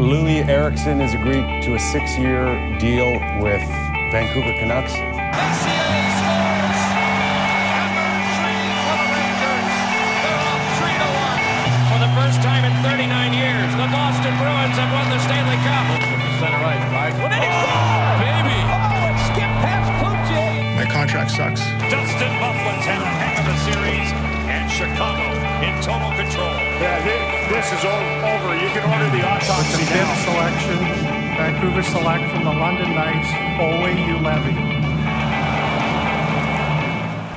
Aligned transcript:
Louis 0.00 0.40
Erickson 0.44 0.98
has 1.00 1.12
agreed 1.12 1.62
to 1.62 1.74
a 1.74 1.78
six-year 1.78 2.78
deal 2.78 3.12
with 3.42 3.60
Vancouver 4.10 4.54
Canucks. 4.58 5.69
This 27.70 27.78
is 27.78 27.84
o- 27.84 27.88
over. 27.88 28.56
You 28.56 28.68
can 28.70 28.82
order 28.90 29.08
the 29.10 29.18
With 29.18 29.26
autopsy 29.26 29.84
the 29.84 29.90
fifth 29.92 30.24
selection, 30.24 30.78
Vancouver 31.36 31.82
select 31.84 32.28
from 32.32 32.42
the 32.42 32.50
London 32.50 32.94
Knights, 32.96 33.30
Olli 33.60 33.94
Juolevi. 33.94 34.56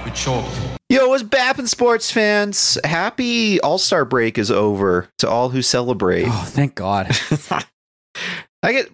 We 0.05 0.11
choked. 0.11 0.49
Yo, 0.89 1.07
what's 1.09 1.21
bappin' 1.21 1.67
sports 1.67 2.09
fans? 2.09 2.79
Happy 2.83 3.59
All 3.61 3.77
Star 3.77 4.05
break 4.05 4.39
is 4.39 4.49
over 4.49 5.07
to 5.19 5.29
all 5.29 5.49
who 5.49 5.61
celebrate. 5.61 6.25
Oh, 6.27 6.43
thank 6.47 6.73
God. 6.73 7.11
I 8.63 8.71
get 8.71 8.89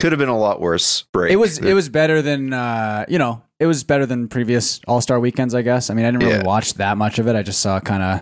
could 0.00 0.12
have 0.12 0.18
been 0.18 0.28
a 0.28 0.38
lot 0.38 0.60
worse 0.60 1.04
break. 1.14 1.32
It 1.32 1.36
was 1.36 1.56
it 1.58 1.72
was 1.72 1.88
better 1.88 2.20
than 2.20 2.52
uh, 2.52 3.06
you 3.08 3.18
know, 3.18 3.42
it 3.58 3.64
was 3.66 3.84
better 3.84 4.04
than 4.04 4.28
previous 4.28 4.80
All 4.86 5.00
Star 5.00 5.18
weekends, 5.18 5.54
I 5.54 5.62
guess. 5.62 5.88
I 5.88 5.94
mean, 5.94 6.04
I 6.04 6.10
didn't 6.10 6.24
really 6.24 6.40
Yeah. 6.40 6.44
watch 6.46 6.74
that 6.74 6.98
much 6.98 7.18
of 7.18 7.26
it. 7.26 7.34
I 7.36 7.42
just 7.42 7.60
saw 7.60 7.80
kind 7.80 8.02
of 8.02 8.20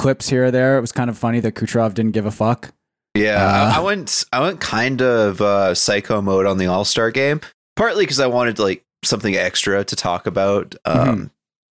clips 0.00 0.28
here 0.28 0.46
or 0.46 0.50
there. 0.50 0.76
It 0.78 0.80
was 0.80 0.92
kind 0.92 1.10
of 1.10 1.18
funny 1.18 1.40
that 1.40 1.54
Kucherov 1.54 1.94
didn't 1.94 2.12
give 2.12 2.26
a 2.26 2.30
fuck. 2.30 2.72
Yeah, 3.14 3.44
Uh, 3.44 3.72
I, 3.74 3.76
I 3.78 3.80
went 3.80 4.24
I 4.32 4.40
went 4.40 4.60
kind 4.60 5.02
of 5.02 5.40
uh, 5.40 5.74
psycho 5.74 6.22
mode 6.22 6.46
on 6.46 6.58
the 6.58 6.66
All 6.66 6.84
Star 6.84 7.10
game, 7.10 7.40
partly 7.76 8.04
because 8.04 8.20
I 8.20 8.26
wanted 8.28 8.58
like 8.58 8.84
something 9.04 9.34
extra 9.36 9.84
to 9.84 9.96
talk 9.96 10.26
about 10.26 10.74
um, 10.84 10.98
Mm-hmm. 10.98 11.24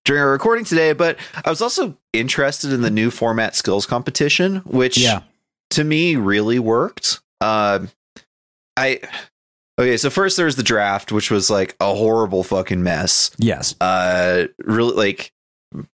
during 0.04 0.22
our 0.22 0.30
recording 0.30 0.64
today, 0.64 0.92
but 0.94 1.16
I 1.44 1.50
was 1.50 1.60
also 1.62 1.96
interested 2.12 2.72
in 2.72 2.80
the 2.82 2.90
new 2.90 3.10
format 3.10 3.54
skills 3.54 3.86
competition, 3.86 4.56
which 4.64 4.98
Yeah. 4.98 5.20
to 5.70 5.84
me 5.84 6.16
really 6.16 6.58
worked. 6.58 7.20
Um, 7.40 7.90
I 8.76 9.00
okay, 9.78 9.96
so 9.96 10.10
first 10.10 10.36
there's 10.36 10.56
the 10.56 10.62
draft, 10.64 11.12
which 11.12 11.30
was 11.30 11.50
like 11.50 11.76
a 11.80 11.94
horrible 11.94 12.42
fucking 12.42 12.82
mess. 12.82 13.30
Yes. 13.38 13.74
Uh, 13.80 14.46
really 14.64 14.94
like. 14.96 15.32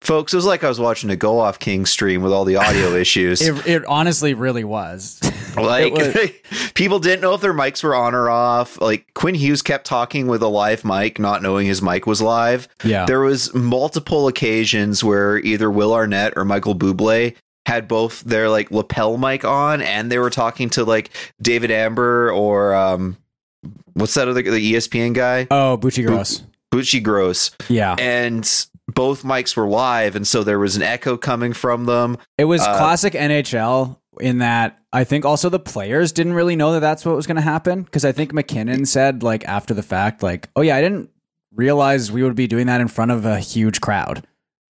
Folks, 0.01 0.33
it 0.33 0.35
was 0.35 0.45
like 0.45 0.63
I 0.63 0.67
was 0.67 0.79
watching 0.79 1.09
a 1.09 1.15
Go 1.15 1.39
Off 1.39 1.57
King 1.57 1.85
stream 1.85 2.21
with 2.21 2.33
all 2.33 2.43
the 2.43 2.57
audio 2.57 2.93
issues. 2.95 3.41
It, 3.41 3.65
it 3.65 3.85
honestly 3.85 4.33
really 4.33 4.63
was. 4.63 5.19
Like 5.57 5.91
It 5.93 6.45
people 6.75 6.99
didn't 6.99 7.19
know 7.19 7.33
if 7.33 7.41
their 7.41 7.53
mics 7.53 7.83
were 7.83 7.93
on 7.93 8.15
or 8.15 8.29
off. 8.29 8.79
Like 8.79 9.13
Quinn 9.15 9.35
Hughes 9.35 9.61
kept 9.61 9.85
talking 9.85 10.27
with 10.27 10.41
a 10.41 10.47
live 10.47 10.85
mic, 10.85 11.19
not 11.19 11.41
knowing 11.41 11.67
his 11.67 11.81
mic 11.81 12.07
was 12.07 12.21
live. 12.21 12.69
Yeah. 12.85 13.05
There 13.05 13.19
was 13.19 13.53
multiple 13.53 14.29
occasions 14.29 15.03
where 15.03 15.39
either 15.39 15.69
Will 15.69 15.93
Arnett 15.93 16.31
or 16.37 16.45
Michael 16.45 16.73
Bublé 16.73 17.35
had 17.65 17.89
both 17.89 18.21
their 18.21 18.47
like 18.49 18.71
lapel 18.71 19.17
mic 19.17 19.43
on 19.43 19.81
and 19.81 20.09
they 20.09 20.19
were 20.19 20.29
talking 20.29 20.69
to 20.69 20.85
like 20.85 21.09
David 21.41 21.69
Amber 21.69 22.31
or 22.31 22.73
um 22.73 23.17
what's 23.91 24.13
that 24.13 24.29
other 24.29 24.41
the 24.41 24.73
ESPN 24.73 25.13
guy? 25.13 25.47
oh, 25.51 25.77
Buccigross. 25.77 26.43
Bucci 26.71 27.03
Gross. 27.03 27.51
Yeah. 27.67 27.95
And 27.99 28.49
both 28.93 29.23
mics 29.23 29.55
were 29.55 29.67
live 29.67 30.15
and 30.15 30.27
so 30.27 30.43
there 30.43 30.59
was 30.59 30.75
an 30.75 30.81
echo 30.81 31.17
coming 31.17 31.53
from 31.53 31.85
them. 31.85 32.17
It 32.37 32.45
was 32.45 32.61
Uh, 32.61 32.77
classic 32.77 33.13
NHL 33.13 33.97
in 34.19 34.39
that 34.39 34.79
I 34.91 35.03
think 35.03 35.25
also 35.25 35.49
the 35.49 35.59
players 35.59 36.11
didn't 36.11 36.33
really 36.33 36.55
know 36.55 36.73
that 36.73 36.81
that's 36.81 37.05
what 37.05 37.15
was 37.15 37.27
going 37.27 37.35
to 37.35 37.41
happen 37.41 37.83
because 37.83 38.03
I 38.03 38.11
think 38.11 38.33
MacKinnon 38.33 38.85
said 38.85 39.23
like 39.23 39.45
after 39.45 39.73
the 39.73 39.83
fact 39.83 40.21
like 40.21 40.49
oh 40.55 40.61
yeah 40.61 40.75
I 40.75 40.81
didn't 40.81 41.09
realize 41.53 42.11
we 42.11 42.23
would 42.23 42.35
be 42.35 42.47
doing 42.47 42.67
that 42.67 42.81
in 42.81 42.87
front 42.87 43.11
of 43.11 43.25
a 43.25 43.39
huge 43.39 43.81
crowd 43.81 44.25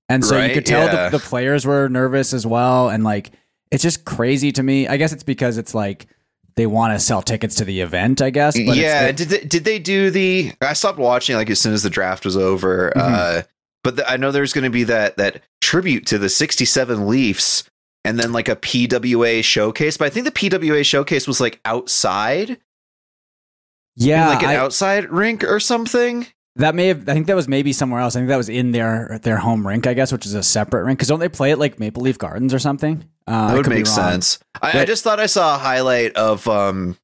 and 0.10 0.24
so 0.26 0.40
you 0.40 0.54
could 0.54 0.66
tell 0.66 0.86
yeah. 0.86 1.10
the, 1.10 1.18
the 1.18 1.24
players 1.24 1.66
were 1.66 1.88
nervous 1.90 2.34
as 2.34 2.46
well 2.46 2.90
and 2.90 3.04
like 3.04 3.31
it's 3.72 3.84
just 3.84 4.06
crazy 4.06 4.52
to 4.52 4.64
me 4.64 4.88
I 4.88 4.98
guess 4.98 5.14
it's 5.14 5.24
because 5.24 5.58
it's 5.58 5.74
like 5.74 6.08
they 6.56 6.68
want 6.68 6.94
to 6.94 7.00
sell 7.00 7.22
tickets 7.22 7.56
to 7.56 7.66
the 7.66 7.81
event 7.81 8.22
I 8.22 8.30
guess 8.30 8.56
but 8.56 8.76
yeah, 8.76 9.08
it's, 9.08 9.24
did 9.24 9.30
they, 9.30 9.48
did 9.48 9.64
they 9.64 9.80
do 9.80 10.12
the? 10.12 10.52
I 10.62 10.74
stopped 10.74 11.00
watching 11.00 11.36
like 11.36 11.50
as 11.50 11.60
soon 11.60 11.74
as 11.74 11.84
the 11.84 11.90
draft 11.90 12.26
was 12.26 12.38
over. 12.38 12.92
Mm-hmm. 12.96 13.14
Uh, 13.14 13.42
but 13.84 13.96
the, 13.97 14.09
I 14.09 14.18
know 14.18 14.31
there's 14.31 14.53
going 14.53 14.64
to 14.64 14.69
be 14.69 14.84
that 14.86 15.18
that 15.18 15.42
tribute 15.62 16.06
to 16.08 16.18
the 16.18 16.30
'67 16.30 17.08
Leafs, 17.08 17.64
and 18.06 18.19
then 18.19 18.31
like 18.31 18.50
a 18.50 18.56
PWA 18.56 19.44
showcase. 19.44 19.97
But 19.97 20.06
I 20.06 20.09
think 20.09 20.25
the 20.25 20.31
PWA 20.31 20.86
showcase 20.86 21.28
was 21.28 21.40
like 21.42 21.59
outside, 21.66 22.58
yeah 23.96 24.30
like 24.30 24.44
an 24.44 24.50
I- 24.50 24.56
outside 24.56 25.09
rink 25.09 25.44
or 25.44 25.59
something. 25.59 26.28
That 26.58 26.75
may 26.75 26.88
have. 26.88 27.08
I 27.08 27.14
think 27.14 27.28
that 27.28 27.36
was 27.38 27.47
maybe 27.47 27.72
somewhere 27.72 28.02
else. 28.02 28.14
I 28.16 28.19
think 28.19 28.28
that 28.28 28.36
was 28.36 28.50
in 28.50 28.72
their 28.74 29.19
their 29.24 29.38
home 29.38 29.66
rink, 29.66 29.88
I 29.88 29.94
guess, 29.94 30.12
which 30.12 30.25
is 30.25 30.34
a 30.34 30.44
separate 30.44 30.84
rink. 30.84 31.00
Because 31.00 31.08
don't 31.08 31.22
they 31.22 31.30
play 31.30 31.52
it 31.52 31.58
like 31.59 31.80
Maple 31.80 32.03
Leaf 32.03 32.18
Gardens 32.18 32.53
or 32.53 32.59
something? 32.59 33.06
Uh, 33.25 33.48
That 33.48 33.56
would 33.58 33.69
make 33.69 33.88
sense. 33.88 34.38
I, 34.62 34.81
I 34.81 34.86
just 34.86 35.02
thought 35.02 35.22
I 35.22 35.28
saw 35.28 35.56
a 35.56 35.58
highlight 35.59 36.13
of 36.18 36.46
um 36.50 36.98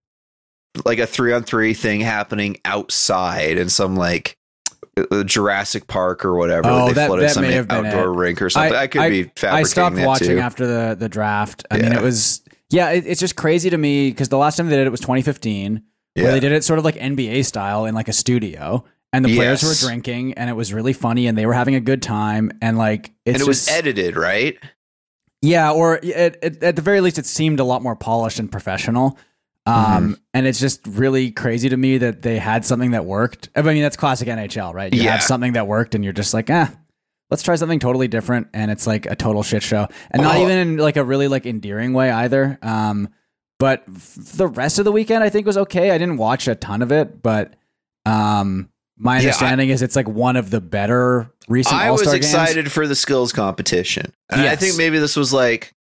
like 0.84 1.00
a 1.00 1.08
three 1.08 1.32
on 1.32 1.44
three 1.44 1.74
thing 1.74 2.02
happening 2.02 2.58
outside 2.66 3.58
in 3.58 3.70
some 3.70 3.96
like 3.96 4.38
Uh, 5.12 5.24
Jurassic 5.24 5.88
Park 5.88 6.26
or 6.26 6.36
whatever. 6.36 6.68
Oh, 6.70 6.88
they 6.88 6.94
that- 6.94 7.08
flooded 7.08 7.26
that 7.30 7.34
some 7.34 7.44
may 7.44 7.52
have 7.54 7.68
been 7.68 7.86
outdoor 7.86 8.12
rink 8.14 8.42
or 8.42 8.50
something. 8.50 8.74
I, 8.74 8.88
could 8.88 9.10
be 9.10 9.24
fabricating 9.36 9.50
I 9.52 9.64
stopped 9.64 9.98
watching 9.98 10.28
too. 10.30 10.40
after 10.40 10.66
the 10.68 10.96
the 10.98 11.10
draft. 11.10 11.66
I 11.72 11.78
mean, 11.78 11.94
it 11.94 12.02
was 12.02 12.42
yeah. 12.70 12.90
It, 12.92 13.06
it's 13.06 13.20
just 13.20 13.36
crazy 13.36 13.70
to 13.70 13.78
me 13.78 14.10
because 14.10 14.30
the 14.30 14.38
last 14.38 14.58
time 14.58 14.68
they 14.70 14.76
did 14.76 14.88
it 14.88 14.92
was 14.92 15.00
2015, 15.02 15.82
Yeah. 16.16 16.24
where 16.24 16.32
they 16.34 16.40
did 16.40 16.52
it 16.52 16.64
sort 16.64 16.80
of 16.80 16.86
like 16.86 16.96
NBA 16.96 17.46
style 17.46 17.86
in 17.86 17.94
like 17.96 18.08
a 18.08 18.14
studio, 18.14 18.84
and 19.14 19.24
the 19.24 19.36
players 19.36 19.64
Yes. 19.64 19.84
were 19.84 19.88
drinking, 19.88 20.34
and 20.34 20.50
it 20.50 20.54
was 20.54 20.74
really 20.74 20.94
funny, 20.94 21.28
and 21.28 21.38
they 21.38 21.46
were 21.46 21.54
having 21.54 21.76
a 21.76 21.80
good 21.82 22.02
time, 22.02 22.52
and 22.62 22.78
like 22.78 23.12
it's 23.26 23.36
and 23.36 23.42
it 23.42 23.48
was 23.48 23.68
edited, 23.70 24.16
right? 24.16 24.58
Yeah, 25.42 25.72
or 25.72 25.98
it, 26.02 26.38
it, 26.42 26.64
at 26.64 26.76
the 26.76 26.82
very 26.82 27.00
least, 27.00 27.20
it 27.20 27.26
seemed 27.28 27.60
a 27.60 27.64
lot 27.64 27.84
more 27.84 27.96
polished 27.96 28.40
and 28.40 28.52
professional. 28.52 29.18
Um, 29.68 30.04
Mm-hmm. 30.04 30.14
and 30.34 30.48
it's 30.48 30.60
just 30.60 30.82
really 30.88 31.32
crazy 31.32 31.68
to 31.70 31.76
me 31.78 31.98
that 31.98 32.22
they 32.22 32.38
had 32.40 32.64
something 32.66 32.92
that 32.92 33.06
worked. 33.06 33.50
I 33.56 33.62
mean, 33.62 33.82
that's 33.82 33.98
classic 33.98 34.28
NHL, 34.28 34.74
right? 34.74 34.94
You 34.94 35.04
Yeah. 35.04 35.12
have 35.12 35.24
something 35.24 35.54
that 35.54 35.68
worked, 35.68 35.94
and 35.96 36.04
you're 36.04 36.14
just 36.14 36.34
like, 36.34 36.50
ah, 36.50 36.72
let's 37.30 37.44
try 37.44 37.56
something 37.56 37.80
totally 37.80 38.08
different, 38.08 38.48
and 38.54 38.72
it's 38.72 38.88
like 38.88 39.06
a 39.06 39.16
total 39.16 39.44
shit 39.44 39.62
show, 39.64 39.88
and 40.12 40.22
not 40.24 40.38
Oh. 40.38 40.42
even 40.44 40.58
in 40.58 40.78
like 40.78 40.96
a 40.98 41.04
really 41.04 41.28
like 41.28 41.46
endearing 41.46 41.92
way 41.94 42.10
either. 42.10 42.58
Um, 42.62 43.10
but 43.60 43.84
the 43.88 44.48
rest 44.48 44.80
of 44.80 44.86
the 44.86 44.92
weekend, 44.92 45.24
I 45.24 45.30
think 45.30 45.46
was 45.46 45.58
okay. 45.58 45.92
I 45.92 45.98
didn't 45.98 46.18
watch 46.18 46.48
a 46.48 46.56
ton 46.56 46.82
of 46.82 46.92
it, 46.92 47.22
but 47.22 47.56
um, 48.06 48.70
my 48.98 49.16
Yeah, 49.16 49.18
I- 49.18 49.20
understanding 49.26 49.70
is 49.70 49.82
it's 49.82 49.96
like 49.96 50.08
one 50.08 50.36
of 50.38 50.50
the 50.50 50.62
better 50.62 51.30
recent 51.50 51.76
I 51.76 51.88
All 51.88 51.94
was 51.94 52.02
Star 52.04 52.14
games. 52.14 52.26
excited 52.26 52.72
for 52.72 52.88
the 52.88 52.96
skills 52.96 53.34
competition. 53.34 54.14
And 54.30 54.42
I 54.42 54.56
think 54.56 54.78
maybe 54.78 54.98
this 55.00 55.16
was 55.16 55.34
like 55.34 55.74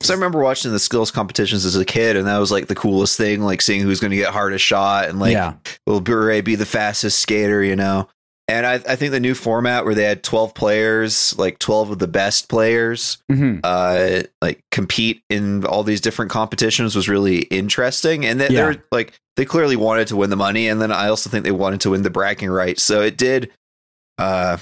so 0.00 0.12
I 0.12 0.16
remember 0.16 0.40
watching 0.40 0.70
the 0.72 0.78
skills 0.78 1.10
competitions 1.10 1.64
as 1.64 1.74
a 1.76 1.84
kid, 1.84 2.16
and 2.16 2.26
that 2.26 2.38
was 2.38 2.50
like 2.52 2.68
the 2.68 2.74
coolest 2.74 3.16
thing, 3.16 3.42
like 3.42 3.60
seeing 3.62 3.80
who's 3.80 4.00
going 4.00 4.10
to 4.12 4.16
get 4.16 4.32
hardest 4.32 4.64
shot, 4.64 5.08
and 5.08 5.18
like 5.18 5.32
Yeah. 5.32 5.54
will 5.86 6.00
Bure 6.00 6.40
be 6.42 6.54
the 6.54 6.66
fastest 6.66 7.18
skater, 7.18 7.62
you 7.62 7.76
know? 7.76 8.08
And 8.50 8.64
I, 8.64 8.74
I 8.74 8.96
think 8.96 9.10
the 9.12 9.20
new 9.20 9.34
format 9.34 9.84
where 9.84 9.94
they 9.94 10.04
had 10.04 10.22
twelve 10.22 10.54
players, 10.54 11.36
like 11.38 11.58
twelve 11.58 11.90
of 11.90 11.98
the 11.98 12.08
best 12.08 12.48
players, 12.48 13.18
Mhm. 13.30 13.60
uh, 13.62 14.22
like 14.40 14.62
compete 14.70 15.22
in 15.28 15.66
all 15.66 15.82
these 15.82 16.00
different 16.00 16.30
competitions 16.30 16.96
was 16.96 17.10
really 17.10 17.40
interesting. 17.50 18.24
And 18.24 18.40
that 18.40 18.50
Yeah. 18.50 18.62
they're 18.62 18.84
like 18.90 19.12
they 19.36 19.44
clearly 19.44 19.76
wanted 19.76 20.08
to 20.08 20.16
win 20.16 20.30
the 20.30 20.36
money, 20.36 20.66
and 20.66 20.80
then 20.80 20.90
I 20.90 21.08
also 21.08 21.28
think 21.28 21.44
they 21.44 21.50
wanted 21.52 21.80
to 21.82 21.90
win 21.90 22.02
the 22.02 22.10
bragging 22.10 22.48
rights. 22.50 22.82
So 22.82 23.02
it 23.02 23.16
did, 23.18 23.50
uh, 24.16 24.56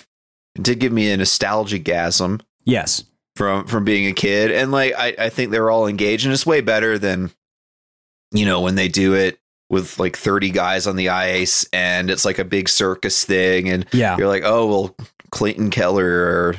it 0.57 0.63
did 0.65 0.81
give 0.81 0.93
me 0.93 1.11
a 1.13 1.17
nostalgia 1.17 1.79
gasm 1.79 2.41
Yes. 2.65 3.05
From 3.37 3.67
from 3.67 3.85
being 3.85 4.07
a 4.07 4.13
kid 4.15 4.51
and 4.51 4.73
like 4.73 4.95
I, 4.97 5.15
I 5.19 5.29
think 5.29 5.51
they're 5.51 5.71
all 5.71 5.87
engaged 5.87 6.25
and 6.25 6.33
it's 6.33 6.47
way 6.47 6.63
better 6.63 6.99
than 6.99 7.31
you 8.33 8.47
know 8.47 8.63
when 8.63 8.75
they 8.77 8.89
do 8.89 9.13
it 9.15 9.39
with 9.69 9.99
like 9.99 10.17
30 10.17 10.51
guys 10.51 10.87
on 10.87 10.97
the 10.97 11.11
ice 11.11 11.69
and 11.73 12.09
it's 12.09 12.25
like 12.25 12.39
a 12.39 12.45
big 12.45 12.69
circus 12.69 13.25
thing 13.25 13.69
and 13.69 13.85
Yeah. 13.93 14.17
you're 14.17 14.27
like 14.29 14.43
oh 14.45 14.67
well 14.67 14.97
clayton 15.31 15.69
keller 15.69 16.07
or 16.07 16.55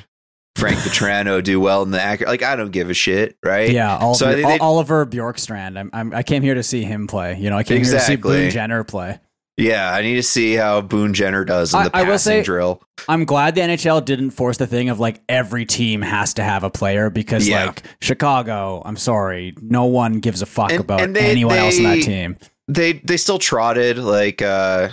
frank 0.55 0.77
Vatrano 0.77 1.43
do 1.43 1.59
well 1.59 1.81
in 1.81 1.89
the 1.91 1.99
act 2.01 2.21
like 2.27 2.43
i 2.43 2.55
don't 2.55 2.71
give 2.71 2.91
a 2.91 2.93
shit 2.93 3.37
right 3.43 3.71
Yeah, 3.71 3.97
Oliver, 3.97 4.17
so 4.19 4.29
I 4.29 4.33
think 4.35 4.47
they- 4.47 4.59
Oliver 4.59 5.03
Bjorkstrand. 5.05 5.79
I'm, 5.79 5.89
I'm, 5.93 6.13
I 6.13 6.21
came 6.21 6.43
here 6.43 6.53
to 6.55 6.63
see 6.63 6.83
him 6.83 7.07
play. 7.07 7.39
You 7.39 7.49
know, 7.49 7.57
I 7.57 7.63
came 7.63 7.77
here 7.77 7.85
to 7.85 7.89
see 7.99 8.13
Exactly. 8.13 8.37
Boone 8.41 8.51
Jenner 8.51 8.83
play. 8.83 9.19
Yeah 9.57 9.91
i 9.93 10.01
need 10.01 10.15
to 10.15 10.23
see 10.23 10.53
how 10.53 10.81
boone 10.81 11.13
jenner 11.13 11.43
does 11.43 11.73
in 11.73 11.79
I- 11.79 11.83
the 11.89 11.95
I 11.97 12.01
will 12.03 12.11
passing 12.13 12.31
say- 12.39 12.43
drill 12.43 12.81
I'm 13.09 13.23
glad 13.25 13.53
the 13.55 13.61
NHL 13.61 14.03
didn't 14.03 14.31
force 14.31 14.57
the 14.57 14.67
thing 14.67 14.89
of 14.89 14.99
like 14.99 15.21
every 15.29 15.65
team 15.65 16.01
has 16.01 16.33
to 16.33 16.43
have 16.43 16.63
a 16.65 16.69
player 16.69 17.09
because 17.09 17.47
Yeah. 17.47 17.67
like 17.67 17.83
Chicago, 18.01 18.81
I'm 18.83 18.97
sorry, 18.97 19.53
no 19.61 19.85
one 19.85 20.19
gives 20.19 20.41
a 20.41 20.45
fuck 20.45 20.71
And- 20.71 20.79
about 20.81 20.99
and 21.01 21.15
they- 21.15 21.29
anyone 21.31 21.55
else 21.57 21.77
in 21.77 21.83
that 21.83 22.01
team. 22.01 22.37
they 22.67 22.93
they 22.93 23.15
still 23.15 23.39
trotted 23.39 23.97
like 23.99 24.41
uh 24.41 24.89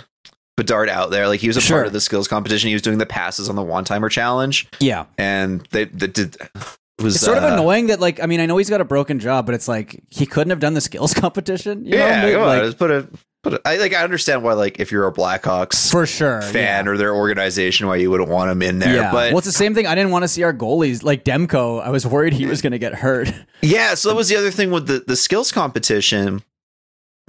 Bedard 0.55 0.87
out 0.87 1.09
there 1.11 1.27
like 1.27 1.41
he 1.41 1.47
was 1.47 1.57
a 1.57 1.61
Sure. 1.61 1.77
part 1.77 1.87
of 1.87 1.93
the 1.93 1.99
skills 1.99 2.27
competition 2.29 2.69
he 2.69 2.73
was 2.75 2.83
doing 2.83 2.99
the 2.99 3.05
passes 3.07 3.49
on 3.49 3.55
the 3.57 3.63
one 3.63 3.83
timer 3.83 4.07
challenge 4.07 4.67
Yeah, 4.79 5.05
and 5.17 5.67
they, 5.71 5.85
they 5.85 6.07
did 6.07 6.35
it 6.35 6.49
was 7.03 7.15
It's 7.15 7.25
sort 7.25 7.37
of 7.39 7.43
uh, 7.43 7.47
annoying 7.55 7.87
that 7.87 7.99
like 7.99 8.21
I 8.23 8.27
mean 8.27 8.39
I 8.39 8.45
know 8.45 8.55
he's 8.57 8.69
got 8.69 8.79
a 8.79 8.85
broken 8.85 9.19
jaw, 9.19 9.41
but 9.41 9.55
it's 9.55 9.67
like 9.67 10.01
he 10.09 10.25
couldn't 10.25 10.51
have 10.51 10.61
done 10.61 10.75
the 10.75 10.79
skills 10.81 11.13
competition. 11.25 11.83
You 11.85 11.97
Yeah, 11.97 12.21
know? 12.21 12.31
come 12.33 12.41
on, 12.43 12.65
Like, 12.67 12.77
put 12.77 12.91
a 12.91 13.07
put. 13.49 13.53
A, 13.53 13.67
I 13.67 13.77
like. 13.77 13.93
I 13.93 14.03
understand 14.03 14.43
why, 14.43 14.53
like, 14.53 14.79
if 14.79 14.91
you're 14.91 15.07
a 15.07 15.13
Blackhawks 15.13 15.89
for 15.91 16.05
sure. 16.05 16.41
fan 16.41 16.85
yeah. 16.85 16.91
or 16.91 16.97
their 16.97 17.15
organization, 17.15 17.87
why 17.87 17.95
you 17.97 18.11
wouldn't 18.11 18.29
want 18.29 18.51
him 18.51 18.61
in 18.61 18.79
there. 18.79 18.95
yeah. 18.95 19.11
But 19.11 19.31
well, 19.31 19.37
it's 19.37 19.47
the 19.47 19.53
same 19.53 19.73
thing. 19.73 19.87
I 19.87 19.95
didn't 19.95 20.11
want 20.11 20.23
to 20.23 20.27
see 20.27 20.43
our 20.43 20.53
goalies 20.53 21.03
like 21.03 21.23
Demko. 21.23 21.81
I 21.81 21.89
was 21.89 22.05
worried 22.05 22.33
he 22.33 22.45
was 22.45 22.61
going 22.61 22.71
to 22.71 22.79
get 22.79 22.95
hurt. 22.95 23.31
Yeah, 23.61 23.95
so 23.95 24.09
that 24.09 24.15
was 24.15 24.29
the 24.29 24.35
other 24.35 24.51
thing 24.51 24.69
with 24.69 24.85
the 24.85 25.03
the 25.07 25.15
skills 25.15 25.51
competition. 25.51 26.43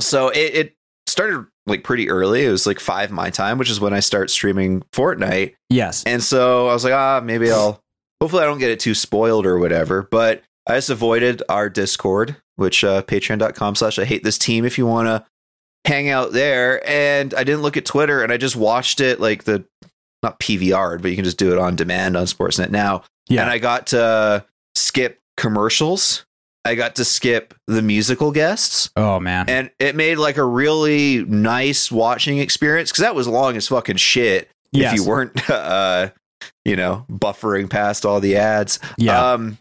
So 0.00 0.28
it, 0.28 0.54
it 0.54 0.76
started 1.06 1.46
like 1.66 1.82
pretty 1.82 2.10
early. 2.10 2.44
It 2.44 2.50
was 2.50 2.66
like 2.66 2.78
five 2.78 3.10
my 3.10 3.30
time, 3.30 3.56
which 3.56 3.70
is 3.70 3.80
when 3.80 3.94
I 3.94 4.00
start 4.00 4.28
streaming 4.28 4.82
Fortnite. 4.92 5.54
yes. 5.70 6.04
And 6.04 6.22
so 6.22 6.68
I 6.68 6.74
was 6.74 6.84
like, 6.84 6.92
ah, 6.92 7.22
maybe 7.24 7.50
I'll. 7.50 7.80
Hopefully, 8.20 8.42
I 8.42 8.46
don't 8.46 8.58
get 8.58 8.70
it 8.70 8.80
too 8.80 8.94
spoiled 8.94 9.46
or 9.46 9.58
whatever. 9.58 10.08
But 10.10 10.42
I 10.66 10.74
just 10.74 10.90
avoided 10.90 11.42
our 11.48 11.70
Discord, 11.70 12.36
which 12.56 12.84
uh, 12.84 13.02
Patreon.com/slash 13.02 13.98
I 13.98 14.04
hate 14.04 14.24
this 14.24 14.36
team. 14.36 14.64
If 14.64 14.76
you 14.76 14.86
want 14.86 15.06
to 15.06 15.24
hang 15.86 16.08
out 16.08 16.32
there, 16.32 16.86
and 16.88 17.32
I 17.34 17.44
didn't 17.44 17.62
look 17.62 17.76
at 17.76 17.84
Twitter, 17.84 18.22
and 18.22 18.32
I 18.32 18.36
just 18.36 18.56
watched 18.56 19.00
it 19.00 19.20
like 19.20 19.44
the 19.44 19.64
not 20.22 20.40
PVR, 20.40 21.00
but 21.00 21.10
you 21.10 21.16
can 21.16 21.24
just 21.24 21.38
do 21.38 21.52
it 21.52 21.58
on 21.58 21.76
demand 21.76 22.16
on 22.16 22.26
Sportsnet 22.26 22.70
now. 22.70 23.04
Yeah. 23.28 23.42
And 23.42 23.50
I 23.50 23.58
got 23.58 23.88
to 23.88 24.44
skip 24.74 25.20
commercials. 25.36 26.24
I 26.64 26.74
got 26.74 26.96
to 26.96 27.04
skip 27.04 27.54
the 27.68 27.80
musical 27.80 28.32
guests, 28.32 28.90
oh 28.96 29.20
man. 29.20 29.48
and 29.48 29.70
it 29.78 29.94
made 29.94 30.16
like 30.16 30.36
a 30.36 30.44
really 30.44 31.24
nice 31.24 31.92
watching 31.92 32.38
experience 32.38 32.90
because 32.90 33.02
that 33.02 33.14
was 33.14 33.28
long 33.28 33.56
as 33.56 33.68
fucking 33.68 33.96
shit. 33.96 34.50
Yes. 34.72 34.92
If 34.92 34.98
you 34.98 35.06
weren't, 35.06 35.48
uh, 35.50 36.10
you 36.64 36.74
know, 36.74 37.06
buffering 37.08 37.70
past 37.70 38.04
all 38.04 38.18
the 38.18 38.36
ads. 38.36 38.80
Yeah. 38.98 39.32
Um, 39.32 39.58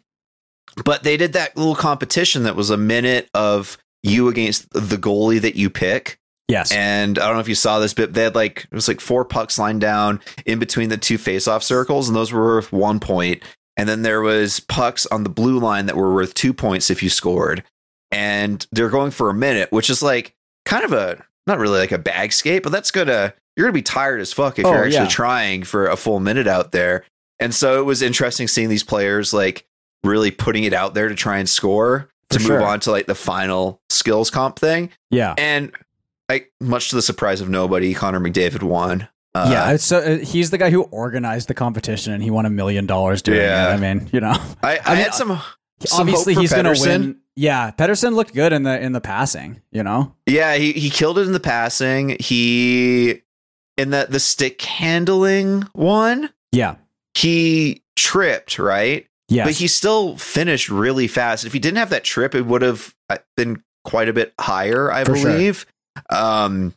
but 0.83 1.03
they 1.03 1.15
did 1.15 1.33
that 1.33 1.55
little 1.55 1.75
competition 1.75 2.43
that 2.43 2.55
was 2.55 2.71
a 2.71 2.77
minute 2.77 3.29
of 3.35 3.77
you 4.05 4.27
against 4.27 4.69
the 4.71 4.97
goalie 4.97 5.41
that 5.41 5.55
you 5.55 5.69
pick. 5.69 6.19
yes. 6.47 6.71
And 6.71 7.17
I 7.19 7.25
don't 7.25 7.35
know 7.35 7.41
if 7.41 7.47
you 7.49 7.55
saw 7.55 7.79
this, 7.79 7.93
but 7.93 8.13
they 8.13 8.23
had 8.23 8.35
like 8.35 8.65
it 8.71 8.75
was 8.75 8.87
like 8.87 9.01
four 9.01 9.25
pucks 9.25 9.57
lined 9.59 9.81
down 9.81 10.21
in 10.45 10.59
between 10.59 10.89
the 10.89 10.97
two 10.97 11.17
face-off 11.17 11.63
circles, 11.63 12.07
and 12.07 12.15
those 12.15 12.31
were 12.31 12.43
worth 12.55 12.71
one 12.71 12.99
point. 12.99 13.41
And 13.77 13.89
then 13.89 14.03
there 14.03 14.21
was 14.21 14.59
pucks 14.61 15.05
on 15.07 15.23
the 15.23 15.29
blue 15.29 15.59
line 15.59 15.85
that 15.87 15.97
were 15.97 16.13
worth 16.13 16.33
two 16.33 16.53
points 16.53 16.89
if 16.89 17.03
you 17.03 17.09
scored. 17.09 17.63
And 18.11 18.65
they're 18.71 18.89
going 18.89 19.11
for 19.11 19.29
a 19.29 19.33
minute, 19.33 19.71
which 19.71 19.89
is 19.89 20.01
like 20.01 20.33
kind 20.65 20.85
of 20.85 20.93
a 20.93 21.23
not 21.47 21.59
really 21.59 21.79
like 21.79 21.91
a 21.91 21.97
bag 21.97 22.31
skate, 22.31 22.63
but 22.63 22.71
that's 22.71 22.91
gonna 22.91 23.33
you're 23.57 23.65
gonna 23.65 23.73
be 23.73 23.81
tired 23.81 24.21
as 24.21 24.31
fuck 24.31 24.57
if 24.59 24.65
Oh, 24.65 24.71
you're 24.71 24.83
actually 24.85 24.95
yeah. 25.03 25.07
trying 25.07 25.63
for 25.63 25.87
a 25.87 25.97
full 25.97 26.19
minute 26.19 26.47
out 26.47 26.71
there. 26.71 27.03
And 27.39 27.53
so 27.53 27.79
it 27.81 27.85
was 27.85 28.01
interesting 28.01 28.47
seeing 28.47 28.69
these 28.69 28.83
players 28.83 29.33
like 29.33 29.65
really 30.03 30.31
putting 30.31 30.63
it 30.63 30.71
out 30.73 30.93
there 30.93 31.09
to 31.09 31.15
try 31.15 31.37
and 31.39 31.49
score 31.49 32.09
to 32.31 32.39
For 32.39 32.53
move 32.53 32.61
on 32.63 32.79
to 32.81 32.91
like 32.91 33.05
the 33.05 33.15
final 33.15 33.81
skills 33.89 34.29
comp 34.29 34.59
thing. 34.59 34.89
yeah. 35.09 35.33
And 35.37 35.71
like 36.29 36.51
much 36.59 36.89
to 36.89 36.95
the 36.95 37.01
surprise 37.01 37.39
of 37.41 37.49
nobody, 37.49 37.93
Connor 37.93 38.19
McDavid 38.19 38.63
won. 38.63 39.07
Uh, 39.35 39.49
yeah, 39.51 39.75
so 39.75 39.97
uh, 39.99 40.17
he's 40.19 40.49
the 40.49 40.57
guy 40.57 40.69
who 40.69 40.83
organized 40.83 41.49
the 41.49 41.53
competition 41.53 42.13
and 42.13 42.23
he 42.23 42.31
won 42.31 42.45
a 42.45 42.49
million 42.49 42.85
dollars 42.85 43.21
doing 43.21 43.39
Yeah. 43.39 43.69
it. 43.71 43.73
I 43.73 43.77
mean, 43.77 44.09
you 44.13 44.21
know, 44.21 44.31
I, 44.31 44.77
I, 44.77 44.79
I 44.85 44.95
mean, 44.95 45.03
had 45.03 45.13
some. 45.13 45.39
some 45.85 45.99
obviously 46.01 46.33
he's 46.35 46.53
going 46.53 46.73
to 46.73 46.81
win. 46.81 47.19
Yeah, 47.35 47.71
Pettersson 47.71 48.13
looked 48.15 48.33
good 48.33 48.53
in 48.53 48.63
the 48.63 48.79
in 48.79 48.93
the 48.93 49.01
passing. 49.01 49.61
You 49.71 49.83
know, 49.83 50.15
Yeah, 50.25 50.55
he, 50.55 50.71
he 50.71 50.89
killed 50.89 51.17
it 51.19 51.27
in 51.27 51.33
the 51.33 51.41
passing. 51.41 52.15
He 52.19 53.23
in 53.77 53.89
the 53.89 54.07
the 54.09 54.21
stick 54.21 54.61
handling 54.61 55.63
one, 55.73 56.29
yeah, 56.53 56.75
he 57.13 57.83
tripped 57.97 58.57
right, 58.57 59.05
yes, 59.27 59.47
but 59.47 59.53
he 59.55 59.67
still 59.67 60.17
finished 60.17 60.69
really 60.69 61.07
fast. 61.07 61.45
If 61.45 61.53
he 61.53 61.59
didn't 61.59 61.77
have 61.77 61.89
that 61.91 62.03
trip, 62.03 62.35
it 62.35 62.45
would 62.45 62.61
have 62.61 62.93
uh, 63.09 63.17
been 63.37 63.63
quite 63.83 64.09
a 64.09 64.13
bit 64.13 64.33
higher, 64.39 64.91
I 64.91 65.03
For 65.03 65.15
sure. 65.15 65.31
believe. 65.31 65.65
Um, 66.09 66.73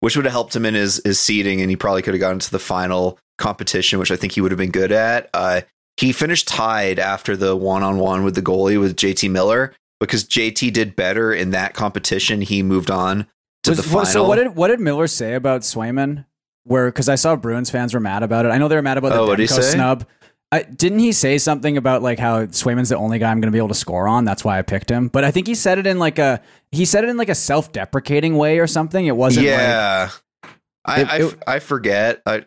which 0.00 0.16
would 0.16 0.24
have 0.26 0.32
helped 0.32 0.54
him 0.54 0.66
in 0.66 0.74
his 0.74 1.00
his 1.04 1.18
seating, 1.18 1.60
and 1.60 1.70
he 1.70 1.76
probably 1.76 2.02
could 2.02 2.14
have 2.14 2.20
gotten 2.20 2.38
to 2.40 2.50
the 2.50 2.58
final 2.58 3.18
competition, 3.38 3.98
which 3.98 4.10
I 4.10 4.16
think 4.16 4.32
he 4.32 4.40
would 4.40 4.50
have 4.52 4.58
been 4.58 4.70
good 4.70 4.92
at. 4.92 5.30
Uh, 5.32 5.62
he 5.96 6.12
finished 6.12 6.48
tied 6.48 6.98
after 6.98 7.36
the 7.36 7.56
one 7.56 7.82
on 7.82 7.98
one 7.98 8.24
with 8.24 8.34
the 8.34 8.42
goalie 8.42 8.78
with 8.78 8.96
JT 8.96 9.30
Miller 9.30 9.72
because 10.00 10.24
JT 10.24 10.72
did 10.72 10.96
better 10.96 11.32
in 11.32 11.50
that 11.52 11.72
competition. 11.74 12.42
He 12.42 12.62
moved 12.62 12.90
on 12.90 13.26
to 13.62 13.70
Was- 13.70 13.76
the 13.78 13.82
final. 13.84 13.96
well, 14.02 14.06
So 14.06 14.24
what 14.28 14.36
did 14.36 14.54
what 14.56 14.68
did 14.68 14.80
Miller 14.80 15.06
say 15.06 15.34
about 15.34 15.62
Swayman? 15.62 16.26
Where 16.64 16.86
because 16.86 17.08
I 17.08 17.14
saw 17.14 17.36
Bruins 17.36 17.70
fans 17.70 17.94
were 17.94 18.00
mad 18.00 18.22
about 18.22 18.44
it. 18.46 18.48
I 18.50 18.58
know 18.58 18.68
they 18.68 18.76
were 18.76 18.82
mad 18.82 18.98
about 18.98 19.10
the 19.10 19.20
Oh, 19.20 19.28
Demko 19.36 19.62
snub. 19.62 20.06
I, 20.54 20.62
didn't 20.62 20.98
he 21.00 21.12
say 21.12 21.38
something 21.38 21.76
about 21.76 22.02
like 22.02 22.18
how 22.18 22.46
Swayman's 22.46 22.88
the 22.88 22.96
only 22.96 23.18
guy 23.18 23.30
I'm 23.30 23.40
going 23.40 23.48
to 23.50 23.52
be 23.52 23.58
able 23.58 23.68
to 23.68 23.74
score 23.74 24.06
on? 24.08 24.24
That's 24.24 24.44
why 24.44 24.58
I 24.58 24.62
picked 24.62 24.90
him. 24.90 25.08
But 25.08 25.24
I 25.24 25.30
think 25.30 25.46
he 25.46 25.54
said 25.54 25.78
it 25.78 25.86
in 25.86 25.98
like 25.98 26.18
a 26.18 26.40
he 26.72 26.84
said 26.84 27.04
it 27.04 27.10
in 27.10 27.16
like 27.16 27.28
a 27.28 27.34
self 27.34 27.72
deprecating 27.72 28.36
way 28.36 28.58
or 28.58 28.66
something. 28.66 29.04
It 29.06 29.16
wasn't. 29.16 29.46
Like, 29.46 29.52
yeah, 29.56 30.10
I, 30.84 31.00
It- 31.00 31.08
I, 31.08 31.16
it- 31.22 31.42
I 31.46 31.58
forget. 31.58 32.22
I, 32.26 32.44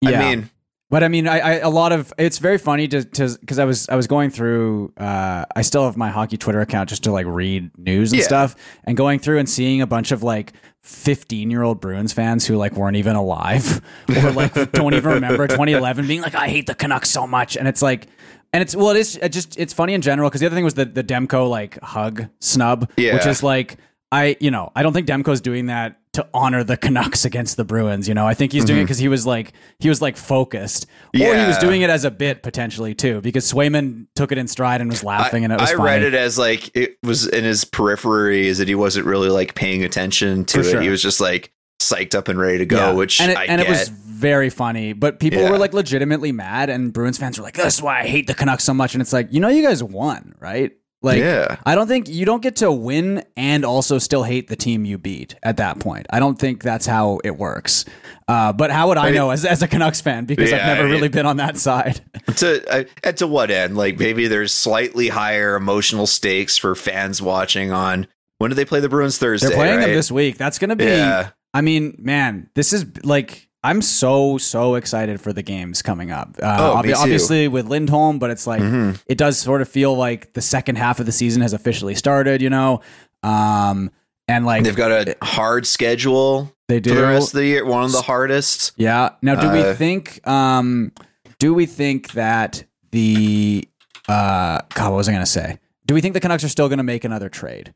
yeah. 0.00 0.10
I 0.20 0.34
mean, 0.36 0.50
But 0.90 1.02
I 1.04 1.08
mean, 1.08 1.26
I, 1.28 1.38
I 1.40 1.52
a 1.56 1.68
lot 1.70 1.92
of 1.92 2.12
it's 2.18 2.38
very 2.38 2.56
funny 2.58 2.88
to 2.88 3.04
because 3.04 3.58
I 3.58 3.64
was 3.64 3.88
I 3.88 3.96
was 3.96 4.06
going 4.06 4.30
through. 4.30 4.92
Uh, 4.96 5.44
I 5.54 5.62
still 5.62 5.84
have 5.84 5.96
my 5.96 6.08
hockey 6.08 6.36
Twitter 6.36 6.60
account 6.60 6.88
just 6.88 7.04
to 7.04 7.12
like 7.12 7.26
read 7.26 7.70
news 7.76 8.12
and 8.12 8.20
Yeah. 8.20 8.24
stuff, 8.26 8.56
and 8.84 8.96
going 8.96 9.18
through 9.18 9.38
and 9.38 9.48
seeing 9.48 9.82
a 9.82 9.86
bunch 9.86 10.12
of 10.12 10.22
like 10.22 10.52
fifteen 10.88 11.50
year 11.50 11.62
old 11.62 11.80
Bruins 11.80 12.12
fans 12.12 12.46
who 12.46 12.56
like 12.56 12.72
weren't 12.72 12.96
even 12.96 13.14
alive 13.14 13.82
or 14.08 14.32
like 14.32 14.54
don't 14.72 14.94
even 14.94 15.12
remember 15.12 15.46
2011 15.46 16.06
being 16.06 16.22
like 16.22 16.34
I 16.34 16.48
hate 16.48 16.66
the 16.66 16.74
Canucks 16.74 17.10
so 17.10 17.26
much, 17.26 17.56
and 17.56 17.68
it's 17.68 17.82
like. 17.82 18.06
And 18.50 18.62
it's 18.62 18.74
well, 18.74 18.88
it 18.88 18.96
is 18.96 19.16
it 19.16 19.28
just 19.28 19.58
it's 19.58 19.74
funny 19.74 19.92
in 19.92 20.00
general 20.00 20.30
because 20.30 20.40
the 20.40 20.46
other 20.46 20.56
thing 20.56 20.64
was 20.64 20.72
the 20.72 20.86
the 20.86 21.04
Demko 21.04 21.50
like 21.50 21.78
hug 21.82 22.28
snub, 22.40 22.90
which 23.16 23.26
is 23.26 23.42
like 23.42 23.76
I 24.10 24.38
you 24.40 24.50
know 24.50 24.72
I 24.74 24.82
don't 24.82 24.94
think 24.94 25.06
Demko's 25.06 25.42
doing 25.42 25.66
that 25.66 26.00
to 26.18 26.26
honor 26.34 26.62
the 26.64 26.76
Canucks 26.76 27.24
against 27.24 27.56
the 27.56 27.64
Bruins. 27.64 28.06
You 28.08 28.14
know 28.14 28.26
I 28.26 28.34
think 28.34 28.52
he's 28.52 28.64
doing 28.64 28.80
it 28.80 28.84
because 28.84 28.98
he 28.98 29.08
was 29.08 29.24
like 29.24 29.52
he 29.78 29.88
was 29.88 30.02
like 30.02 30.16
focused, 30.16 30.86
or 31.14 31.18
he 31.18 31.24
was 31.24 31.56
Mm-hmm. 31.56 31.66
Doing 31.66 31.82
it 31.82 31.90
as 31.90 32.04
a 32.04 32.10
bit 32.10 32.42
potentially 32.42 32.94
too 32.94 33.20
because 33.20 33.50
Swayman 33.50 34.06
took 34.14 34.32
it 34.32 34.38
in 34.38 34.46
stride 34.48 34.80
and 34.80 34.90
was 34.90 35.02
laughing 35.02 35.44
and 35.44 35.52
it 35.52 35.60
was 35.60 35.70
I 35.70 35.76
funny. 35.76 35.84
read 35.90 36.02
it 36.02 36.14
as 36.14 36.38
like 36.38 36.74
it 36.76 36.96
was 37.02 37.26
in 37.26 37.44
his 37.44 37.64
periphery, 37.64 38.46
is 38.48 38.58
that 38.58 38.68
he 38.68 38.74
wasn't 38.74 39.06
really 39.06 39.28
like 39.30 39.54
paying 39.54 39.82
attention 39.84 40.44
to 40.46 40.62
For 40.62 40.68
it. 40.68 40.70
sure. 40.72 40.80
He 40.82 40.88
was 40.88 41.02
just 41.02 41.20
like 41.20 41.52
psyched 41.80 42.14
up 42.14 42.28
and 42.28 42.38
ready 42.38 42.58
to 42.58 42.66
go, 42.66 42.76
Yeah. 42.76 42.92
which 42.92 43.20
and 43.20 43.30
it, 43.32 43.36
I 43.38 43.44
and 43.44 43.60
get. 43.60 43.66
it 43.68 43.70
was 43.70 43.88
very 43.88 44.50
funny. 44.50 44.92
But 44.94 45.20
people 45.20 45.40
Yeah. 45.42 45.50
were 45.50 45.58
like 45.58 45.72
legitimately 45.72 46.32
mad, 46.32 46.70
and 46.70 46.92
Bruins 46.92 47.18
fans 47.18 47.38
were 47.38 47.44
like, 47.44 47.54
"That's 47.54 47.80
why 47.80 48.00
I 48.00 48.06
hate 48.06 48.26
the 48.26 48.34
Canucks 48.34 48.64
so 48.64 48.74
much." 48.74 48.94
And 48.94 49.00
it's 49.00 49.12
like, 49.12 49.28
you 49.30 49.38
know, 49.40 49.48
you 49.48 49.62
guys 49.62 49.82
won, 49.82 50.34
right? 50.40 50.72
Like, 51.00 51.18
Yeah. 51.20 51.56
I 51.64 51.74
don't 51.76 51.86
think 51.86 52.08
you 52.08 52.24
don't 52.26 52.42
get 52.42 52.56
to 52.56 52.72
win 52.72 53.22
and 53.36 53.64
also 53.64 53.98
still 53.98 54.24
hate 54.24 54.48
the 54.48 54.56
team 54.56 54.84
you 54.84 54.98
beat 54.98 55.36
at 55.44 55.56
that 55.58 55.78
point. 55.78 56.06
I 56.10 56.18
don't 56.18 56.36
think 56.38 56.62
that's 56.62 56.86
how 56.86 57.20
it 57.22 57.36
works. 57.38 57.84
Uh, 58.26 58.52
but 58.52 58.70
how 58.72 58.88
would 58.88 58.98
I, 58.98 59.06
mean- 59.06 59.14
know 59.14 59.30
as, 59.30 59.44
as 59.44 59.62
a 59.62 59.68
Canucks 59.68 60.00
fan 60.00 60.24
because 60.24 60.52
I've 60.52 60.58
never 60.66 60.80
I 60.80 60.82
mean- 60.84 60.92
really 60.92 61.08
been 61.08 61.24
on 61.26 61.36
that 61.36 61.56
side? 61.56 62.00
to 62.36 62.86
uh, 63.04 63.12
to 63.12 63.26
what 63.26 63.50
end? 63.50 63.76
Like 63.76 63.98
maybe 63.98 64.26
there's 64.26 64.52
slightly 64.52 65.08
higher 65.08 65.54
emotional 65.54 66.06
stakes 66.06 66.56
for 66.56 66.74
fans 66.74 67.22
watching 67.22 67.70
on 67.72 68.06
when 68.38 68.50
do 68.50 68.54
they 68.54 68.64
play 68.64 68.80
the 68.80 68.88
Bruins 68.88 69.18
Thursday? 69.18 69.48
They're 69.48 69.56
playing 69.56 69.80
them 69.80 69.90
this 69.90 70.10
week. 70.12 70.36
That's 70.36 70.58
going 70.58 70.70
to 70.70 70.76
be. 70.76 70.84
Yeah. 70.84 71.30
I 71.54 71.60
mean, 71.60 71.96
man, 71.98 72.50
this 72.54 72.72
is 72.72 72.84
like 73.04 73.47
I'm 73.64 73.82
so 73.82 74.38
so 74.38 74.76
excited 74.76 75.20
for 75.20 75.32
the 75.32 75.42
games 75.42 75.82
coming 75.82 76.10
up. 76.10 76.36
Uh, 76.42 76.56
Oh, 76.58 76.76
obvi- 76.76 76.82
me 76.84 76.88
too. 76.88 76.94
Mm-hmm. 76.94 77.02
obviously 77.02 77.48
with 77.48 77.66
Lindholm, 77.66 78.18
but 78.18 78.30
it's 78.30 78.46
like 78.46 78.62
it 79.06 79.18
does 79.18 79.38
sort 79.38 79.62
of 79.62 79.68
feel 79.68 79.96
like 79.96 80.32
the 80.34 80.40
second 80.40 80.76
half 80.76 81.00
of 81.00 81.06
the 81.06 81.12
season 81.12 81.42
has 81.42 81.52
officially 81.52 81.94
started. 81.94 82.40
You 82.40 82.50
know, 82.50 82.80
um, 83.22 83.90
and 84.28 84.46
like 84.46 84.62
They've 84.64 84.76
got 84.76 84.90
a 84.92 85.16
hard 85.22 85.66
schedule 85.66 86.54
they 86.68 86.78
do. 86.80 86.90
for 86.90 86.96
the 86.96 87.02
rest 87.02 87.34
of 87.34 87.38
the 87.38 87.46
year. 87.46 87.64
One 87.64 87.84
of 87.84 87.92
the 87.92 88.02
hardest. 88.02 88.72
Yeah. 88.76 89.10
Now, 89.22 89.34
do 89.34 89.50
we 89.50 89.60
Uh, 89.62 89.74
think? 89.74 90.26
Um, 90.26 90.92
do 91.40 91.52
we 91.54 91.66
think 91.66 92.12
that 92.12 92.64
the 92.92 93.66
uh, 94.08 94.60
God, 94.74 94.90
what 94.90 94.96
was 94.98 95.08
I 95.08 95.12
going 95.12 95.24
to 95.24 95.30
say? 95.30 95.58
Do 95.86 95.94
we 95.94 96.00
think 96.00 96.14
the 96.14 96.20
Canucks 96.20 96.44
are 96.44 96.48
still 96.48 96.68
going 96.68 96.78
to 96.78 96.84
make 96.84 97.04
another 97.04 97.28
trade? 97.28 97.72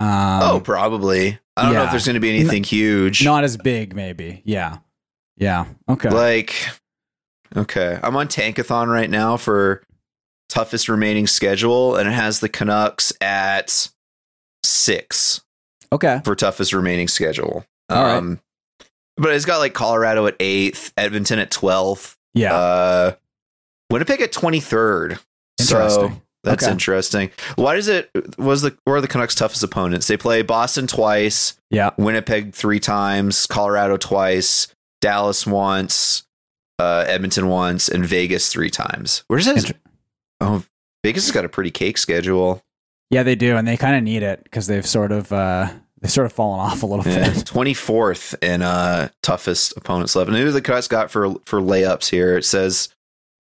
Um, 0.00 0.40
oh, 0.42 0.60
probably. 0.62 1.38
I 1.56 1.62
don't 1.64 1.74
know 1.74 1.84
if 1.84 1.90
there's 1.92 2.04
going 2.04 2.14
to 2.14 2.20
be 2.20 2.30
anything 2.30 2.64
huge. 2.64 3.24
not 3.24 3.44
as 3.44 3.56
big, 3.56 3.94
maybe. 3.94 4.42
Yeah. 4.44 4.78
Yeah. 5.36 5.66
Okay. 5.88 6.10
Like, 6.10 6.54
okay, 7.56 7.98
I'm 8.02 8.16
on 8.16 8.28
Tankathon 8.28 8.88
right 8.88 9.10
now 9.10 9.36
for 9.36 9.82
toughest 10.48 10.88
remaining 10.88 11.26
schedule, 11.26 11.96
and 11.96 12.08
it 12.08 12.12
has 12.12 12.40
the 12.40 12.48
Canucks 12.48 13.12
at 13.20 13.88
six 14.62 15.42
okay. 15.92 16.20
for 16.24 16.34
toughest 16.34 16.72
remaining 16.72 17.08
schedule. 17.08 17.64
All 17.90 18.02
right. 18.02 18.16
um, 18.16 18.40
but 19.16 19.32
it's 19.32 19.44
got 19.44 19.58
like 19.58 19.74
Colorado 19.74 20.26
at 20.26 20.36
eighth, 20.40 20.92
Edmonton 20.96 21.38
at 21.38 21.50
twelfth, 21.50 22.16
Yeah. 22.34 22.54
uh, 22.54 23.12
Winnipeg 23.90 24.20
at 24.20 24.32
twenty 24.32 24.60
third. 24.60 25.18
So 25.60 26.12
that's 26.42 26.64
Okay. 26.64 26.72
interesting. 26.72 27.30
Why 27.56 27.74
does 27.76 27.88
it 27.88 28.10
was 28.38 28.62
the 28.62 28.76
where 28.84 28.96
are 28.96 29.00
the 29.00 29.08
Canucks' 29.08 29.34
toughest 29.34 29.62
opponents? 29.62 30.06
They 30.08 30.16
play 30.16 30.42
Boston 30.42 30.86
twice, 30.86 31.58
yeah. 31.70 31.90
Winnipeg 31.96 32.54
three 32.54 32.80
times, 32.80 33.46
Colorado 33.46 33.96
twice, 33.96 34.68
Dallas 35.04 35.46
once, 35.46 36.22
uh, 36.78 37.04
Edmonton 37.06 37.48
once, 37.48 37.88
and 37.90 38.06
Vegas 38.06 38.48
three 38.50 38.70
times. 38.70 39.22
Where's 39.28 39.44
that? 39.44 39.58
Inter- 39.58 39.74
Oh, 40.40 40.64
Vegas 41.04 41.26
has 41.26 41.32
got 41.32 41.44
a 41.44 41.48
pretty 41.50 41.70
cake 41.70 41.98
schedule. 41.98 42.62
Yeah, 43.10 43.22
they 43.22 43.34
do, 43.34 43.56
and 43.56 43.68
they 43.68 43.76
kind 43.76 43.96
of 43.96 44.02
need 44.02 44.22
it 44.22 44.42
because 44.44 44.66
they've 44.66 44.86
sort 44.86 45.12
of 45.12 45.30
uh, 45.30 45.68
they've 46.00 46.10
sort 46.10 46.24
of 46.24 46.32
fallen 46.32 46.58
off 46.58 46.82
a 46.82 46.86
little 46.86 47.04
bit. 47.04 47.44
Twenty 47.46 47.74
fourth 47.74 48.34
in 48.42 48.62
uh 48.62 49.10
toughest 49.22 49.76
opponents 49.76 50.16
left. 50.16 50.28
And 50.28 50.36
who 50.38 50.50
the 50.50 50.62
cuts 50.62 50.88
got 50.88 51.10
for 51.10 51.34
for 51.44 51.60
layups 51.60 52.08
here? 52.10 52.36
It 52.38 52.44
says 52.46 52.88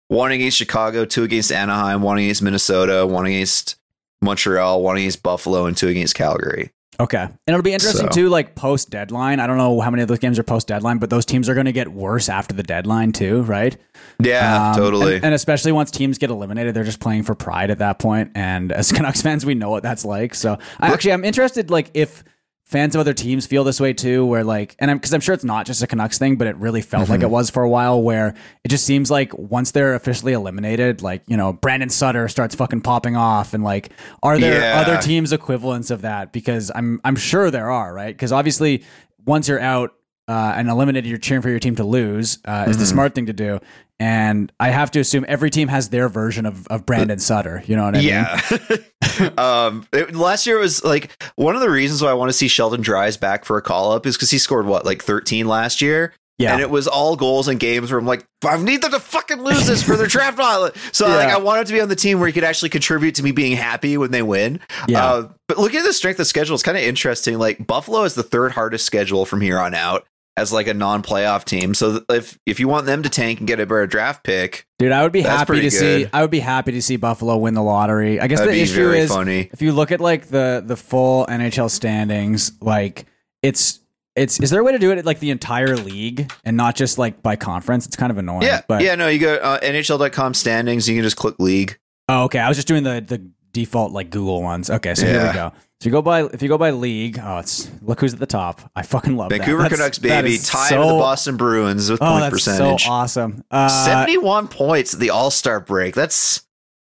one 0.10 0.32
against 0.34 0.58
Chicago, 0.58 1.06
two 1.06 1.24
against 1.24 1.52
Anaheim, 1.52 2.02
one 2.02 2.18
against 2.18 2.42
Minnesota, 2.42 3.08
one 3.08 3.26
against 3.26 3.78
Montreal, 4.22 4.84
one 4.84 4.98
against 4.98 5.24
Buffalo, 5.24 5.66
and 5.66 5.76
two 5.78 5.88
against 5.88 6.14
Calgary. 6.16 6.72
Okay. 7.00 7.22
And 7.22 7.40
it'll 7.48 7.62
be 7.62 7.74
interesting 7.74 8.08
So- 8.08 8.12
too, 8.16 8.30
like 8.30 8.56
post 8.56 8.90
deadline. 8.90 9.40
I 9.40 9.48
don't 9.48 9.58
know 9.58 9.80
how 9.82 9.90
many 9.90 10.02
of 10.04 10.08
those 10.08 10.20
games 10.20 10.38
are 10.38 10.44
post 10.44 10.68
deadline, 10.68 10.98
but 11.00 11.10
those 11.10 11.26
teams 11.26 11.50
are 11.50 11.54
going 11.54 11.66
to 11.66 11.72
get 11.72 11.88
worse 11.90 12.30
after 12.30 12.54
the 12.54 12.64
deadline 12.64 13.12
too, 13.12 13.42
right? 13.44 13.76
Yeah, 14.20 14.70
Um, 14.72 14.76
totally. 14.76 15.16
And, 15.16 15.26
and 15.26 15.34
especially 15.34 15.72
once 15.72 15.90
teams 15.92 16.18
get 16.18 16.30
eliminated, 16.30 16.76
they're 16.76 16.84
just 16.84 17.00
playing 17.00 17.24
for 17.24 17.36
pride 17.36 17.72
at 17.72 17.80
that 17.80 18.00
point. 18.00 18.32
And 18.36 18.72
as 18.72 18.92
Canucks 18.94 19.22
fans, 19.22 19.46
we 19.46 19.56
know 19.56 19.70
what 19.70 19.84
that's 19.84 20.06
like. 20.06 20.36
So 20.36 20.58
I 20.80 20.92
actually, 20.94 21.14
I'm 21.14 21.26
interested, 21.26 21.70
like 21.72 21.90
if 21.94 22.24
fans 22.66 22.96
of 22.96 23.00
other 23.02 23.14
teams 23.14 23.46
feel 23.46 23.64
this 23.64 23.80
way 23.80 23.94
too, 23.94 24.26
where 24.26 24.44
like, 24.44 24.76
and 24.80 24.90
I'm 24.90 24.98
because 24.98 25.14
I'm 25.14 25.22
sure 25.22 25.34
it's 25.36 25.44
not 25.44 25.66
just 25.66 25.84
a 25.84 25.88
Canucks 25.88 26.18
thing, 26.18 26.38
but 26.38 26.48
it 26.48 26.56
really 26.58 26.82
felt 26.82 27.04
Mm-hmm. 27.04 27.12
like 27.12 27.22
it 27.22 27.30
was 27.30 27.50
for 27.50 27.62
a 27.64 27.70
while, 27.70 28.02
where 28.02 28.34
it 28.64 28.70
just 28.70 28.86
seems 28.86 29.12
like 29.12 29.34
once 29.38 29.72
they're 29.72 29.96
officially 29.96 30.34
eliminated, 30.34 31.02
like 31.02 31.24
you 31.28 31.38
know, 31.38 31.54
Brandon 31.54 31.90
Sutter 31.90 32.28
starts 32.28 32.56
fucking 32.56 32.82
popping 32.82 33.16
off, 33.16 33.54
and 33.54 33.64
like, 33.64 33.92
are 34.24 34.40
there 34.40 34.62
Yeah. 34.62 34.80
other 34.82 34.98
teams 35.02 35.32
equivalents 35.34 35.92
of 35.92 36.02
that? 36.02 36.32
Because 36.32 36.72
I'm 36.74 37.00
I'm 37.04 37.16
sure 37.16 37.52
there 37.52 37.70
are, 37.70 37.94
right? 37.94 38.16
Because 38.16 38.32
obviously, 38.32 38.84
once 39.26 39.48
you're 39.48 39.60
out. 39.60 39.94
Uh, 40.26 40.54
and 40.56 40.70
eliminated, 40.70 41.06
you're 41.10 41.18
cheering 41.18 41.42
for 41.42 41.50
your 41.50 41.60
team 41.60 41.76
to 41.76 41.84
lose 41.84 42.38
uh, 42.46 42.64
is 42.70 42.78
the 42.78 42.84
Mm-hmm. 42.86 42.92
smart 42.94 43.14
thing 43.14 43.26
to 43.26 43.34
do. 43.34 43.60
And 44.04 44.52
I 44.60 44.70
have 44.70 44.92
to 44.92 45.00
assume 45.00 45.24
every 45.30 45.50
team 45.50 45.70
has 45.70 45.88
their 45.88 46.10
version 46.10 46.46
of, 46.46 46.68
of 46.68 46.86
Brandon 46.86 47.20
Sutter. 47.20 47.64
You 47.66 47.78
know 47.78 47.86
what 47.86 47.96
I 47.96 48.00
mean? 48.00 48.08
yeah. 48.10 49.30
um, 49.38 49.88
it- 49.94 50.14
last 50.14 50.46
year 50.46 50.60
was 50.60 50.84
like 50.84 51.24
one 51.38 51.56
of 51.56 51.62
the 51.62 51.70
reasons 51.70 52.02
why 52.02 52.10
I 52.10 52.14
want 52.14 52.28
to 52.28 52.34
see 52.34 52.50
Sheldon 52.50 52.82
Dries 52.82 53.16
back 53.16 53.46
for 53.46 53.56
a 53.56 53.62
call 53.62 53.94
up 53.94 54.06
is 54.06 54.18
because 54.18 54.30
he 54.30 54.40
scored 54.40 54.66
what 54.66 54.84
like 54.84 55.02
13 55.02 55.48
last 55.48 55.82
year. 55.82 56.14
Yeah. 56.38 56.52
And 56.52 56.62
it 56.62 56.70
was 56.70 56.86
all 56.86 57.16
goals 57.16 57.48
and 57.48 57.58
games 57.62 57.92
where 57.92 58.00
I'm 58.00 58.06
like, 58.06 58.26
I 58.44 58.62
need 58.62 58.82
them 58.82 58.92
to 58.92 59.00
fucking 59.00 59.42
lose 59.42 59.68
this 59.68 59.82
for 59.84 59.96
their 59.96 60.08
draft 60.08 60.38
pilot. 60.40 60.76
So 60.92 61.08
like, 61.08 61.30
I 61.30 61.38
want 61.38 61.62
him 61.62 61.66
to 61.68 61.74
be 61.74 61.80
on 61.80 61.88
the 61.88 61.96
team 61.96 62.20
where 62.20 62.28
he 62.28 62.34
could 62.34 62.44
actually 62.44 62.70
contribute 62.70 63.16
to 63.16 63.24
me 63.24 63.32
being 63.32 63.56
happy 63.56 63.96
when 63.98 64.12
they 64.12 64.24
win. 64.24 64.60
Yeah. 64.90 65.06
Uh, 65.06 65.30
but 65.48 65.60
looking 65.60 65.80
at 65.80 65.86
the 65.86 65.94
strength 65.94 66.20
of 66.20 66.28
schedule, 66.28 66.56
it's 66.56 66.64
kind 66.64 66.78
of 66.78 66.84
interesting. 66.84 67.38
Like 67.38 67.66
Buffalo 67.66 68.04
is 68.04 68.16
the 68.16 68.24
third 68.24 68.52
hardest 68.52 68.86
schedule 68.86 69.26
from 69.26 69.40
here 69.40 69.60
on 69.60 69.74
out 69.74 70.06
as 70.36 70.52
like 70.52 70.68
a 70.68 70.74
non-playoff 70.74 71.46
team. 71.46 71.74
So 71.74 72.04
if 72.10 72.40
if 72.46 72.60
you 72.60 72.68
want 72.68 72.86
them 72.86 73.04
to 73.04 73.10
tank 73.10 73.40
and 73.40 73.48
get 73.48 73.60
a 73.60 73.66
better 73.66 73.88
draft 73.88 74.24
pick, 74.24 74.66
Dude, 74.80 74.92
I 74.92 75.04
would 75.04 75.12
be 75.12 75.22
happy 75.22 75.62
to 75.62 75.72
see. 75.72 76.08
I 76.12 76.22
would 76.22 76.32
be 76.32 76.40
happy 76.40 76.72
to 76.72 76.82
see 76.82 76.96
Buffalo 76.96 77.38
win 77.38 77.54
the 77.54 77.64
lottery. 77.64 78.20
I 78.20 78.28
guess 78.28 78.40
That'd 78.40 78.54
the 78.54 78.62
issue 78.62 78.90
is 78.92 79.10
funny. 79.10 79.50
if 79.52 79.62
you 79.62 79.72
look 79.72 79.92
at 79.92 80.02
like 80.02 80.28
the 80.28 80.64
the 80.66 80.76
full 80.76 81.26
NHL 81.28 81.70
standings, 81.70 82.52
like 82.62 83.06
it's 83.42 83.80
it's 84.16 84.40
is 84.40 84.50
there 84.50 84.60
a 84.60 84.64
way 84.64 84.72
to 84.72 84.80
do 84.80 84.92
it 84.92 85.06
like 85.06 85.20
the 85.20 85.32
entire 85.32 85.76
league 85.76 86.32
and 86.44 86.58
not 86.58 86.76
just 86.76 86.98
like 86.98 87.22
by 87.22 87.36
conference? 87.36 87.86
It's 87.86 87.96
kind 87.96 88.12
of 88.12 88.18
annoying. 88.18 88.44
yeah, 88.44 88.62
but 88.68 88.82
yeah, 88.82 88.96
no, 88.96 89.08
you 89.08 89.20
go 89.20 89.36
uh, 89.36 89.60
NHL.com 89.60 90.34
standings. 90.34 90.90
You 90.90 90.96
can 90.96 91.04
just 91.04 91.16
click 91.18 91.36
league. 91.40 91.78
Oh, 92.10 92.24
okay. 92.26 92.40
I 92.40 92.48
was 92.48 92.58
just 92.58 92.68
doing 92.68 92.84
the 92.84 93.04
the 93.06 93.26
default 93.52 93.92
like 93.92 94.10
Google 94.10 94.42
ones. 94.42 94.70
Okay, 94.70 94.96
so 94.96 95.06
here 95.06 95.28
we 95.28 95.34
go. 95.34 95.54
So 95.84 95.90
you 95.90 95.92
go 95.92 96.02
by 96.02 96.24
if 96.24 96.42
you 96.42 96.48
go 96.48 96.58
by 96.58 96.72
league. 96.72 97.20
Oh, 97.22 97.40
it's 97.40 97.70
look 97.82 98.00
who's 98.00 98.14
at 98.14 98.20
the 98.22 98.26
top. 98.26 98.62
I 98.74 98.84
fucking 98.84 99.18
love 99.18 99.28
that. 99.32 99.40
Vancouver 99.40 99.64
That's- 99.64 99.78
Canucks, 99.78 99.98
that 99.98 100.22
baby, 100.24 100.38
tied 100.38 100.70
so, 100.70 100.78
to 100.82 100.88
the 100.88 100.94
Boston 100.94 101.36
Bruins 101.36 101.92
with 101.92 102.02
Oh, 102.02 102.06
point 102.06 102.22
that's 102.22 102.32
percentage. 102.36 102.84
so 102.86 102.90
awesome. 102.90 103.44
Uh, 103.52 103.68
71 103.68 104.48
points 104.48 104.94
at 104.94 105.02
the 105.02 105.10
All 105.10 105.30
Star 105.30 105.60
break. 105.60 105.94
That's 105.94 106.44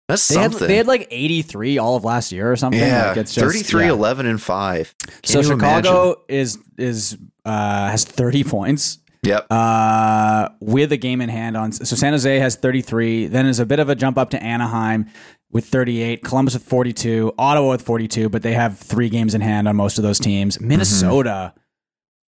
that's 0.09 0.27
they 0.29 0.41
had 0.41 0.53
something. 0.53 0.69
they 0.69 0.77
had 0.79 0.87
like 0.87 1.09
83 1.11 1.77
all 1.77 1.97
of 1.97 2.05
last 2.05 2.33
year 2.33 2.51
or 2.51 2.57
something. 2.57 2.81
yeah, 2.81 3.09
Like, 3.09 3.19
it's 3.19 3.35
just, 3.35 3.45
33, 3.45 3.85
yeah. 3.85 3.91
11, 3.93 4.25
and 4.25 4.41
5. 4.41 4.95
Can 4.99 5.13
So 5.25 5.43
Chicago 5.43 6.03
imagine? 6.05 6.17
is 6.29 6.59
is 6.79 7.19
uh, 7.45 7.91
has 7.91 8.07
30 8.07 8.45
points. 8.45 8.97
Yep. 9.25 9.47
Uh, 9.51 10.49
with 10.61 10.91
a 10.93 10.97
game 10.97 11.21
in 11.21 11.29
hand 11.29 11.55
on 11.55 11.71
so 11.73 11.97
San 11.97 12.15
Jose 12.15 12.39
has 12.39 12.57
33. 12.57 13.27
Then 13.27 13.45
is 13.45 13.61
a 13.61 13.67
bit 13.67 13.79
of 13.79 13.91
a 13.91 13.95
jump 13.95 14.17
up 14.17 14.31
to 14.31 14.43
Anaheim 14.43 15.11
with 15.57 15.65
38, 15.65 16.23
Columbus 16.23 16.53
with 16.53 16.65
42, 16.65 17.33
Ottawa 17.39 17.71
with 17.71 17.81
42, 17.81 18.29
but 18.29 18.43
they 18.43 18.53
have 18.53 18.79
three 18.79 19.09
games 19.09 19.35
in 19.35 19.41
hand 19.41 19.67
on 19.67 19.75
most 19.75 19.97
of 19.97 20.03
those 20.05 20.19
teams. 20.19 20.61
Minnesota, 20.61 21.55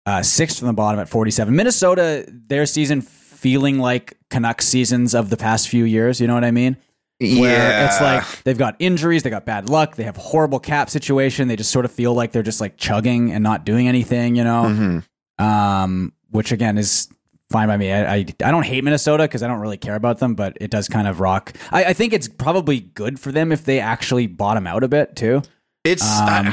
uh, 0.06 0.22
sixth 0.22 0.58
from 0.58 0.68
the 0.68 0.72
bottom 0.72 0.98
at 0.98 1.10
47. 1.10 1.54
Minnesota, 1.54 2.24
their 2.26 2.64
season 2.64 3.02
feeling 3.02 3.78
like 3.80 4.16
Canucks 4.30 4.66
seasons 4.66 5.14
of 5.14 5.28
the 5.28 5.36
past 5.36 5.68
few 5.68 5.84
years. 5.84 6.22
You 6.22 6.26
know 6.26 6.32
what 6.32 6.42
I 6.42 6.52
mean? 6.52 6.78
Where 7.20 7.28
yeah. 7.68 7.84
it's 7.84 8.00
like 8.00 8.44
they've 8.44 8.56
got 8.56 8.76
injuries, 8.78 9.24
they 9.24 9.30
got 9.30 9.44
bad 9.44 9.68
luck, 9.68 9.96
they 9.96 10.04
have 10.04 10.16
horrible 10.16 10.58
cap 10.58 10.88
situation. 10.88 11.48
They 11.48 11.56
just 11.56 11.70
sort 11.70 11.84
of 11.84 11.92
feel 11.92 12.14
like 12.14 12.32
they're 12.32 12.42
just 12.42 12.62
like 12.62 12.78
chugging 12.78 13.30
and 13.30 13.44
not 13.44 13.66
doing 13.66 13.88
anything. 13.88 14.36
You 14.36 14.44
know 14.44 15.02
Mhm. 15.38 15.44
um, 15.44 16.14
which 16.30 16.50
again 16.50 16.78
is 16.78 17.08
fine 17.50 17.68
by 17.68 17.76
me. 17.76 17.92
I 17.92 18.14
I, 18.14 18.26
I 18.44 18.50
don't 18.50 18.64
hate 18.64 18.84
Minnesota 18.84 19.24
because 19.24 19.42
I 19.42 19.48
don't 19.48 19.60
really 19.60 19.76
care 19.76 19.94
about 19.94 20.18
them, 20.18 20.34
but 20.34 20.56
it 20.60 20.70
does 20.70 20.88
kind 20.88 21.08
of 21.08 21.20
rock. 21.20 21.52
I, 21.70 21.84
I 21.86 21.92
think 21.92 22.12
it's 22.12 22.28
probably 22.28 22.80
good 22.80 23.18
for 23.18 23.32
them 23.32 23.52
if 23.52 23.64
they 23.64 23.80
actually 23.80 24.26
bottom 24.26 24.66
out 24.66 24.82
a 24.84 24.88
bit 24.88 25.16
too. 25.16 25.42
It's 25.84 26.04
Um, 26.20 26.48
uh, 26.48 26.52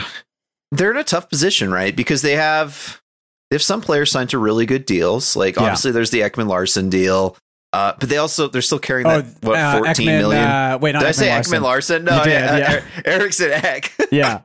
they're 0.72 0.92
in 0.92 0.98
a 0.98 1.04
tough 1.04 1.30
position, 1.30 1.72
right? 1.72 1.96
Because 1.96 2.22
they 2.22 2.36
have 2.36 3.02
they 3.50 3.56
have 3.56 3.64
some 3.64 3.82
players 3.82 4.12
signed 4.12 4.30
to 4.32 4.38
really 4.40 4.66
good 4.66 4.86
deals. 4.86 5.36
Like 5.36 5.56
Yeah. 5.56 5.64
obviously 5.64 5.92
there's 5.92 6.12
the 6.12 6.22
Ekman 6.22 6.48
Larsson 6.48 6.90
deal. 6.90 7.38
Uh, 7.74 7.94
but 8.00 8.08
they 8.08 8.16
also 8.18 8.48
they're 8.48 8.62
still 8.62 8.80
carrying 8.80 9.06
that 9.06 9.25
what 9.42 9.60
uh, 9.60 9.78
fourteen 9.78 10.08
Ekman, 10.08 10.20
million. 10.20 10.44
Uh, 10.44 10.78
wait, 10.82 10.94
not 10.94 11.00
Did 11.00 11.10
I 11.10 11.12
say 11.12 11.30
Larson. 11.30 11.54
Ekman 11.54 11.62
Larsson? 11.62 12.04
No, 12.06 12.24
did, 12.24 12.32
yeah, 12.32 12.58
yeah. 12.58 12.74
Er- 12.75 12.84
Eriksson 13.06 13.52
Ek. 13.52 13.92
Yeah, 14.12 14.42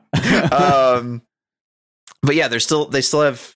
um, 0.51 1.21
but 2.23 2.35
yeah, 2.35 2.49
they're 2.49 2.59
still 2.59 2.85
they 2.87 2.99
still 3.01 3.21
have 3.21 3.55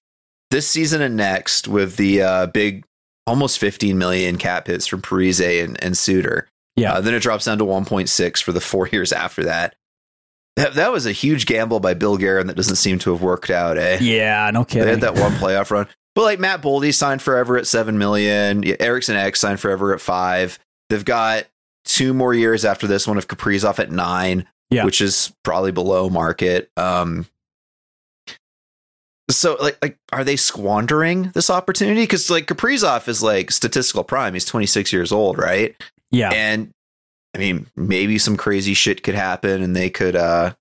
this 0.56 0.70
season 0.70 1.02
and 1.02 1.18
next 1.18 1.68
with 1.68 1.98
the 1.98 2.22
uh, 2.22 2.46
big 2.48 2.86
almost 3.28 3.60
15 3.60 3.98
million 3.98 4.38
cap 4.38 4.68
hits 4.68 4.88
from 4.88 5.02
Parise 5.02 5.64
and, 5.66 5.84
and 5.84 5.98
Suter. 5.98 6.48
Yeah. 6.78 6.94
Uh, 6.94 7.02
then 7.02 7.14
it 7.14 7.20
drops 7.22 7.44
down 7.44 7.58
to 7.58 7.66
1.6 7.66 8.42
for 8.42 8.54
the 8.54 8.62
four 8.62 8.88
years 8.92 9.12
after 9.12 9.44
that. 9.44 9.76
That, 10.56 10.76
that 10.76 10.94
was 10.94 11.06
a 11.06 11.12
huge 11.12 11.46
gamble 11.46 11.82
by 11.82 11.94
Bill 11.94 12.16
Guerin 12.16 12.48
that 12.48 12.56
doesn't 12.56 12.78
seem 12.78 13.00
to 13.00 13.12
have 13.12 13.22
worked 13.22 13.50
out, 13.50 13.78
eh? 13.78 13.98
yeah, 14.00 14.50
no 14.54 14.64
kidding. 14.64 14.86
They 14.86 14.92
had 14.92 15.02
that 15.02 15.16
one 15.16 15.32
playoff 15.42 15.72
run. 15.72 15.88
But 16.14 16.22
like 16.24 16.40
Matt 16.40 16.62
Boldy 16.62 16.94
signed 16.94 17.22
forever 17.22 17.58
at 17.58 17.68
seven 17.68 17.98
million. 17.98 18.64
Eriksson 18.80 19.18
Ek's 19.18 19.42
signed 19.42 19.60
forever 19.60 19.94
at 19.94 20.00
five. 20.00 20.58
They've 20.90 21.04
got 21.04 21.48
two 21.84 22.14
more 22.14 22.34
years 22.34 22.64
after 22.64 22.88
this 22.88 23.06
one 23.06 23.18
of 23.18 23.28
Kaprizov 23.28 23.80
at 23.80 23.92
nine, 23.92 24.48
Yeah. 24.70 24.86
which 24.86 25.02
is 25.02 25.34
probably 25.44 25.74
below 25.74 26.10
market. 26.10 26.70
Um, 26.78 27.26
so 29.29 29.58
like 29.60 29.77
like 29.82 29.98
are 30.12 30.24
they 30.24 30.36
squandering 30.36 31.32
this 31.34 31.50
opportunity? 31.50 32.03
Because 32.03 32.29
like 32.29 32.46
Kaprizov 32.46 33.08
is 33.08 33.24
like 33.24 33.51
statistical 33.51 34.03
prime. 34.03 34.34
He's 34.34 34.46
26 34.46 34.94
years 34.94 35.12
old, 35.12 35.38
right? 35.38 35.75
yeah, 36.12 36.32
And 36.32 36.72
I 37.34 37.39
mean, 37.39 37.67
maybe 37.75 38.17
some 38.17 38.38
crazy 38.38 38.74
shit 38.74 39.03
could 39.03 39.15
happen 39.15 39.62
and 39.62 39.75
they 39.75 39.89
could 39.89 40.15
uh 40.15 40.53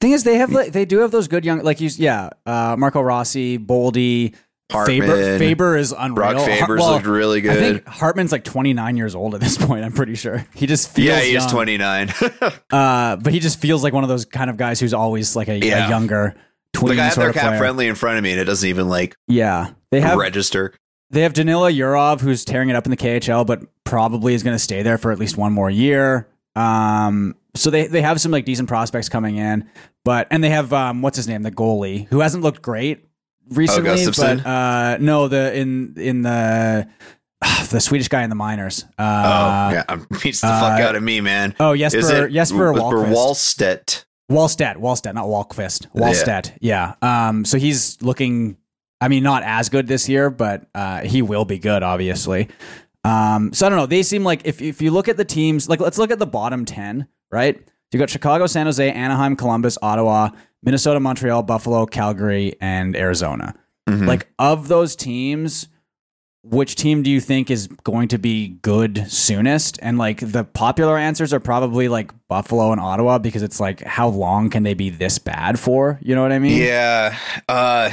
thing 0.00 0.12
is 0.12 0.24
they 0.24 0.36
have 0.36 0.52
like, 0.52 0.72
they 0.72 0.84
do 0.84 0.98
have 0.98 1.10
those 1.10 1.28
good 1.28 1.44
young 1.44 1.62
like 1.62 1.80
you 1.80 1.88
yeah 1.96 2.30
uh, 2.46 2.76
Marco 2.78 3.00
Rossi, 3.00 3.58
Boldy, 3.58 4.34
Faber. 4.70 5.06
Hartman. 5.06 5.38
Faber 5.38 5.76
is 5.76 5.94
unreal. 5.96 6.32
Brock 6.32 6.46
Faber's 6.46 6.80
well, 6.80 6.92
looked 6.92 7.06
really 7.06 7.40
good. 7.40 7.52
I 7.52 7.54
think 7.54 7.86
Hartman's 7.86 8.32
like 8.32 8.44
29 8.44 8.96
years 8.96 9.14
old 9.14 9.34
at 9.34 9.40
this 9.40 9.56
point. 9.66 9.84
I'm 9.84 9.92
pretty 9.92 10.14
sure 10.14 10.46
he 10.54 10.66
just 10.66 10.90
feels 10.90 11.08
yeah, 11.08 11.20
he 11.20 11.34
is 11.36 11.46
29. 11.46 12.12
Uh, 12.70 13.16
but 13.16 13.32
he 13.32 13.38
just 13.40 13.60
feels 13.60 13.84
like 13.84 13.92
one 13.92 14.02
of 14.02 14.08
those 14.08 14.24
kind 14.24 14.50
of 14.50 14.56
guys 14.56 14.80
who's 14.80 14.94
always 14.94 15.36
like 15.36 15.48
a, 15.48 15.52
a 15.52 15.88
younger 15.88 16.34
tween 16.74 16.90
like 16.90 16.98
I 16.98 17.04
have 17.04 17.12
sort 17.14 17.34
their 17.34 17.42
of 17.42 17.48
player. 17.48 17.58
friendly 17.58 17.88
in 17.88 17.94
front 17.94 18.18
of 18.18 18.24
me 18.24 18.32
and 18.32 18.40
it 18.40 18.44
doesn't 18.44 18.68
even 18.68 18.88
like 18.88 19.16
Yeah, 19.28 19.70
they 19.90 20.00
have 20.00 20.18
register. 20.18 20.74
they 21.10 21.22
have 21.22 21.32
Danila 21.32 21.74
Yurov 21.74 22.20
who's 22.20 22.44
tearing 22.44 22.68
it 22.68 22.76
up 22.76 22.84
in 22.86 22.90
the 22.90 22.96
KHL, 22.96 23.46
but 23.46 23.62
probably 23.84 24.34
is 24.34 24.42
going 24.42 24.54
to 24.54 24.62
stay 24.62 24.82
there 24.82 24.98
for 24.98 25.12
at 25.12 25.18
least 25.18 25.36
one 25.36 25.52
more 25.52 25.70
year. 25.70 26.28
Um, 26.56 27.34
so 27.54 27.70
they 27.70 27.86
they 27.86 28.02
have 28.02 28.20
some 28.20 28.32
like 28.32 28.44
decent 28.44 28.68
prospects 28.68 29.08
coming 29.08 29.36
in, 29.36 29.68
but 30.04 30.26
and 30.30 30.42
they 30.42 30.50
have 30.50 30.72
um, 30.72 31.02
what's 31.02 31.16
his 31.16 31.28
name, 31.28 31.42
the 31.42 31.50
goalie 31.50 32.06
who 32.08 32.20
hasn't 32.20 32.42
looked 32.42 32.62
great 32.62 33.06
recently, 33.50 33.90
Gustafsson? 33.90 34.42
but 34.42 34.46
uh, 34.48 34.98
no, 35.00 35.28
the 35.28 35.56
in 35.56 35.94
in 35.96 36.22
the 36.22 36.88
the 37.70 37.80
Swedish 37.80 38.08
guy 38.08 38.22
in 38.22 38.30
the 38.30 38.36
minors. 38.36 38.84
Uh, 38.98 39.70
oh, 39.70 39.74
yeah. 39.74 39.96
Beats 40.22 40.40
the 40.42 40.46
fuck 40.48 40.80
uh, 40.80 40.82
out 40.82 40.96
of 40.96 41.02
me, 41.02 41.20
man. 41.20 41.54
Oh, 41.60 41.76
Jesper 41.76 42.28
Jesper 42.28 42.72
Jesper 42.72 42.72
Wallstedt, 44.30 44.76
Wallstedt, 44.76 45.14
not 45.14 45.26
Walkfist. 45.26 45.86
Wallstedt, 45.94 46.56
yeah. 46.60 46.94
Um, 47.02 47.44
so 47.44 47.58
he's 47.58 48.00
looking. 48.02 48.56
I 49.00 49.08
mean, 49.08 49.22
not 49.22 49.42
as 49.42 49.68
good 49.68 49.86
this 49.86 50.08
year, 50.08 50.30
but 50.30 50.66
uh, 50.74 51.00
he 51.00 51.20
will 51.20 51.44
be 51.44 51.58
good, 51.58 51.82
obviously. 51.82 52.48
Um, 53.04 53.52
so 53.52 53.66
I 53.66 53.68
don't 53.68 53.76
know. 53.78 53.84
They 53.86 54.02
seem 54.02 54.24
like 54.24 54.42
if 54.46 54.62
if 54.62 54.80
you 54.80 54.90
look 54.90 55.08
at 55.08 55.16
the 55.18 55.24
teams, 55.26 55.68
like 55.68 55.80
let's 55.80 55.98
look 55.98 56.10
at 56.10 56.18
the 56.18 56.26
bottom 56.26 56.64
ten, 56.64 57.06
right? 57.30 57.60
You 57.92 57.98
got 57.98 58.08
Chicago, 58.10 58.46
San 58.46 58.66
Jose, 58.66 58.90
Anaheim, 58.90 59.36
Columbus, 59.36 59.76
Ottawa, 59.82 60.30
Minnesota, 60.62 60.98
Montreal, 61.00 61.42
Buffalo, 61.42 61.84
Calgary, 61.86 62.54
and 62.60 62.96
Arizona. 62.96 63.54
Mhm. 63.88 64.06
Like 64.06 64.26
of 64.38 64.68
those 64.68 64.96
teams, 64.96 65.68
which 66.44 66.76
team 66.76 67.02
do 67.02 67.10
you 67.10 67.20
think 67.20 67.50
is 67.50 67.66
going 67.84 68.08
to 68.08 68.18
be 68.18 68.48
good 68.62 69.10
soonest? 69.10 69.78
And 69.82 69.96
like 69.98 70.20
the 70.20 70.44
popular 70.44 70.98
answers 70.98 71.32
are 71.32 71.40
probably 71.40 71.88
like 71.88 72.12
Buffalo 72.28 72.70
and 72.70 72.80
Ottawa 72.80 73.18
because 73.18 73.42
it's 73.42 73.58
like 73.60 73.82
how 73.82 74.08
long 74.08 74.50
can 74.50 74.62
they 74.62 74.74
be 74.74 74.90
this 74.90 75.18
bad 75.18 75.58
for? 75.58 75.98
You 76.02 76.14
know 76.14 76.22
what 76.22 76.32
I 76.32 76.38
mean? 76.38 76.60
Yeah. 76.62 77.16
Uh, 77.48 77.90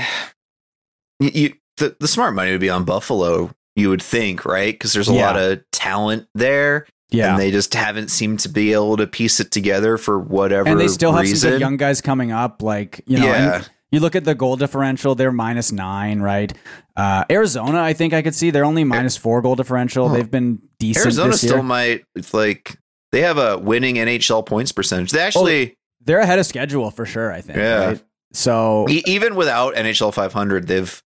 you, 1.19 1.53
the 1.77 1.95
the 1.99 2.07
smart 2.07 2.33
money 2.35 2.51
would 2.51 2.59
be 2.61 2.69
on 2.69 2.83
Buffalo. 2.83 3.51
You 3.75 3.89
would 3.89 4.01
think, 4.01 4.45
right? 4.45 4.73
Because 4.73 4.93
there's 4.93 5.07
a 5.09 5.13
Yeah. 5.13 5.25
lot 5.27 5.37
of 5.39 5.63
talent 5.71 6.27
there, 6.35 6.85
Yeah. 7.09 7.31
and 7.31 7.39
they 7.39 7.51
just 7.51 7.73
haven't 7.73 8.09
seemed 8.09 8.41
to 8.41 8.49
be 8.49 8.73
able 8.73 8.97
to 8.97 9.07
piece 9.07 9.39
it 9.39 9.51
together 9.51 9.97
for 9.97 10.19
whatever. 10.19 10.67
and 10.69 10.79
they 10.79 10.87
still 10.89 11.13
have 11.13 11.21
reason. 11.21 11.51
some 11.53 11.59
young 11.61 11.77
guys 11.77 12.01
coming 12.01 12.31
up. 12.31 12.61
Like 12.61 13.01
you 13.07 13.17
know, 13.19 13.25
Yeah. 13.27 13.55
and 13.55 13.69
you 13.91 13.99
look 13.99 14.15
at 14.15 14.23
the 14.23 14.35
goal 14.35 14.55
differential; 14.57 15.15
they're 15.15 15.31
minus 15.31 15.71
nine, 15.71 16.21
right? 16.21 16.51
Uh, 16.95 17.25
Arizona, 17.29 17.81
I 17.81 17.93
think 17.93 18.13
I 18.13 18.21
could 18.21 18.35
see 18.35 18.49
they're 18.49 18.65
only 18.65 18.83
minus 18.83 19.17
four 19.17 19.41
goal 19.41 19.55
differential. 19.55 20.09
They've 20.09 20.29
been 20.29 20.61
decent 20.79 21.05
Arizona 21.05 21.31
this 21.31 21.43
year. 21.43 21.51
still 21.53 21.63
might 21.63 22.05
it's 22.15 22.33
like 22.33 22.77
they 23.11 23.21
have 23.21 23.37
a 23.37 23.57
winning 23.57 23.95
NHL 23.95 24.45
points 24.45 24.71
percentage. 24.71 25.11
They 25.11 25.19
actually, 25.21 25.77
they're 26.03 26.19
ahead 26.19 26.39
of 26.39 26.45
schedule 26.45 26.89
for 26.91 27.05
sure. 27.05 27.31
I 27.31 27.41
think. 27.41 27.57
Yeah. 27.57 27.85
right? 27.85 28.03
So 28.33 28.87
e- 28.89 29.03
even 29.05 29.35
without 29.35 29.75
NHL 29.75 30.13
500, 30.13 30.67
they've 30.67 31.03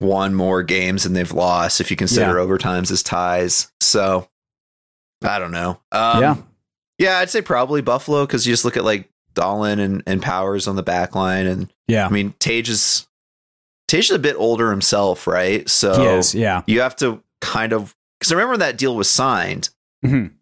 won 0.00 0.34
more 0.34 0.62
games 0.62 1.02
than 1.02 1.12
they've 1.12 1.32
lost 1.32 1.80
if 1.80 1.90
you 1.90 1.96
consider 1.96 2.34
overtimes 2.36 2.90
as 2.90 3.02
ties. 3.02 3.70
So 3.80 4.28
I 5.22 5.38
don't 5.38 5.50
know. 5.50 5.80
Um, 5.92 6.20
yeah, 6.22 6.36
Yeah, 6.98 7.18
I'd 7.18 7.30
say 7.30 7.42
probably 7.42 7.82
Buffalo 7.82 8.24
because 8.24 8.46
you 8.46 8.52
just 8.52 8.64
look 8.64 8.76
at 8.76 8.84
like 8.84 9.10
Dahlin 9.34 9.78
and, 9.80 10.02
and 10.06 10.22
Powers 10.22 10.68
on 10.68 10.76
the 10.76 10.82
back 10.82 11.14
line. 11.14 11.46
And 11.46 11.72
yeah, 11.88 12.06
I 12.06 12.10
mean, 12.10 12.34
Tage 12.38 12.68
is, 12.70 13.06
Tage 13.88 14.10
is 14.10 14.16
a 14.16 14.18
bit 14.18 14.36
older 14.36 14.70
himself, 14.70 15.26
right? 15.26 15.68
So 15.68 15.98
he 16.00 16.06
is. 16.06 16.34
Yeah, 16.34 16.62
you 16.66 16.80
have 16.82 16.94
to 16.96 17.22
kind 17.40 17.72
of, 17.72 17.96
because 18.20 18.30
I 18.30 18.34
remember 18.36 18.52
when 18.52 18.60
that 18.60 18.76
deal 18.78 18.94
was 18.94 19.08
signed 19.10 19.70
Mhm. 20.04 20.32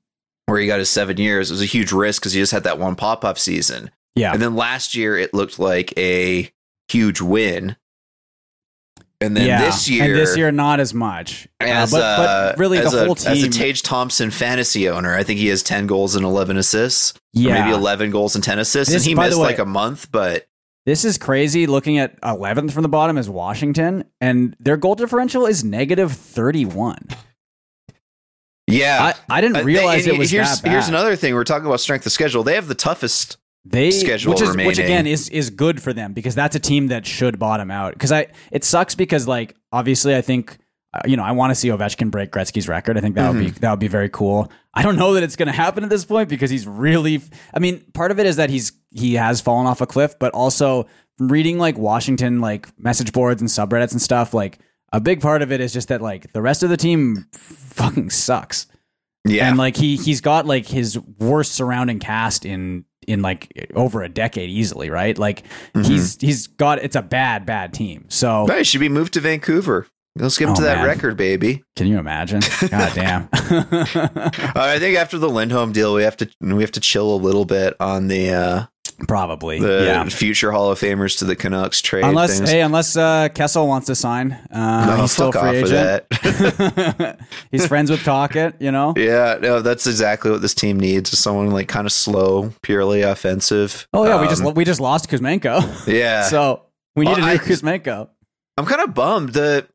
where 0.47 0.59
he 0.61 0.67
got 0.67 0.79
his 0.81 0.91
seven 0.91 1.17
years. 1.17 1.51
It 1.51 1.55
was 1.55 1.63
a 1.63 1.67
huge 1.67 1.93
risk 1.93 2.21
because 2.23 2.33
he 2.35 2.41
just 2.41 2.53
had 2.53 2.65
that 2.65 2.79
one 2.79 2.95
pop 2.97 3.25
up 3.25 3.39
season. 3.39 3.91
yeah. 4.15 4.33
And 4.33 4.41
then 4.43 4.55
last 4.57 4.95
year 4.95 5.17
it 5.17 5.33
looked 5.35 5.59
like 5.59 5.93
a 5.99 6.51
huge 6.89 7.21
win. 7.21 7.77
And 9.21 9.35
then 9.35 9.47
yeah. 9.47 9.63
this 9.65 9.89
year, 9.89 10.05
and 10.05 10.15
this 10.15 10.37
year 10.37 10.53
not 10.53 10.79
as 10.79 10.93
much. 10.93 11.49
Uh, 11.61 11.65
as, 11.65 11.91
but, 11.91 12.01
a, 12.01 12.17
but 12.53 12.59
really, 12.59 12.79
the 12.79 12.87
a, 12.87 13.05
whole 13.07 13.13
as 13.27 13.43
a. 13.43 13.49
Tage 13.49 13.83
Thompson 13.83 14.31
fantasy 14.31 14.91
owner, 14.91 15.15
I 15.17 15.23
think 15.23 15.41
he 15.41 15.47
has 15.49 15.63
10 15.63 15.87
goals 15.87 16.15
and 16.17 16.25
11 16.25 16.59
assists. 16.59 17.13
Or 17.15 17.19
yeah, 17.33 17.65
maybe 17.65 17.75
11 17.75 18.11
goals 18.11 18.35
and 18.35 18.45
10 18.45 18.59
assists. 18.59 18.93
This- 18.93 19.03
and 19.05 19.09
he 19.09 19.15
missed 19.15 19.37
way- 19.39 19.43
like 19.43 19.59
a 19.59 19.65
month, 19.65 20.11
but 20.13 20.47
This 20.87 21.05
is 21.05 21.19
crazy. 21.19 21.67
Looking 21.67 21.99
at 21.99 22.19
11th 22.23 22.71
from 22.73 22.83
the 22.85 22.89
bottom 22.89 23.19
is 23.19 23.29
Washington, 23.29 24.05
and 24.21 24.57
their 24.61 24.77
goal 24.77 24.95
differential 24.95 25.45
is 25.45 25.63
negative 25.65 26.13
31. 26.13 26.97
yeah. 28.69 29.13
I, 29.29 29.39
I 29.39 29.41
didn't 29.41 29.59
Uh, 29.59 29.63
realize 29.65 30.05
they- 30.05 30.13
it 30.15 30.19
was 30.19 30.31
here's, 30.31 30.49
that 30.49 30.63
bad. 30.63 30.71
here's 30.73 30.89
another 30.89 31.17
thing. 31.17 31.35
We're 31.35 31.45
talking 31.45 31.67
about 31.67 31.81
strength 31.81 32.07
of 32.07 32.13
schedule. 32.13 32.43
They 32.43 32.55
have 32.55 32.69
the 32.69 32.75
toughest. 32.75 33.37
they 33.69 33.91
schedule 33.91 34.33
which 34.33 34.41
is 34.43 34.57
which 34.57 34.79
again 34.79 35.09
is 35.09 35.29
is 35.31 35.51
good 35.51 35.83
for 35.83 35.93
them 35.93 36.13
because 36.13 36.37
that's 36.37 36.55
a 36.55 36.61
team 36.61 36.87
that 36.87 37.05
should 37.05 37.37
bottom 37.37 37.69
out. 37.71 37.95
Because 37.95 38.13
I 38.13 38.29
it 38.53 38.63
sucks 38.63 38.95
because 38.95 39.27
like 39.27 39.57
obviously 39.73 40.15
I 40.15 40.21
think 40.21 40.57
uh, 40.95 41.01
you 41.05 41.17
know 41.17 41.25
I 41.25 41.33
want 41.33 41.51
to 41.51 41.57
see 41.57 41.67
Ovechkin 41.71 42.13
break 42.13 42.31
Gretzky's 42.31 42.69
record. 42.69 42.97
I 42.97 43.01
think 43.01 43.17
that 43.17 43.29
would 43.33 43.41
be 43.41 43.47
Mm-hmm. 43.47 43.59
that 43.61 43.71
would 43.71 43.81
be 43.81 43.89
very 43.89 44.09
cool. 44.09 44.53
I 44.77 44.83
don't 44.83 44.97
know 44.97 45.15
that 45.15 45.23
it's 45.23 45.35
going 45.37 45.47
to 45.47 45.53
happen 45.53 45.83
at 45.83 45.91
this 45.91 46.05
point 46.05 46.29
because 46.29 46.51
he's 46.51 46.67
really. 46.67 47.21
I 47.53 47.59
mean, 47.59 47.83
part 47.95 48.11
of 48.13 48.21
it 48.21 48.27
is 48.27 48.37
that 48.37 48.51
he's 48.51 48.73
he 48.91 49.15
has 49.15 49.41
fallen 49.41 49.67
off 49.67 49.81
a 49.81 49.87
cliff, 49.87 50.19
but 50.19 50.33
also 50.35 50.87
from 51.19 51.29
reading 51.29 51.59
like 51.59 51.77
Washington 51.79 52.41
like 52.41 52.69
message 52.79 53.13
boards 53.13 53.41
and 53.41 53.49
subreddits 53.51 53.93
and 53.93 54.01
stuff 54.03 54.33
like. 54.35 54.59
A 54.93 55.01
big 55.01 55.21
part 55.21 55.43
of 55.43 55.51
it 55.51 55.61
is 55.61 55.73
just 55.73 55.89
that 55.89 56.01
like 56.01 56.33
the 56.33 56.41
rest 56.41 56.63
of 56.63 56.71
the 56.71 56.77
team 56.77 57.27
fucking 57.33 58.09
sucks. 58.11 58.69
Yeah. 59.27 59.49
And 59.49 59.59
like 59.59 59.77
he 59.77 59.97
he's 59.97 60.21
got 60.21 60.47
like 60.47 60.65
his 60.67 60.97
worst 61.19 61.53
surrounding 61.53 61.99
cast 61.99 62.47
in 62.47 62.85
in 63.07 63.21
like 63.21 63.69
over 63.75 64.05
a 64.05 64.09
decade 64.09 64.49
easily, 64.49 64.89
right? 64.89 65.19
Like 65.19 65.43
Mm-hmm. 65.75 65.83
he's 65.83 66.17
he's 66.21 66.47
got 66.47 66.79
it's 66.79 66.95
a 66.95 67.03
bad 67.03 67.45
bad 67.45 67.75
team. 67.75 68.07
So 68.09 68.47
Hey, 68.47 68.63
should 68.63 68.81
be 68.81 68.89
moved 68.89 69.15
to 69.15 69.21
Vancouver. 69.21 69.89
Let's 70.17 70.39
get 70.39 70.47
him 70.47 70.53
Oh, 70.53 70.57
to 70.57 70.63
that 70.63 70.79
man. 70.79 70.87
record, 70.87 71.17
baby. 71.17 71.63
can 71.77 71.87
you 71.87 71.99
imagine? 71.99 72.41
God 72.71 72.93
damn. 72.95 73.29
Uh, 74.57 74.61
I 74.63 74.79
think 74.79 74.97
after 74.97 75.19
the 75.19 75.29
Lindholm 75.29 75.73
deal, 75.73 75.95
we 75.95 76.03
have 76.03 76.17
to 76.19 76.29
we 76.41 76.63
have 76.63 76.73
to 76.73 76.81
chill 76.81 77.15
a 77.15 77.17
little 77.19 77.45
bit 77.45 77.75
on 77.81 78.09
the 78.09 78.31
uh, 78.31 78.65
Probably. 79.07 79.61
the 79.61 79.85
yeah. 79.85 80.05
future 80.09 80.51
Hall 80.53 80.71
of 80.71 80.79
Famers 80.81 81.19
to 81.19 81.25
the 81.27 81.37
Canucks 81.37 81.83
trade. 81.83 82.05
Unless 82.05 82.39
things. 82.39 82.51
hey, 82.51 82.63
unless 82.63 82.97
uh, 82.97 83.29
Kessel 83.35 83.67
wants 83.69 83.87
to 83.89 83.95
sign, 83.95 84.33
uh, 84.51 84.87
No, 84.87 85.03
he's 85.03 85.13
still 85.13 85.33
free 85.33 85.59
agent. 85.59 86.05
he's 87.51 87.67
friends 87.67 87.91
with 87.91 88.03
Tocchet, 88.03 88.55
you 88.61 88.71
know. 88.71 88.95
Yeah, 88.97 89.39
no, 89.41 89.61
that's 89.61 89.87
exactly 89.87 90.31
what 90.31 90.41
this 90.43 90.55
team 90.55 90.81
needs. 90.81 91.13
Is 91.13 91.19
someone 91.19 91.51
like 91.51 91.69
kind 91.69 91.87
of 91.87 91.93
slow, 91.93 92.53
purely 92.63 93.03
offensive. 93.03 93.87
Oh 93.93 94.07
yeah, 94.07 94.21
we 94.21 94.29
just 94.29 94.43
Um, 94.43 94.55
we 94.55 94.65
just 94.65 94.81
lost 94.81 95.11
Kuzmenko, 95.11 95.87
yeah. 95.87 96.23
so 96.23 96.63
we 96.95 97.05
need 97.05 97.13
Well, 97.13 97.19
a 97.19 97.27
new 97.27 97.33
I- 97.35 97.39
Kuzmenko. 97.39 98.09
I'm 98.59 98.65
kind 98.65 98.81
of 98.81 98.95
bummed 98.95 99.31
that. 99.35 99.69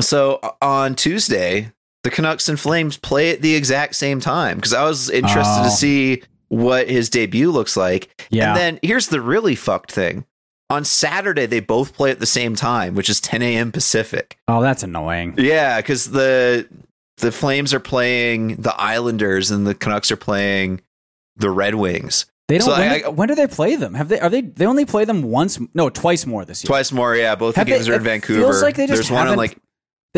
So 0.00 0.40
on 0.62 0.94
Tuesday, 0.94 1.72
the 2.04 2.10
Canucks 2.10 2.48
and 2.48 2.58
Flames 2.58 2.96
play 2.96 3.30
at 3.32 3.42
the 3.42 3.54
exact 3.54 3.96
same 3.96 4.20
time 4.20 4.56
because 4.56 4.72
I 4.72 4.84
was 4.84 5.10
interested 5.10 5.60
Oh. 5.60 5.64
to 5.64 5.70
see 5.70 6.22
what 6.48 6.88
his 6.88 7.10
debut 7.10 7.50
looks 7.50 7.76
like. 7.76 8.26
Yeah. 8.30 8.48
And 8.50 8.56
then 8.56 8.78
here's 8.82 9.08
the 9.08 9.20
really 9.20 9.54
fucked 9.54 9.90
thing: 9.92 10.24
on 10.70 10.84
Saturday 10.84 11.46
they 11.46 11.60
both 11.60 11.94
play 11.94 12.10
at 12.10 12.20
the 12.20 12.26
same 12.26 12.54
time, 12.54 12.94
which 12.94 13.08
is 13.08 13.20
10 13.20 13.42
a.m. 13.42 13.72
Pacific. 13.72 14.38
Oh, 14.46 14.60
that's 14.62 14.82
annoying. 14.82 15.34
Yeah, 15.38 15.78
because 15.80 16.10
the 16.12 16.68
the 17.18 17.32
Flames 17.32 17.74
are 17.74 17.80
playing 17.80 18.56
the 18.56 18.74
Islanders 18.80 19.50
and 19.50 19.66
the 19.66 19.74
Canucks 19.74 20.10
are 20.12 20.16
playing 20.16 20.80
the 21.36 21.50
Red 21.50 21.74
Wings. 21.74 22.26
They 22.46 22.56
don't. 22.58 22.66
So 22.68 22.72
when, 22.78 22.88
I- 22.88 22.98
do- 23.00 23.10
when 23.10 23.28
do 23.28 23.34
they 23.34 23.46
play 23.48 23.76
them? 23.76 23.92
Have 23.94 24.08
they? 24.08 24.20
Are 24.20 24.30
they? 24.30 24.40
They 24.42 24.64
only 24.66 24.86
play 24.86 25.04
them 25.04 25.22
once? 25.22 25.58
No, 25.74 25.90
twice 25.90 26.24
more 26.24 26.44
this 26.44 26.62
year. 26.62 26.68
Twice 26.68 26.92
more, 26.92 27.14
yeah. 27.16 27.34
Both 27.34 27.56
Have 27.56 27.66
the 27.66 27.72
they- 27.72 27.78
games 27.78 27.88
are 27.88 27.94
in 27.94 28.02
Vancouver. 28.04 28.40
feels 28.40 28.62
like 28.62 28.76
they 28.76 28.86
just 28.86 29.02
There's 29.02 29.10
one 29.10 29.28
in 29.28 29.36
like 29.36 29.58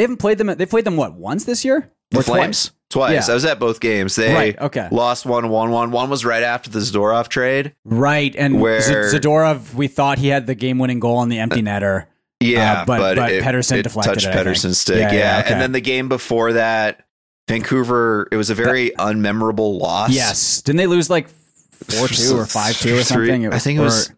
They 0.01 0.05
haven't 0.05 0.17
played 0.17 0.39
them. 0.39 0.47
They 0.47 0.65
played 0.65 0.87
them 0.87 0.97
what 0.97 1.13
once 1.13 1.45
this 1.45 1.63
year? 1.63 1.87
the 2.11 2.21
Or 2.21 2.23
Flames. 2.23 2.71
Twice. 2.89 3.29
Yeah. 3.29 3.33
I 3.33 3.35
was 3.35 3.45
at 3.45 3.59
both 3.59 3.81
games. 3.81 4.17
They 4.17 4.33
Right, 4.33 4.59
okay. 4.59 4.89
lost 4.91 5.27
one 5.27 5.51
one 5.51 5.71
one. 5.71 5.91
One 5.91 6.09
was 6.09 6.25
right 6.25 6.43
after 6.43 6.71
the 6.71 6.79
Zadorov 6.79 7.29
trade. 7.29 7.75
Right, 7.85 8.35
and 8.35 8.63
Where- 8.63 8.81
Z- 8.81 9.15
Zadorov, 9.19 9.75
we 9.75 9.89
thought 9.89 10.19
he 10.19 10.29
had 10.29 10.47
the 10.47 10.55
game-winning 10.55 11.01
goal 11.01 11.19
on 11.19 11.29
the 11.29 11.39
empty 11.39 11.61
netter. 11.61 12.07
Yeah, 12.41 12.81
Uh, 12.81 12.85
but- 12.87 13.17
but 13.17 13.31
it, 13.31 13.45
Pettersson 13.45 13.77
it 13.77 13.83
deflected 13.83 14.15
touched 14.15 14.27
it, 14.27 14.35
Pettersson's 14.35 14.79
stick. 14.81 14.97
Yeah, 15.01 15.13
Yeah, 15.13 15.19
yeah, 15.19 15.39
okay. 15.41 15.53
and 15.53 15.61
then 15.61 15.73
the 15.73 15.83
game 15.83 16.09
before 16.09 16.55
that, 16.55 17.05
Vancouver. 17.47 18.27
It 18.33 18.37
was 18.37 18.49
a 18.49 18.55
very 18.55 18.93
unmemorable 18.99 19.79
loss. 19.79 20.11
Yes, 20.13 20.63
didn't 20.63 20.79
they 20.79 20.87
lose 20.87 21.11
like 21.11 21.29
four 21.29 22.09
two 22.09 22.39
or 22.39 22.47
five 22.47 22.77
two 22.79 22.97
or 22.97 23.03
Three- 23.03 23.29
something? 23.29 23.53
I 23.53 23.59
think 23.59 23.79
it 23.79 23.83
was- 23.83 24.09
or- 24.11 24.17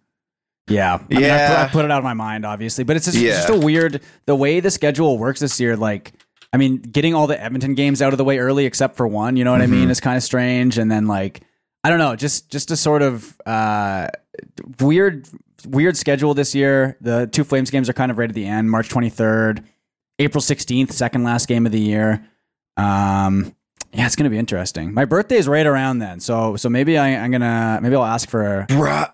yeah, 0.72 0.94
I 0.94 1.14
mean, 1.14 1.24
I, 1.24 1.46
put, 1.48 1.56
I 1.58 1.68
put 1.68 1.84
it 1.84 1.90
out 1.90 1.98
of 1.98 2.04
my 2.04 2.14
mind, 2.14 2.44
obviously, 2.46 2.84
but 2.84 2.96
it's 2.96 3.04
just, 3.06 3.16
it's 3.16 3.24
Yeah. 3.24 3.32
just 3.34 3.50
a 3.50 3.56
weird 3.58 4.00
the 4.26 4.34
way 4.34 4.60
the 4.60 4.70
schedule 4.70 5.18
works 5.18 5.40
this 5.40 5.58
year. 5.60 5.76
Like, 5.76 6.12
I 6.52 6.56
mean, 6.56 6.78
getting 6.78 7.14
all 7.14 7.26
the 7.26 7.40
Edmonton 7.42 7.74
games 7.74 8.02
out 8.02 8.12
of 8.12 8.18
the 8.18 8.24
way 8.24 8.38
early, 8.38 8.66
except 8.66 8.96
for 8.96 9.06
one, 9.06 9.36
you 9.36 9.44
know 9.44 9.52
what 9.52 9.60
I 9.62 9.64
Mm-hmm. 9.64 9.72
mean, 9.74 9.90
is 9.90 10.00
kind 10.00 10.16
of 10.16 10.22
strange. 10.22 10.78
And 10.78 10.90
then 10.90 11.06
like, 11.06 11.42
I 11.84 11.90
don't 11.90 11.98
know, 11.98 12.14
just 12.16 12.50
just 12.50 12.70
a 12.70 12.76
sort 12.76 13.02
of 13.02 13.40
uh, 13.46 14.08
weird 14.80 15.28
weird 15.66 15.96
schedule 15.96 16.34
this 16.34 16.54
year. 16.54 16.96
The 17.00 17.26
two 17.26 17.44
Flames 17.44 17.70
games 17.70 17.88
are 17.88 17.92
kind 17.92 18.10
of 18.10 18.18
right 18.18 18.28
at 18.28 18.34
the 18.34 18.46
end, 18.46 18.70
March 18.70 18.88
twenty 18.88 19.10
third, 19.10 19.64
April 20.18 20.40
sixteenth, 20.40 20.92
second 20.92 21.24
last 21.24 21.48
game 21.48 21.66
of 21.66 21.72
the 21.72 21.80
year. 21.80 22.24
Um, 22.76 23.54
yeah, 23.92 24.06
it's 24.06 24.16
gonna 24.16 24.30
be 24.30 24.38
interesting. 24.38 24.94
My 24.94 25.04
birthday 25.04 25.36
is 25.36 25.48
right 25.48 25.66
around 25.66 25.98
then, 25.98 26.20
so 26.20 26.56
so 26.56 26.68
maybe 26.68 26.96
I, 26.98 27.16
I'm 27.16 27.30
gonna 27.30 27.80
maybe 27.82 27.96
I'll 27.96 28.04
ask 28.04 28.28
for. 28.28 28.64
Bruh. 28.68 29.12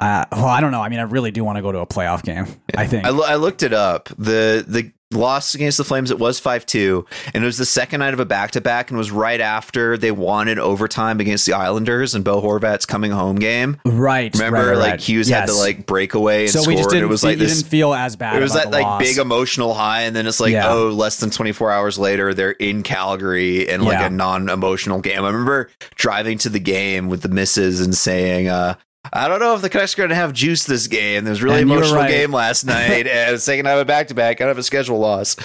Uh, 0.00 0.24
well, 0.32 0.46
I 0.46 0.60
don't 0.62 0.72
know. 0.72 0.80
I 0.80 0.88
mean, 0.88 0.98
I 0.98 1.02
really 1.02 1.30
do 1.30 1.44
want 1.44 1.56
to 1.56 1.62
go 1.62 1.70
to 1.72 1.78
a 1.80 1.86
playoff 1.86 2.22
game. 2.22 2.46
I 2.74 2.86
think. 2.86 3.04
I, 3.04 3.10
lo- 3.10 3.26
I 3.26 3.34
looked 3.36 3.62
it 3.62 3.74
up. 3.74 4.08
The 4.18 4.64
the 4.66 4.92
loss 5.12 5.56
against 5.56 5.76
the 5.76 5.82
Flames 5.84 6.10
it 6.12 6.18
was 6.18 6.38
five 6.40 6.64
two, 6.64 7.04
and 7.34 7.42
it 7.42 7.46
was 7.46 7.58
the 7.58 7.66
second 7.66 7.98
night 8.00 8.14
of 8.14 8.20
a 8.20 8.24
back 8.24 8.52
to 8.52 8.60
back, 8.62 8.90
and 8.90 8.96
was 8.96 9.10
right 9.10 9.40
after 9.40 9.98
they 9.98 10.10
won 10.10 10.48
in 10.48 10.58
overtime 10.58 11.20
against 11.20 11.44
the 11.44 11.52
Islanders 11.52 12.14
and 12.14 12.24
Bo 12.24 12.40
Horvat's 12.40 12.86
coming 12.86 13.10
home 13.10 13.36
game. 13.36 13.76
right. 13.84 14.32
Remember, 14.34 14.68
right, 14.70 14.76
like 14.78 14.90
right. 14.92 15.00
Hughes 15.00 15.28
had 15.28 15.46
to 15.48 15.54
like 15.54 15.84
break 15.84 16.14
away 16.14 16.44
and 16.44 16.50
So 16.50 16.60
score. 16.60 16.72
we 16.72 16.76
just 16.78 16.88
didn't. 16.90 17.04
it 17.04 17.08
was 17.08 17.22
like 17.24 17.38
this. 17.38 17.56
didn't 17.58 17.68
feel 17.70 17.92
as 17.92 18.16
bad. 18.16 18.36
It 18.36 18.40
was 18.42 18.54
that 18.54 18.70
like 18.70 18.84
loss. 18.84 19.02
big 19.02 19.18
emotional 19.18 19.74
high, 19.74 20.02
and 20.02 20.16
then 20.16 20.26
it's 20.26 20.40
like, 20.40 20.52
Yeah. 20.52 20.72
oh, 20.72 20.88
less 20.88 21.18
than 21.20 21.28
24 21.30 21.70
hours 21.72 21.98
later, 21.98 22.32
they're 22.32 22.52
in 22.52 22.82
Calgary 22.84 23.68
in 23.68 23.82
like 23.82 23.98
Yeah. 23.98 24.06
a 24.06 24.10
non-emotional 24.10 25.00
game. 25.00 25.24
I 25.24 25.26
remember 25.28 25.68
driving 25.96 26.38
to 26.38 26.48
the 26.48 26.60
game 26.60 27.08
with 27.08 27.20
the 27.22 27.28
misses 27.28 27.80
and 27.80 27.94
saying, 27.94 28.48
uh, 28.48 28.76
I 29.12 29.28
don't 29.28 29.40
know 29.40 29.54
if 29.54 29.62
the 29.62 29.70
Canucks 29.70 29.94
are 29.94 29.96
going 29.96 30.10
to 30.10 30.14
have 30.14 30.32
juice 30.32 30.64
this 30.64 30.86
game. 30.86 31.24
There 31.24 31.30
was 31.32 31.42
really 31.42 31.62
And 31.62 31.70
emotional 31.70 31.96
right. 31.96 32.10
game 32.10 32.32
last 32.32 32.64
night, 32.66 33.06
and 33.06 33.40
second 33.40 33.64
night 33.64 33.72
of 33.74 33.80
a 33.80 33.84
back 33.84 34.08
to 34.08 34.14
back, 34.14 34.38
kind 34.38 34.50
of 34.50 34.58
a 34.58 34.62
schedule 34.62 34.98
loss. 34.98 35.36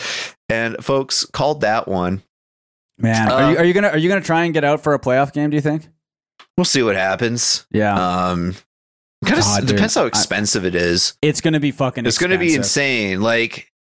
And 0.49 0.75
folks 0.83 1.25
called 1.25 1.61
that 1.61 1.87
one. 1.87 2.21
Man, 2.97 3.29
are 3.31 3.41
Uh, 3.43 3.49
you 3.51 3.57
are 3.57 3.63
you 3.65 3.73
gonna 3.73 3.89
are 3.89 3.97
you 3.97 4.07
gonna 4.09 4.21
try 4.21 4.43
and 4.45 4.53
get 4.53 4.63
out 4.63 4.81
for 4.81 4.93
a 4.93 4.99
playoff 4.99 5.33
game? 5.33 5.49
Do 5.49 5.55
you 5.55 5.61
think? 5.61 5.87
We'll 6.57 6.65
see 6.65 6.81
what 6.83 6.95
happens. 6.95 7.65
Yeah, 7.71 7.93
Um, 7.93 8.55
kind 9.25 9.39
of 9.39 9.57
dude. 9.59 9.67
depends 9.67 9.95
how 9.95 10.03
I- 10.03 10.07
expensive 10.07 10.65
it 10.65 10.75
is. 10.75 11.13
it's 11.21 11.41
gonna 11.41 11.59
be 11.59 11.71
fucking. 11.71 12.05
It's 12.05 12.17
going 12.17 12.29
to 12.31 12.37
be 12.37 12.55
insane. 12.55 13.21
Like 13.21 13.71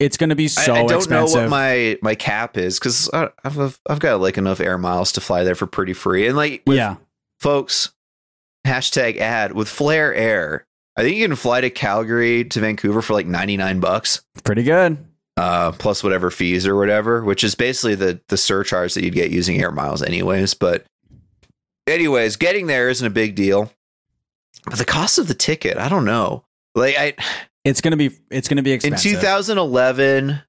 It's 0.00 0.16
going 0.16 0.30
to 0.30 0.34
be 0.36 0.44
I- 0.44 0.48
so 0.48 0.74
I, 0.74 0.78
don't 0.86 0.92
expensive. 0.96 1.36
know 1.36 1.42
what 1.42 1.50
my 1.50 1.98
my 2.02 2.14
cap 2.16 2.56
is 2.56 2.78
because 2.80 3.08
I've 3.12 3.78
I've 3.88 4.00
got 4.00 4.20
like 4.20 4.38
enough 4.38 4.58
air 4.60 4.78
miles 4.78 5.12
to 5.12 5.20
fly 5.20 5.44
there 5.44 5.54
for 5.54 5.66
pretty 5.66 5.92
free. 5.92 6.26
And 6.26 6.36
like, 6.36 6.62
yeah, 6.66 6.96
folks, 7.38 7.92
hashtag 8.66 9.18
ad 9.18 9.52
with 9.52 9.68
Flair 9.68 10.14
Air. 10.14 10.66
I 10.96 11.02
think 11.02 11.16
you 11.16 11.26
can 11.26 11.36
fly 11.36 11.60
to 11.60 11.70
Calgary 11.70 12.44
to 12.44 12.60
Vancouver 12.60 13.02
for 13.02 13.14
like 13.14 13.26
ninety 13.26 13.56
nine 13.56 13.80
bucks. 13.80 14.22
pretty 14.44 14.62
good. 14.62 14.96
uh, 15.36 15.72
plus 15.72 16.04
whatever 16.04 16.30
fees 16.30 16.66
or 16.66 16.76
whatever, 16.76 17.24
which 17.24 17.42
is 17.42 17.54
basically 17.54 17.94
the 17.96 18.20
the 18.28 18.36
surcharge 18.36 18.94
that 18.94 19.02
you'd 19.04 19.14
get 19.14 19.30
using 19.30 19.60
air 19.60 19.72
miles, 19.72 20.02
anyways. 20.02 20.54
But 20.54 20.84
anyways, 21.86 22.36
getting 22.36 22.66
there 22.66 22.88
isn't 22.88 23.06
a 23.06 23.10
big 23.10 23.34
deal. 23.34 23.72
But 24.66 24.78
the 24.78 24.84
cost 24.84 25.18
of 25.18 25.28
the 25.28 25.34
ticket, 25.34 25.76
I 25.76 25.88
don't 25.88 26.04
know. 26.04 26.44
Like 26.74 26.96
I 26.96 27.14
It's 27.64 27.80
going 27.80 27.90
to 27.90 27.96
be 27.96 28.10
it's 28.30 28.48
to 28.48 28.62
be 28.62 28.72
in 28.74 28.94
2011, 28.96 30.40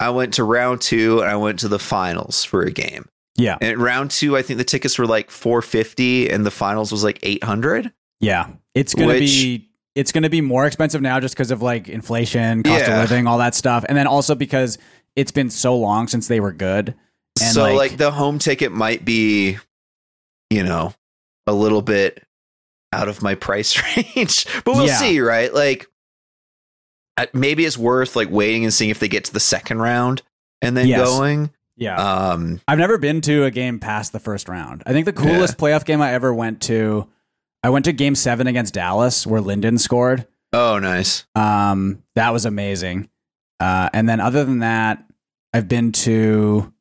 I 0.00 0.10
went 0.10 0.34
to 0.34 0.44
round 0.44 0.80
two 0.80 1.20
and 1.20 1.30
I 1.30 1.36
went 1.36 1.58
to 1.60 1.68
the 1.68 1.78
finals 1.78 2.44
for 2.44 2.62
a 2.62 2.70
game. 2.70 3.08
Yeah, 3.38 3.56
And 3.62 3.78
round 3.78 4.10
two, 4.10 4.36
I 4.36 4.42
think 4.42 4.58
the 4.58 4.64
tickets 4.64 4.98
were 4.98 5.06
like 5.06 5.30
450 5.30 6.28
and 6.30 6.44
the 6.44 6.50
finals 6.50 6.92
was 6.92 7.02
like 7.02 7.18
800. 7.22 7.90
yeah. 8.20 8.48
It's 8.74 8.94
going 8.94 9.08
to 9.08 9.18
be 9.20 9.70
it's 9.94 10.12
going 10.12 10.22
to 10.22 10.28
be 10.30 10.40
more 10.40 10.64
expensive 10.66 11.00
now 11.02 11.18
just 11.18 11.34
because 11.34 11.50
of 11.50 11.62
like 11.62 11.88
inflation, 11.88 12.62
cost 12.62 12.86
Yeah. 12.86 13.02
of 13.02 13.10
living, 13.10 13.26
all 13.26 13.38
that 13.38 13.54
stuff, 13.54 13.84
and 13.88 13.96
then 13.98 14.06
also 14.06 14.34
because 14.36 14.78
it's 15.16 15.32
been 15.32 15.50
so 15.50 15.76
long 15.76 16.06
since 16.06 16.28
they 16.28 16.38
were 16.38 16.52
good. 16.52 16.94
And, 17.40 17.52
so 17.54 17.62
like- 17.62 17.76
like, 17.76 17.96
the 17.96 18.10
home 18.12 18.38
ticket 18.38 18.70
might 18.70 19.04
be, 19.04 19.56
you 20.50 20.62
know, 20.62 20.92
a 21.48 21.52
little 21.52 21.82
bit 21.82 22.22
out 22.92 23.08
of 23.08 23.22
my 23.22 23.34
price 23.34 23.76
range, 23.96 24.46
but 24.64 24.74
we'll 24.76 24.86
Yeah. 24.86 24.96
see, 24.98 25.18
right? 25.20 25.52
Like 25.52 25.86
maybe 27.34 27.64
it's 27.64 27.76
worth 27.78 28.14
like 28.14 28.30
waiting 28.30 28.64
and 28.64 28.72
seeing 28.72 28.90
if 28.90 29.00
they 29.00 29.08
get 29.08 29.24
to 29.24 29.32
the 29.32 29.40
second 29.40 29.78
round 29.80 30.22
and 30.62 30.76
then 30.76 30.86
Yes. 30.86 31.04
going. 31.08 31.50
Yeah, 31.80 31.94
Um, 31.96 32.60
I've 32.66 32.78
never 32.78 32.98
been 32.98 33.20
to 33.22 33.44
a 33.44 33.50
game 33.52 33.78
past 33.78 34.12
the 34.12 34.18
first 34.18 34.48
round. 34.48 34.82
I 34.84 34.92
think 34.92 35.04
the 35.06 35.12
coolest 35.12 35.56
playoff 35.58 35.84
game 35.84 36.02
I 36.02 36.12
ever 36.12 36.34
went 36.34 36.60
to, 36.62 37.06
I 37.62 37.70
went 37.70 37.84
to 37.84 37.92
Game 37.92 38.14
Seven 38.16 38.46
against 38.48 38.74
Dallas 38.74 39.26
where 39.26 39.40
Linden 39.40 39.78
scored. 39.78 40.26
oh, 40.52 40.78
nice. 40.80 41.24
Um, 41.36 42.02
that 42.16 42.32
was 42.32 42.44
amazing. 42.46 43.08
Uh, 43.60 43.90
and 43.92 44.08
then 44.08 44.18
other 44.20 44.44
than 44.44 44.58
that, 44.60 45.04
I've 45.52 45.68
been 45.68 45.92
to 45.92 46.72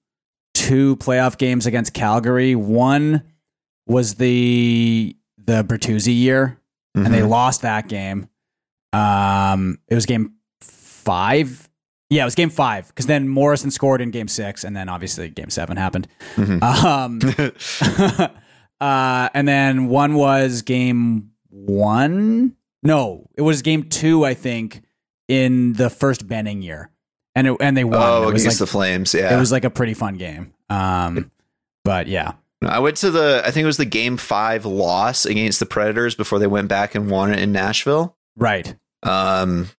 two 0.54 0.96
playoff 0.98 1.38
games 1.38 1.66
against 1.68 1.94
Calgary. 1.94 2.56
One 2.56 3.24
was 3.86 4.16
the 4.16 5.16
the 5.46 5.64
Bertuzzi 5.64 6.14
year, 6.16 6.58
and 6.96 7.14
they 7.14 7.22
Mhm. 7.22 7.30
lost 7.30 7.62
that 7.62 7.88
game. 7.88 8.28
Um, 8.94 9.78
it 9.88 9.96
was 9.96 10.06
game 10.06 10.34
five. 10.62 11.67
Yeah, 12.10 12.22
it 12.22 12.26
was 12.26 12.36
game 12.36 12.50
five 12.50 12.88
because 12.88 13.06
then 13.06 13.28
Morrison 13.28 13.70
scored 13.72 14.00
in 14.02 14.12
game 14.12 14.28
six, 14.30 14.64
and 14.64 14.76
then 14.76 14.88
obviously 14.90 15.30
game 15.30 15.50
seven 15.50 15.76
happened. 15.78 16.08
Mhm. 16.36 16.64
Um, 16.64 17.20
uh, 18.82 19.30
and 19.34 19.48
then 19.48 19.88
one 19.88 20.14
was 20.16 20.62
game 20.62 21.32
one. 21.50 22.56
No, 22.84 23.28
it 23.36 23.42
was 23.42 23.62
game 23.62 23.84
two, 23.84 24.24
I 24.26 24.34
think, 24.34 24.84
in 25.28 25.74
the 25.74 25.90
first 25.90 26.28
Benning 26.28 26.62
year, 26.62 26.92
and 27.36 27.48
it, 27.48 27.58
and 27.60 27.76
they 27.76 27.84
won. 27.84 27.96
oh, 28.02 28.30
it 28.30 28.34
was 28.34 28.44
against 28.44 28.62
like 28.62 28.68
the 28.68 28.72
Flames. 28.72 29.14
Yeah. 29.14 29.36
it 29.36 29.40
was 29.40 29.52
like 29.52 29.66
a 29.66 29.70
pretty 29.70 29.94
fun 29.94 30.16
game. 30.16 30.54
Um, 30.70 31.32
but 31.84 32.08
yeah, 32.08 32.34
I 32.62 32.80
went 32.80 32.98
to 32.98 33.12
the, 33.12 33.42
I 33.46 33.52
think 33.52 33.64
it 33.64 33.68
was 33.68 33.78
the 33.78 33.86
game 33.86 34.16
five 34.18 34.66
loss 34.66 35.26
against 35.26 35.60
the 35.60 35.66
Predators 35.66 36.16
before 36.16 36.40
they 36.40 36.48
went 36.48 36.68
back 36.70 36.96
and 36.96 37.10
won 37.10 37.34
it 37.34 37.40
in 37.40 37.52
Nashville. 37.52 38.16
right. 38.36 38.76
Um, 39.04 39.70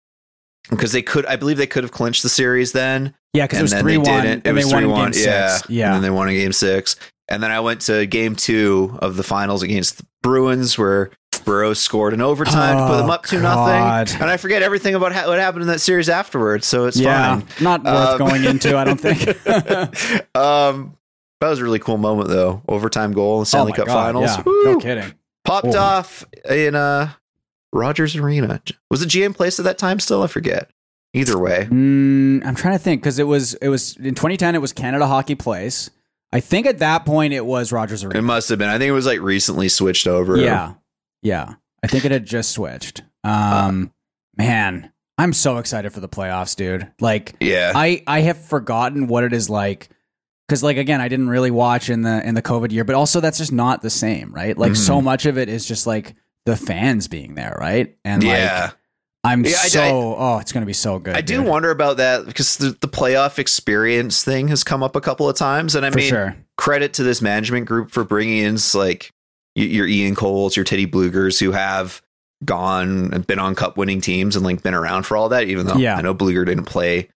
because 0.71 0.93
they 0.93 1.03
could, 1.03 1.25
I 1.27 1.37
believe 1.37 1.57
they 1.57 1.67
could 1.67 1.83
have 1.85 1.93
clinched 1.93 2.23
the 2.23 2.29
series 2.29 2.73
then. 2.73 3.15
Yeah, 3.35 3.45
because 3.47 3.59
it 3.59 3.63
was 3.63 3.71
then 3.73 3.83
three 3.83 3.93
they 3.99 4.11
one, 4.11 4.27
It 4.27 4.53
was 4.53 4.65
3-1, 4.73 5.13
game 5.13 5.23
yeah. 5.25 5.57
six. 5.57 5.71
Yeah, 5.71 5.87
And 5.87 5.95
then 5.97 6.03
they 6.03 6.11
won 6.11 6.29
in 6.29 6.35
game 6.35 6.53
six. 6.53 6.97
And 7.29 7.43
then 7.43 7.51
I 7.51 7.61
went 7.61 7.83
to 7.83 8.07
game 8.07 8.35
two 8.37 8.99
of 9.03 9.17
the 9.17 9.23
finals 9.23 9.63
against 9.63 9.99
the 9.99 10.07
Bruins 10.23 10.79
where 10.79 11.11
Burrows 11.45 11.79
scored 11.79 12.15
in 12.15 12.21
overtime 12.23 12.77
to 12.79 12.87
put 12.87 12.97
them 12.99 13.11
Oh, 13.11 13.13
up 13.13 13.25
to 13.27 13.41
God. 13.41 14.07
nothing. 14.07 14.21
And 14.23 14.31
I 14.31 14.37
forget 14.39 14.63
everything 14.63 14.95
about 14.95 15.13
ha- 15.13 15.27
what 15.29 15.39
happened 15.39 15.63
in 15.63 15.69
that 15.69 15.81
series 15.81 16.09
afterwards. 16.09 16.67
So 16.67 16.87
it's 16.87 16.99
yeah, 16.99 17.41
fine. 17.41 17.47
not 17.61 17.85
worth 17.85 18.21
Um, 18.21 18.29
going 18.29 18.45
into. 18.45 18.77
I 18.77 18.85
don't 18.85 18.99
think. 19.01 19.21
um, 20.37 20.97
that 21.41 21.49
was 21.51 21.61
a 21.61 21.65
really 21.65 21.79
cool 21.79 21.99
moment 21.99 22.29
though. 22.31 22.63
Overtime 22.69 23.13
goal 23.13 23.41
in 23.41 23.45
Stanley 23.47 23.73
oh 23.73 23.77
Cup 23.77 23.87
God, 23.87 23.95
finals. 23.95 24.31
Yeah, 24.37 24.43
no 24.73 24.79
kidding. 24.81 25.15
Popped 25.45 25.75
Oh. 25.75 25.79
off 25.79 26.25
in 26.49 26.75
uh, 26.75 27.11
Rogers 27.79 28.17
Arena. 28.17 28.61
Was 28.91 29.03
it 29.03 29.09
GM 29.09 29.35
place 29.35 29.59
at 29.59 29.65
that 29.65 29.79
time 29.79 30.01
still? 30.01 30.23
I 30.23 30.27
forget. 30.27 30.71
Either 31.15 31.39
way. 31.39 31.67
Mm, 31.71 32.45
I'm 32.45 32.55
trying 32.55 32.75
to 32.75 32.79
think 32.79 33.01
because 33.01 33.19
it 33.19 33.25
was 33.27 33.55
it 33.55 33.69
was 33.69 33.97
in 33.97 34.15
2010. 34.15 34.55
It 34.55 34.61
was 34.61 34.73
Canada 34.73 35.07
Hockey 35.07 35.35
Place. 35.35 35.89
I 36.33 36.41
think 36.41 36.67
at 36.67 36.81
that 36.81 37.07
point 37.07 37.33
it 37.33 37.47
was 37.47 37.73
Rogers 37.73 38.05
Arena. 38.05 38.19
It 38.19 38.23
must 38.23 38.51
have 38.51 38.59
been. 38.59 38.69
I 38.69 38.77
think 38.79 38.89
it 38.91 38.93
was 38.93 39.07
like 39.07 39.21
recently 39.21 39.69
switched 39.71 40.07
over. 40.07 40.37
Yeah, 40.37 40.75
yeah. 41.23 41.55
I 41.83 41.87
think 41.87 42.05
it 42.05 42.11
had 42.11 42.27
just 42.27 42.51
switched. 42.51 43.03
Um, 43.25 43.93
man, 44.37 44.93
I'm 45.17 45.33
so 45.33 45.57
excited 45.59 45.93
for 45.93 46.01
the 46.01 46.09
playoffs, 46.09 46.55
dude. 46.57 46.91
Like, 47.01 47.35
Yeah. 47.41 47.73
I 47.75 48.03
I 48.07 48.21
have 48.21 48.39
forgotten 48.39 49.07
what 49.07 49.25
it 49.25 49.33
is 49.33 49.49
like 49.49 49.89
because, 50.47 50.63
like, 50.63 50.77
again, 50.77 51.01
I 51.01 51.09
didn't 51.09 51.29
really 51.31 51.51
watch 51.51 51.89
in 51.89 52.03
the 52.03 52.27
in 52.27 52.35
the 52.35 52.43
COVID 52.43 52.71
year, 52.73 52.85
but 52.85 52.95
also 52.95 53.21
that's 53.21 53.39
just 53.39 53.53
not 53.53 53.81
the 53.81 53.91
same, 53.91 54.33
right? 54.35 54.57
Like, 54.59 54.77
so 54.77 55.01
much 55.01 55.25
of 55.25 55.39
it 55.39 55.49
is 55.49 55.65
just 55.65 55.87
like 55.87 56.15
the 56.49 56.57
fans 56.57 57.09
being 57.09 57.35
there, 57.35 57.57
right? 57.61 57.95
And 58.05 58.23
yeah. 58.23 58.63
like, 58.63 58.75
I'm 59.25 59.45
Yeah, 59.45 59.51
so 59.51 59.83
I- 59.83 59.91
oh, 60.19 60.39
it's 60.39 60.51
gonna 60.53 60.65
be 60.67 60.73
so 60.73 60.99
good. 60.99 61.15
I 61.15 61.21
do 61.21 61.43
wonder 61.43 61.71
about 61.71 61.99
that 61.99 62.25
because 62.25 62.57
the, 62.57 62.77
the 62.81 62.89
playoff 62.89 63.39
experience 63.39 64.25
thing 64.25 64.49
has 64.49 64.65
come 64.65 64.83
up 64.83 64.97
a 64.97 65.01
couple 65.01 65.29
of 65.29 65.37
times. 65.37 65.75
And 65.75 65.85
I 65.85 65.91
for 65.91 65.99
mean, 65.99 66.09
sure. 66.09 66.37
credit 66.57 66.95
to 66.95 67.03
this 67.03 67.21
management 67.21 67.67
group 67.67 67.91
for 67.91 68.03
bringing 68.05 68.39
in 68.39 68.57
like 68.75 69.11
your 69.55 69.87
Ian 69.87 70.15
Coles, 70.15 70.57
your 70.57 70.65
Teddy 70.65 70.87
Bluegers 70.87 71.39
who 71.41 71.53
have 71.53 72.01
gone 72.45 73.13
and 73.13 73.27
been 73.27 73.39
on 73.41 73.55
cup 73.55 73.77
winning 73.77 74.01
teams 74.01 74.37
and 74.37 74.45
like 74.45 74.63
been 74.63 74.75
around 74.75 75.03
for 75.03 75.17
all 75.17 75.29
that, 75.29 75.49
even 75.49 75.67
though 75.67 75.77
Yeah. 75.77 75.97
I 75.97 76.01
know 76.01 76.15
Blueger 76.15 76.47
didn't 76.47 76.65
play 76.67 77.09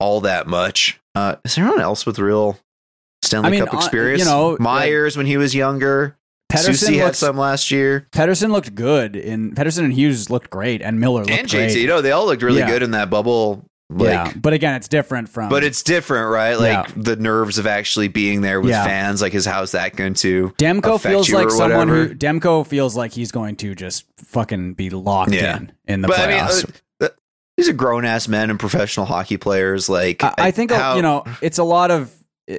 all 0.00 0.22
that 0.22 0.46
much. 0.48 0.98
Uh, 1.14 1.36
is 1.44 1.54
there 1.54 1.64
anyone 1.64 1.82
else 1.82 2.06
with 2.06 2.18
real 2.18 2.58
Stanley 3.22 3.48
I 3.48 3.50
mean, 3.52 3.64
Cup 3.66 3.74
uh, 3.74 3.76
experience? 3.76 4.20
you 4.20 4.24
know, 4.24 4.56
Myers 4.58 5.16
when 5.16 5.26
he 5.26 5.36
was 5.36 5.54
younger. 5.54 6.16
Pettersson 6.50 6.76
Susie 6.78 6.96
had 6.98 7.16
some 7.16 7.36
last 7.36 7.70
year. 7.70 8.06
Pettersson 8.12 8.50
looked 8.50 8.74
good 8.74 9.16
in 9.16 9.54
Pettersson 9.54 9.84
and 9.84 9.92
Hughes 9.92 10.30
looked 10.30 10.50
great 10.50 10.82
and 10.82 11.00
Miller 11.00 11.20
looked 11.20 11.30
And. 11.30 11.48
JT, 11.48 11.80
you 11.80 11.86
know, 11.86 12.00
they 12.02 12.12
all 12.12 12.26
looked 12.26 12.42
really 12.42 12.60
Yeah. 12.60 12.68
good 12.68 12.82
in 12.82 12.90
that 12.92 13.10
bubble. 13.10 13.64
Like, 13.92 14.08
yeah, 14.10 14.32
but 14.36 14.52
again, 14.52 14.76
it's 14.76 14.86
different 14.86 15.28
from. 15.28 15.48
But 15.48 15.64
it's 15.64 15.82
different, 15.82 16.30
right? 16.30 16.54
Like 16.58 16.88
Yeah. 16.88 16.92
the 16.96 17.16
nerves 17.16 17.58
of 17.58 17.66
actually 17.66 18.06
being 18.06 18.40
there 18.40 18.60
with 18.60 18.70
Yeah. 18.70 18.84
fans. 18.84 19.20
Like, 19.20 19.34
is 19.34 19.44
how's 19.44 19.72
that 19.72 19.96
going 19.96 20.14
to 20.14 20.52
Demko 20.58 21.00
feels 21.00 21.28
like 21.32 21.50
someone 21.50 21.88
whatever? 21.88 22.04
who 22.06 22.14
Demko 22.14 22.64
feels 22.64 22.94
like 22.96 23.12
he's 23.12 23.32
going 23.32 23.56
to 23.56 23.74
just 23.74 24.04
fucking 24.18 24.74
be 24.74 24.90
locked 24.90 25.32
in 25.32 25.72
in 25.88 26.02
the 26.02 26.08
But 26.08 26.20
I 26.20 26.26
mean, 26.28 26.36
playoffs. 26.36 26.70
uh, 27.00 27.04
uh, 27.06 27.08
these 27.56 27.68
are 27.68 27.72
grown 27.72 28.04
ass 28.04 28.28
men 28.28 28.48
and 28.48 28.60
professional 28.60 29.06
hockey 29.06 29.36
players. 29.38 29.88
Like, 29.88 30.22
I, 30.22 30.34
I 30.38 30.50
think 30.52 30.70
uh, 30.70 30.78
how- 30.78 30.94
you 30.96 31.02
know 31.02 31.24
it's 31.42 31.58
a 31.58 31.64
lot 31.64 31.90
of. 31.90 32.12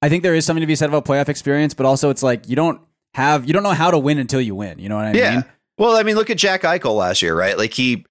I 0.00 0.08
think 0.08 0.22
there 0.22 0.34
is 0.34 0.44
something 0.46 0.60
to 0.60 0.66
be 0.66 0.76
said 0.76 0.88
about 0.88 1.04
playoff 1.04 1.28
experience, 1.28 1.74
but 1.74 1.84
also 1.84 2.08
it's 2.10 2.22
like 2.22 2.48
you 2.48 2.54
don't 2.56 2.80
have 3.18 3.46
you 3.46 3.52
don't 3.52 3.62
know 3.62 3.70
how 3.70 3.90
to 3.90 3.98
win 3.98 4.18
until 4.18 4.40
you 4.40 4.54
win. 4.54 4.78
You 4.78 4.88
know 4.88 4.96
what 4.96 5.04
I 5.06 5.12
Yeah. 5.12 5.34
mean? 5.34 5.44
Well, 5.76 5.96
I 5.96 6.02
mean, 6.02 6.16
look 6.16 6.30
at 6.30 6.38
Jack 6.38 6.62
Eichel 6.62 6.96
last 6.96 7.20
year, 7.22 7.36
right? 7.36 7.56
Like 7.58 7.72
he, 7.74 8.04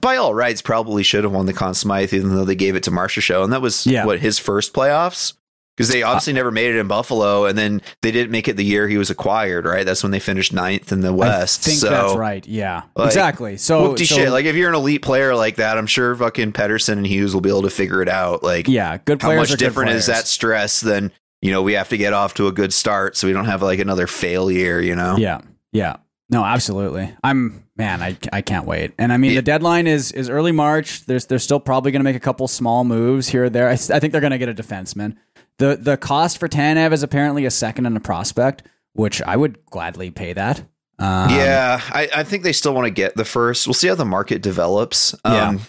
by 0.00 0.16
all 0.16 0.32
rights, 0.34 0.62
probably 0.62 1.02
should 1.02 1.24
have 1.24 1.32
won 1.32 1.46
the 1.46 1.52
Conn 1.52 1.74
Smythe, 1.74 2.14
even 2.14 2.34
though 2.34 2.44
they 2.44 2.54
gave 2.54 2.76
it 2.76 2.82
to 2.84 2.90
Marchessault, 2.90 3.44
and 3.44 3.52
that 3.52 3.60
was 3.60 3.86
Yeah. 3.86 4.06
what 4.06 4.20
his 4.20 4.38
first 4.38 4.72
playoffs. 4.72 5.34
Because 5.74 5.88
they 5.88 6.02
obviously 6.02 6.34
never 6.34 6.50
made 6.50 6.74
it 6.74 6.78
in 6.78 6.86
Buffalo, 6.86 7.46
and 7.46 7.56
then 7.56 7.80
they 8.02 8.10
didn't 8.12 8.30
make 8.30 8.46
it 8.46 8.58
the 8.58 8.64
year 8.64 8.88
he 8.88 8.98
was 8.98 9.08
acquired, 9.08 9.64
right? 9.64 9.86
That's 9.86 10.02
when 10.02 10.12
they 10.12 10.20
finished 10.20 10.52
ninth 10.52 10.92
in 10.92 11.00
the 11.00 11.14
West. 11.14 11.62
I 11.62 11.64
think 11.70 11.78
so, 11.80 11.88
that's 11.88 12.14
right. 12.14 12.46
Yeah, 12.46 12.82
like, 12.94 13.06
exactly. 13.06 13.56
So, 13.56 13.96
so 13.96 14.04
shit. 14.04 14.30
Like 14.30 14.44
if 14.44 14.54
you're 14.54 14.68
an 14.68 14.74
elite 14.74 15.00
player 15.00 15.34
like 15.34 15.56
that, 15.56 15.78
I'm 15.78 15.86
sure 15.86 16.14
fucking 16.14 16.52
Pettersson 16.52 16.92
and 16.98 17.06
Hughes 17.06 17.32
will 17.32 17.40
be 17.40 17.48
able 17.48 17.62
to 17.62 17.70
figure 17.70 18.02
it 18.02 18.08
out. 18.10 18.42
Like 18.42 18.68
yeah, 18.68 18.98
good 19.02 19.22
how 19.22 19.34
much 19.34 19.48
are 19.48 19.52
good 19.54 19.60
different 19.60 19.92
is 19.92 20.06
that 20.06 20.26
stress 20.26 20.82
than 20.82 21.10
you 21.42 21.50
know 21.50 21.62
we 21.62 21.74
have 21.74 21.90
to 21.90 21.98
get 21.98 22.12
off 22.12 22.34
to 22.34 22.46
a 22.46 22.52
good 22.52 22.72
start 22.72 23.16
so 23.16 23.26
we 23.26 23.34
don't 23.34 23.44
have 23.44 23.60
like 23.60 23.80
another 23.80 24.06
failure. 24.06 24.80
You 24.80 24.96
know. 24.96 25.16
Yeah, 25.16 25.42
yeah. 25.72 25.96
No, 26.30 26.44
absolutely. 26.44 27.14
I'm 27.22 27.64
man. 27.76 28.02
I, 28.02 28.16
I 28.32 28.40
can't 28.40 28.64
wait. 28.64 28.92
And 28.96 29.12
I 29.12 29.18
mean, 29.18 29.34
the 29.34 29.42
deadline 29.42 29.86
is 29.86 30.12
is 30.12 30.30
early 30.30 30.52
March. 30.52 31.04
There's 31.04 31.26
they're 31.26 31.38
still 31.38 31.60
probably 31.60 31.92
going 31.92 32.00
to 32.00 32.04
make 32.04 32.16
a 32.16 32.20
couple 32.20 32.48
small 32.48 32.84
moves 32.84 33.28
here 33.28 33.44
or 33.44 33.50
there. 33.50 33.68
I 33.68 33.76
think 33.76 34.12
they're 34.12 34.20
going 34.22 34.30
to 34.30 34.38
get 34.38 34.48
a 34.48 34.54
defenseman. 34.54 35.16
the 35.58 35.76
The 35.76 35.98
cost 35.98 36.38
for 36.38 36.48
Tanev 36.48 36.92
is 36.92 37.02
apparently 37.02 37.44
a 37.44 37.50
second 37.50 37.84
and 37.84 37.96
a 37.96 38.00
prospect, 38.00 38.62
which 38.94 39.20
I 39.20 39.36
would 39.36 39.62
gladly 39.66 40.10
pay 40.10 40.32
that. 40.32 40.60
Um, 40.98 41.30
yeah, 41.30 41.80
I, 41.88 42.08
I 42.14 42.22
think 42.22 42.44
they 42.44 42.52
still 42.52 42.74
want 42.74 42.86
to 42.86 42.90
get 42.90 43.16
the 43.16 43.24
first. 43.24 43.66
We'll 43.66 43.74
see 43.74 43.88
how 43.88 43.94
the 43.94 44.04
market 44.04 44.40
develops. 44.40 45.14
Yeah. 45.24 45.48
Um, 45.48 45.60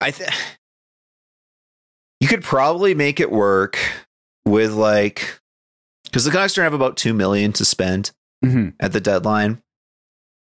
I 0.00 0.10
think 0.10 0.30
you 2.20 2.28
could 2.28 2.42
probably 2.42 2.94
make 2.94 3.18
it 3.18 3.32
work 3.32 3.78
with 4.46 4.72
like 4.72 5.40
because 6.04 6.24
the 6.24 6.30
Canucks 6.30 6.54
have 6.56 6.74
about 6.74 6.96
two 6.96 7.14
million 7.14 7.52
to 7.54 7.64
spend 7.64 8.12
mhm. 8.44 8.74
at 8.80 8.92
the 8.92 9.00
deadline. 9.00 9.60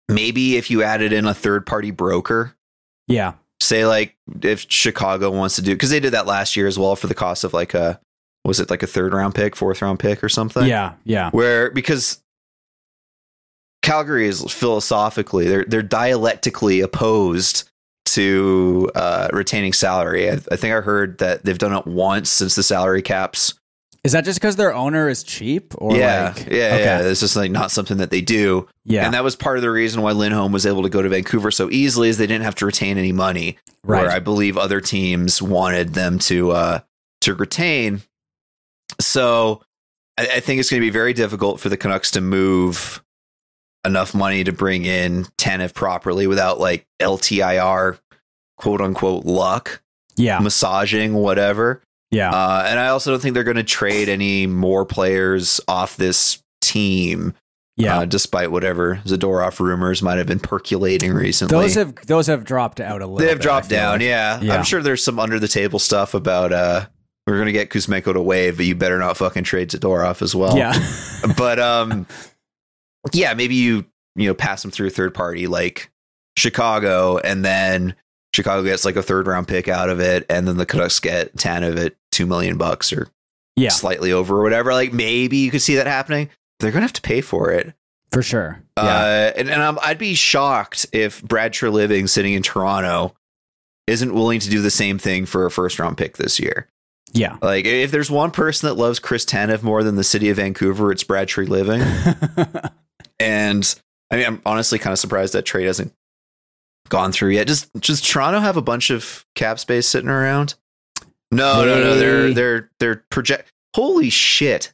Maybe 0.08 0.56
if 0.56 0.70
you 0.70 0.82
added 0.82 1.12
in 1.12 1.26
a 1.26 1.34
third 1.34 1.66
party 1.66 1.90
broker, 1.90 2.54
Yeah. 3.08 3.32
say 3.60 3.84
like 3.86 4.16
if 4.42 4.66
Chicago 4.68 5.30
wants 5.30 5.56
to 5.56 5.62
do 5.62 5.74
because 5.74 5.90
they 5.90 6.00
did 6.00 6.12
that 6.12 6.26
last 6.26 6.56
year 6.56 6.66
as 6.68 6.78
well 6.78 6.94
for 6.94 7.08
the 7.08 7.14
cost 7.14 7.42
of 7.42 7.52
like 7.52 7.74
a 7.74 8.00
was 8.44 8.60
it 8.60 8.70
like 8.70 8.84
a 8.84 8.86
third 8.86 9.12
round 9.12 9.34
pick, 9.34 9.56
fourth 9.56 9.82
round 9.82 9.98
pick 9.98 10.22
or 10.22 10.28
something? 10.28 10.66
Yeah, 10.66 10.92
yeah. 11.04 11.30
Where 11.30 11.70
because 11.72 12.22
Calgary 13.82 14.28
is 14.28 14.42
philosophically 14.52 15.48
they're 15.48 15.64
they're 15.64 15.82
dialectically 15.82 16.80
opposed 16.80 17.68
to 18.06 18.88
uh, 18.94 19.28
retaining 19.32 19.72
salary. 19.72 20.30
I, 20.30 20.34
I 20.34 20.56
think 20.56 20.74
I 20.74 20.80
heard 20.80 21.18
that 21.18 21.44
they've 21.44 21.58
done 21.58 21.74
it 21.74 21.86
once 21.86 22.30
since 22.30 22.54
the 22.54 22.62
salary 22.62 23.02
caps 23.02 23.54
Is 24.06 24.12
that 24.12 24.24
just 24.24 24.38
because 24.38 24.54
their 24.54 24.72
owner 24.72 25.08
is 25.08 25.24
cheap? 25.24 25.74
Or 25.78 25.96
yeah, 25.96 26.32
like, 26.36 26.46
yeah, 26.46 26.52
okay. 26.52 26.84
yeah. 26.84 27.00
It's 27.00 27.18
just 27.18 27.34
like 27.34 27.50
not 27.50 27.72
something 27.72 27.96
that 27.96 28.10
they 28.10 28.20
do. 28.20 28.68
Yeah. 28.84 29.04
And 29.04 29.14
that 29.14 29.24
was 29.24 29.34
part 29.34 29.56
of 29.56 29.62
the 29.62 29.70
reason 29.70 30.00
why 30.00 30.12
Lindholm 30.12 30.52
was 30.52 30.64
able 30.64 30.84
to 30.84 30.88
go 30.88 31.02
to 31.02 31.08
Vancouver 31.08 31.50
so 31.50 31.68
easily 31.72 32.08
is 32.08 32.16
they 32.16 32.28
didn't 32.28 32.44
have 32.44 32.54
to 32.56 32.66
retain 32.66 32.98
any 32.98 33.10
money. 33.10 33.58
Right. 33.82 34.02
Where 34.02 34.12
I 34.12 34.20
believe 34.20 34.56
other 34.56 34.80
teams 34.80 35.42
wanted 35.42 35.94
them 35.94 36.20
to 36.20 36.52
uh 36.52 36.80
to 37.22 37.34
retain. 37.34 38.02
So 39.00 39.62
I, 40.16 40.28
I 40.34 40.40
think 40.40 40.60
it's 40.60 40.70
going 40.70 40.80
to 40.80 40.86
be 40.86 40.90
very 40.90 41.12
difficult 41.12 41.58
for 41.58 41.68
the 41.68 41.76
Canucks 41.76 42.12
to 42.12 42.20
move 42.20 43.02
enough 43.84 44.14
money 44.14 44.44
to 44.44 44.52
bring 44.52 44.84
in 44.84 45.24
Tanev 45.36 45.74
properly 45.74 46.28
without 46.28 46.60
like 46.60 46.86
LTIR 47.00 47.98
quote 48.56 48.80
unquote 48.80 49.24
luck, 49.24 49.82
yeah, 50.16 50.38
massaging, 50.38 51.12
whatever. 51.14 51.82
Yeah. 52.10 52.30
Uh, 52.30 52.64
and 52.66 52.78
I 52.78 52.88
also 52.88 53.10
don't 53.10 53.20
think 53.20 53.34
they're 53.34 53.44
going 53.44 53.56
to 53.56 53.64
trade 53.64 54.08
any 54.08 54.46
more 54.46 54.84
players 54.84 55.60
off 55.68 55.96
this 55.96 56.42
team, 56.60 57.34
yeah. 57.76 57.98
uh, 57.98 58.04
despite 58.04 58.50
whatever 58.50 58.96
Zadorov 59.04 59.58
rumors 59.60 60.02
might 60.02 60.18
have 60.18 60.26
been 60.26 60.40
percolating 60.40 61.12
recently. 61.12 61.58
those 61.58 61.74
have 61.74 61.94
those 62.06 62.26
have 62.26 62.44
dropped 62.44 62.80
out 62.80 63.02
a 63.02 63.06
little. 63.06 63.18
they 63.18 63.28
have 63.28 63.38
bit, 63.38 63.42
dropped 63.42 63.68
down, 63.68 63.94
like. 63.94 64.02
yeah. 64.02 64.40
Yeah. 64.40 64.54
I'm 64.56 64.64
sure 64.64 64.82
there's 64.82 65.02
some 65.02 65.18
under 65.18 65.38
the 65.38 65.48
table 65.48 65.78
stuff 65.78 66.14
about 66.14 66.52
uh, 66.52 66.86
we're 67.26 67.34
going 67.34 67.46
to 67.46 67.52
get 67.52 67.70
Kuzmenko 67.70 68.12
to 68.12 68.22
waive, 68.22 68.56
but 68.56 68.66
you 68.66 68.74
better 68.74 68.98
not 68.98 69.16
fucking 69.16 69.44
trade 69.44 69.70
Zadorov 69.70 70.22
as 70.22 70.34
well. 70.34 70.56
Yeah. 70.56 70.74
but 71.36 71.58
um, 71.58 72.06
yeah, 73.12 73.34
maybe 73.34 73.56
you 73.56 73.84
you 74.14 74.28
know 74.28 74.34
pass 74.34 74.62
them 74.62 74.70
through 74.70 74.88
a 74.88 74.90
third 74.90 75.12
party 75.14 75.46
like 75.46 75.90
Chicago, 76.36 77.18
and 77.18 77.44
then 77.44 77.94
Chicago 78.36 78.62
gets 78.62 78.84
like 78.84 78.96
a 78.96 79.02
third 79.02 79.26
round 79.26 79.48
pick 79.48 79.66
out 79.66 79.88
of 79.88 79.98
it, 79.98 80.26
and 80.30 80.46
then 80.46 80.56
the 80.58 80.66
Canucks 80.66 81.00
get 81.00 81.36
ten 81.36 81.64
of 81.64 81.76
it, 81.76 81.96
two 82.12 82.26
million 82.26 82.56
bucks 82.58 82.92
or 82.92 83.08
yeah, 83.56 83.70
slightly 83.70 84.12
over 84.12 84.38
or 84.38 84.42
whatever. 84.42 84.72
Like 84.72 84.92
maybe 84.92 85.38
you 85.38 85.50
could 85.50 85.62
see 85.62 85.76
that 85.76 85.86
happening. 85.86 86.28
They're 86.60 86.70
gonna 86.70 86.82
have 86.82 86.92
to 86.92 87.02
pay 87.02 87.20
for 87.22 87.50
it. 87.50 87.74
for 88.12 88.22
sure. 88.22 88.62
Yeah. 88.76 88.82
Uh, 88.84 89.32
and 89.36 89.50
and 89.50 89.62
I'm, 89.62 89.78
I'd 89.80 89.98
be 89.98 90.14
shocked 90.14 90.86
if 90.92 91.22
Brad 91.22 91.52
Treliving 91.52 92.08
sitting 92.08 92.34
in 92.34 92.42
Toronto 92.42 93.14
isn't 93.86 94.14
willing 94.14 94.40
to 94.40 94.50
do 94.50 94.60
the 94.60 94.70
same 94.70 94.98
thing 94.98 95.26
for 95.26 95.46
a 95.46 95.50
first 95.50 95.78
round 95.78 95.96
pick 95.96 96.16
this 96.16 96.38
year. 96.38 96.68
yeah. 97.12 97.36
Like 97.40 97.64
if 97.64 97.90
there's 97.90 98.10
one 98.10 98.30
person 98.30 98.68
that 98.68 98.74
loves 98.74 98.98
Chris 98.98 99.24
Tanev 99.24 99.62
more 99.62 99.82
than 99.82 99.96
the 99.96 100.04
city 100.04 100.28
of 100.28 100.36
Vancouver, 100.36 100.92
it's 100.92 101.04
Brad 101.04 101.28
Treliving. 101.28 101.80
and 103.20 103.80
I 104.10 104.16
mean, 104.16 104.26
I'm 104.26 104.42
honestly 104.44 104.78
kind 104.78 104.92
of 104.92 104.98
surprised 104.98 105.32
that 105.32 105.44
trade 105.44 105.66
hasn't 105.66 105.92
gone 106.88 107.12
through 107.12 107.30
yet. 107.30 107.46
Does 107.46 107.66
does 107.80 108.00
Toronto 108.00 108.40
have 108.40 108.56
a 108.56 108.62
bunch 108.62 108.90
of 108.90 109.24
cap 109.34 109.58
space 109.58 109.86
sitting 109.86 110.10
around? 110.10 110.54
No, 111.30 111.64
no, 111.64 111.80
no. 111.82 111.96
They're 111.96 112.22
They- 112.28 112.32
they're 112.34 112.70
they're 112.78 113.04
project. 113.10 113.52
Holy 113.74 114.10
shit! 114.10 114.72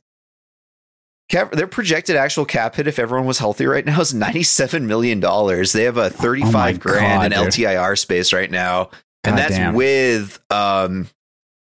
Cap, 1.29 1.53
their 1.53 1.67
projected 1.67 2.15
actual 2.17 2.45
cap 2.45 2.75
hit, 2.75 2.87
if 2.87 2.99
everyone 2.99 3.27
was 3.27 3.39
healthy 3.39 3.65
right 3.67 3.85
now, 3.87 4.01
is 4.03 4.13
ninety 4.13 4.43
seven 4.43 4.87
million 4.87 5.19
dollars. 5.21 5.73
They 5.73 5.85
have 5.85 5.97
a 5.97 6.11
thirty 6.11 6.43
five 6.45 6.79
grand 6.79 7.05
Oh 7.05 7.29
God, 7.29 7.33
in 7.33 7.45
dude. 7.51 7.53
LTIR 7.67 7.99
space 7.99 8.33
right 8.33 8.51
now, 8.51 8.91
and 9.25 9.37
God 9.37 9.39
that's 9.39 9.55
damn. 9.57 9.75
with 9.75 10.39
um, 10.51 11.09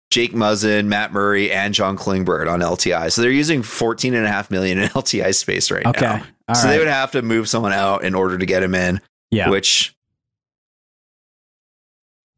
Jake 0.09 0.33
Muzzin, 0.33 0.85
Matt 0.87 1.13
Murray, 1.13 1.51
and 1.51 1.73
John 1.73 1.97
Klingberg 1.97 2.51
on 2.51 2.61
LTI. 2.61 3.11
So 3.11 3.21
they're 3.21 3.29
using 3.31 3.61
fourteen 3.61 4.15
and 4.15 4.25
a 4.25 4.29
half 4.29 4.49
million 4.49 4.79
in 4.79 4.89
LTI 4.89 5.35
space 5.35 5.69
right 5.69 5.85
Okay. 5.85 6.01
now. 6.05 6.23
All 6.49 6.55
so 6.55 6.63
right. 6.65 6.71
they 6.73 6.79
would 6.79 6.87
have 6.87 7.11
to 7.11 7.21
move 7.21 7.47
someone 7.47 7.73
out 7.73 8.03
in 8.03 8.15
order 8.15 8.37
to 8.39 8.45
get 8.45 8.63
him 8.63 8.73
in. 8.75 8.99
yeah. 9.31 9.49
Which, 9.49 9.95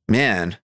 man, 0.07 0.57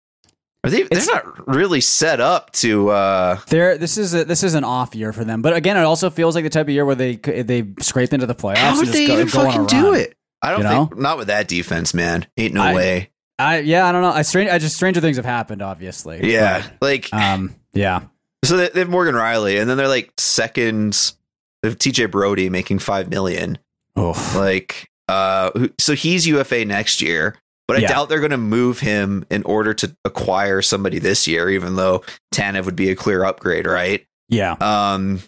are 0.63 0.69
they? 0.69 0.81
It's- 0.81 1.05
they're 1.07 1.15
not 1.15 1.47
really 1.47 1.81
set 1.81 2.19
up 2.21 2.51
to. 2.53 2.89
uh 2.89 3.39
this 3.49 3.97
is 3.97 4.13
a, 4.13 4.23
this 4.25 4.43
is 4.43 4.53
an 4.53 4.63
off 4.63 4.93
year 4.95 5.11
for 5.13 5.23
them, 5.23 5.41
but 5.41 5.55
again, 5.55 5.77
it 5.77 5.81
also 5.81 6.09
feels 6.09 6.35
like 6.35 6.43
the 6.43 6.49
type 6.49 6.67
of 6.67 6.69
year 6.73 6.85
where 6.85 6.95
they 6.95 7.15
they 7.15 7.65
scraped 7.79 8.13
into 8.13 8.25
the 8.25 8.35
playoffs. 8.35 8.57
How 8.57 8.69
and 8.69 8.79
would 8.79 8.87
they 8.89 9.07
go, 9.07 9.13
even 9.13 9.27
go 9.27 9.43
fucking 9.45 9.65
do 9.67 9.93
it? 9.93 10.15
I 10.41 10.51
don't 10.51 10.61
You 10.63 10.67
think 10.67 10.97
not 10.97 11.17
with 11.17 11.27
that 11.27 11.47
defense, 11.47 11.93
man. 11.93 12.25
Ain't 12.37 12.53
no 12.53 12.61
I- 12.61 12.73
way. 12.75 13.09
I 13.39 13.59
yeah, 13.59 13.87
I 13.87 13.91
don't 13.91 14.03
know. 14.03 14.11
I 14.11 14.21
strange. 14.21 14.51
I 14.51 14.59
just 14.59 14.75
stranger 14.75 15.01
things 15.01 15.17
have 15.17 15.25
happened, 15.25 15.63
obviously. 15.63 16.31
Yeah, 16.31 16.63
like 16.79 17.11
um. 17.11 17.55
Yeah. 17.73 18.01
so 18.45 18.57
they, 18.57 18.69
they 18.69 18.81
have 18.81 18.89
Morgan 18.89 19.15
Rielly, 19.15 19.59
and 19.59 19.67
then 19.67 19.77
they're 19.77 19.87
like 19.87 20.11
seconds. 20.19 21.15
They 21.63 21.69
have 21.69 21.77
TJ 21.79 22.11
Brodie 22.11 22.49
making 22.49 22.79
five 22.79 23.09
million. 23.09 23.57
Oh. 23.95 24.13
Like, 24.35 24.89
uh, 25.07 25.51
so 25.79 25.93
he's 25.95 26.27
UFA 26.27 26.65
next 26.65 27.01
year, 27.01 27.35
but 27.71 27.77
I 27.77 27.81
Yeah. 27.83 27.87
doubt 27.89 28.09
they're 28.09 28.19
going 28.19 28.31
to 28.31 28.37
move 28.37 28.79
him 28.81 29.25
in 29.29 29.43
order 29.43 29.73
to 29.75 29.95
acquire 30.05 30.61
somebody 30.61 30.99
this 30.99 31.27
year. 31.27 31.49
Even 31.49 31.75
though 31.77 32.03
Tanev 32.33 32.65
would 32.65 32.75
be 32.75 32.89
a 32.89 32.95
clear 32.95 33.23
upgrade, 33.23 33.65
right? 33.65 34.05
Yeah. 34.29 34.53
Um, 34.59 35.21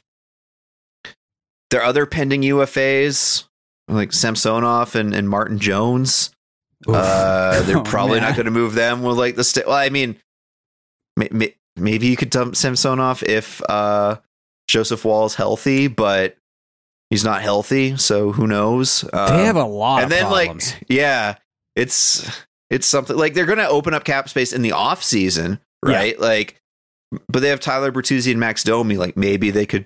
their 1.72 1.84
other 1.84 2.06
pending 2.06 2.42
UFAs 2.44 3.46
like 3.88 4.14
Samsonov 4.14 4.96
and, 4.96 5.14
and 5.14 5.30
Martin 5.30 5.58
Jones. 5.60 6.32
Uh, 6.88 7.62
they're 7.64 7.78
Oh, 7.80 7.84
probably 7.84 8.20
not 8.20 8.36
going 8.36 8.46
to 8.46 8.52
move 8.52 8.74
them 8.76 9.04
with 9.04 9.18
like 9.18 9.36
the 9.36 9.44
st- 9.44 9.68
well, 9.68 9.76
I 9.76 9.90
mean, 9.90 10.18
may- 11.18 11.30
may- 11.32 11.56
maybe 11.76 12.08
you 12.08 12.16
could 12.16 12.30
dump 12.30 12.56
Samsonov 12.56 13.24
if 13.24 13.62
uh, 13.70 14.18
Joseph 14.68 15.04
Woll 15.06 15.26
is 15.26 15.36
healthy, 15.36 15.88
but 15.88 16.38
he's 17.10 17.24
not 17.24 17.42
healthy, 17.42 17.98
so 17.98 18.32
who 18.32 18.48
knows? 18.48 19.04
Um, 19.14 19.38
They 19.38 19.46
have 19.46 19.56
a 19.56 19.64
lot 19.64 19.98
and 19.98 20.06
of 20.06 20.10
then 20.12 20.26
problems. 20.28 20.74
like 20.74 20.84
yeah, 20.90 21.36
it's 21.76 22.30
it's 22.70 22.88
something 22.88 23.16
like 23.16 23.34
they're 23.34 23.46
going 23.46 23.58
to 23.60 23.68
open 23.68 23.94
up 23.94 24.04
cap 24.04 24.30
space 24.30 24.52
in 24.54 24.62
the 24.62 24.72
off 24.72 25.04
season, 25.04 25.60
Yeah. 25.86 25.96
right? 25.96 26.20
Like, 26.20 26.60
but 27.30 27.42
they 27.42 27.50
have 27.50 27.60
Tyler 27.60 27.92
Bertuzzi 27.92 28.32
and 28.32 28.40
Max 28.40 28.64
Domi. 28.64 28.98
Like 28.98 29.16
maybe 29.18 29.52
they 29.52 29.66
could. 29.66 29.86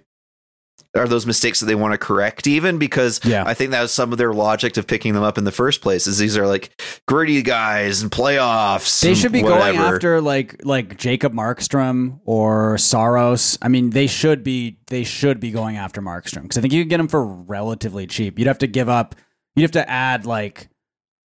Are 0.96 1.08
those 1.08 1.26
mistakes 1.28 1.60
that 1.60 1.66
they 1.66 1.76
want 1.76 1.92
to 1.94 1.98
correct 1.98 2.48
even? 2.48 2.78
Because 2.80 3.20
Yeah. 3.26 3.44
I 3.46 3.54
think 3.54 3.72
that 3.72 3.82
was 3.82 3.92
some 3.92 4.12
of 4.12 4.18
their 4.18 4.32
logic 4.34 4.78
of 4.78 4.88
picking 4.88 5.14
them 5.14 5.22
up 5.22 5.38
in 5.38 5.44
the 5.44 5.52
first 5.52 5.82
place. 5.82 6.08
Is 6.08 6.18
these 6.18 6.38
are 6.38 6.48
like 6.48 6.80
gritty 7.08 7.42
guys 7.44 8.02
and 8.02 8.10
playoffs. 8.10 9.02
They 9.02 9.14
should 9.14 9.32
be 9.32 9.42
going 9.42 9.76
after 9.76 10.22
like 10.22 10.64
like 10.66 10.98
Jacob 10.98 11.34
Markstrom 11.34 12.20
or 12.26 12.78
Saros. 12.78 13.58
I 13.62 13.68
mean, 13.68 13.90
they 13.90 14.08
should 14.08 14.44
be 14.44 14.78
they 14.88 15.04
should 15.04 15.40
be 15.40 15.52
going 15.52 15.78
after 15.78 16.02
Markstrom 16.02 16.44
because 16.44 16.58
I 16.58 16.62
think 16.62 16.74
you 16.74 16.82
can 16.84 16.90
get 16.90 17.00
him 17.00 17.10
for 17.10 17.24
relatively 17.26 18.08
cheap. 18.08 18.40
You'd 18.40 18.48
have 18.48 18.60
to 18.60 18.68
give 18.68 18.88
up. 18.88 19.14
You'd 19.56 19.64
have 19.64 19.72
to 19.72 19.88
add 19.90 20.26
like 20.26 20.70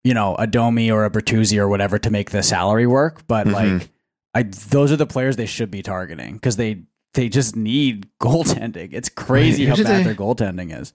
you 0.05 0.15
know 0.15 0.35
a 0.37 0.47
Domi 0.47 0.91
or 0.91 1.05
a 1.05 1.11
Bertuzzi 1.11 1.59
or 1.59 1.69
whatever 1.69 1.99
to 1.99 2.11
make 2.11 2.31
the 2.31 2.43
salary 2.43 2.87
work. 2.87 3.27
But 3.27 3.47
Mhm. 3.47 3.53
like, 3.53 3.89
I 4.35 4.43
those 4.45 4.91
are 4.93 4.97
the 4.97 5.07
players 5.07 5.37
they 5.37 5.47
should 5.47 5.71
be 5.71 5.83
targeting 5.83 6.35
because 6.35 6.57
they 6.57 6.83
they 7.15 7.29
just 7.29 7.55
need 7.57 8.09
goaltending. 8.23 8.91
It's 8.93 9.09
crazy 9.09 9.65
Wait, 9.67 9.77
how 9.79 9.85
bad 9.85 9.99
they- 10.01 10.03
their 10.05 10.15
goaltending 10.15 10.79
is. 10.79 10.93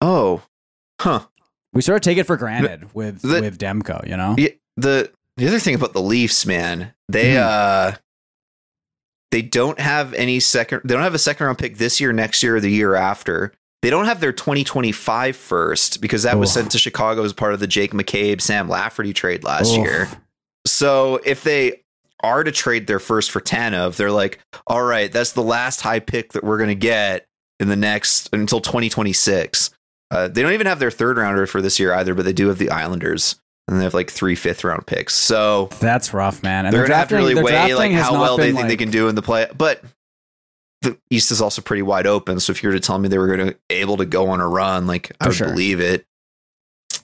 Oh, 0.00 0.42
huh. 1.00 1.26
We 1.72 1.80
sort 1.82 1.96
of 1.96 2.02
take 2.02 2.18
it 2.18 2.26
for 2.26 2.36
granted 2.36 2.92
with 2.94 3.22
the- 3.22 3.40
with 3.40 3.58
Demko. 3.58 4.06
You 4.08 4.16
know. 4.16 4.36
The 4.76 5.10
the 5.36 5.46
other 5.48 5.58
thing 5.58 5.74
about 5.74 5.92
the 5.92 6.02
Leafs, 6.02 6.44
man, 6.46 6.94
they 7.08 7.34
Mhm. 7.34 7.40
uh 7.40 7.96
they 9.30 9.42
don't 9.42 9.78
have 9.80 10.12
any 10.14 10.40
second 10.40 10.82
they 10.84 10.92
don't 10.94 11.02
have 11.02 11.14
a 11.14 11.18
second 11.18 11.46
round 11.46 11.58
pick 11.58 11.78
this 11.78 12.00
year, 12.00 12.12
next 12.12 12.42
year, 12.42 12.56
or 12.56 12.60
the 12.60 12.70
year 12.70 12.94
after. 12.94 13.52
They 13.82 13.90
don't 13.90 14.04
have 14.04 14.20
their 14.20 14.32
2025 14.32 15.36
first 15.36 16.00
because 16.00 16.22
that 16.22 16.38
was 16.38 16.52
sent 16.52 16.70
to 16.70 16.78
Chicago 16.78 17.24
as 17.24 17.32
part 17.32 17.52
of 17.52 17.58
the 17.58 17.66
Jake 17.66 17.92
McCabe, 17.92 18.40
Sam 18.40 18.68
Lafferty 18.68 19.12
trade 19.12 19.42
last 19.42 19.72
Oof. 19.72 19.78
year. 19.78 20.08
So 20.66 21.20
if 21.24 21.42
they 21.42 21.82
are 22.22 22.44
to 22.44 22.52
trade 22.52 22.86
their 22.86 23.00
first 23.00 23.32
for 23.32 23.40
Tanev, 23.40 23.96
they're 23.96 24.12
like, 24.12 24.38
all 24.68 24.84
right, 24.84 25.10
that's 25.10 25.32
the 25.32 25.42
last 25.42 25.80
high 25.80 25.98
pick 25.98 26.32
that 26.32 26.44
we're 26.44 26.58
going 26.58 26.68
to 26.68 26.76
get 26.76 27.26
in 27.58 27.68
the 27.68 27.76
next 27.76 28.30
until 28.32 28.60
2026. 28.60 29.70
Uh, 30.12 30.28
they 30.28 30.42
don't 30.42 30.52
even 30.52 30.66
have 30.68 30.78
their 30.78 30.90
third 30.90 31.16
rounder 31.16 31.46
for 31.46 31.60
this 31.60 31.80
year 31.80 31.92
either, 31.94 32.14
but 32.14 32.24
they 32.24 32.32
do 32.32 32.48
have 32.48 32.58
the 32.58 32.70
Islanders, 32.70 33.36
and 33.66 33.80
they 33.80 33.84
have 33.84 33.94
like 33.94 34.10
three 34.10 34.34
fifth 34.36 34.62
round 34.62 34.86
picks. 34.86 35.14
So 35.14 35.70
That's 35.80 36.12
rough, 36.14 36.42
man. 36.42 36.66
And 36.66 36.72
they're 36.72 36.82
their 36.82 36.88
gonna 36.88 36.98
have 36.98 37.08
to 37.08 37.16
really 37.16 37.34
weigh 37.34 37.74
like 37.74 37.92
how 37.92 38.12
well 38.12 38.36
they 38.36 38.52
think 38.52 38.68
they 38.68 38.76
can 38.76 38.90
do 38.90 39.08
in 39.08 39.14
the 39.14 39.22
play. 39.22 39.48
But 39.56 39.82
the 40.82 40.98
East 41.10 41.30
is 41.30 41.40
also 41.40 41.62
pretty 41.62 41.82
wide 41.82 42.06
open. 42.06 42.40
So 42.40 42.50
if 42.50 42.62
you 42.62 42.68
were 42.68 42.74
to 42.74 42.80
tell 42.80 42.98
me 42.98 43.08
they 43.08 43.18
were 43.18 43.34
going 43.34 43.50
to 43.50 43.58
able 43.70 43.96
to 43.96 44.04
go 44.04 44.28
on 44.28 44.40
a 44.40 44.48
run, 44.48 44.86
like 44.86 45.12
I 45.20 45.28
would 45.28 45.36
sure. 45.36 45.48
believe 45.48 45.80
it. 45.80 46.06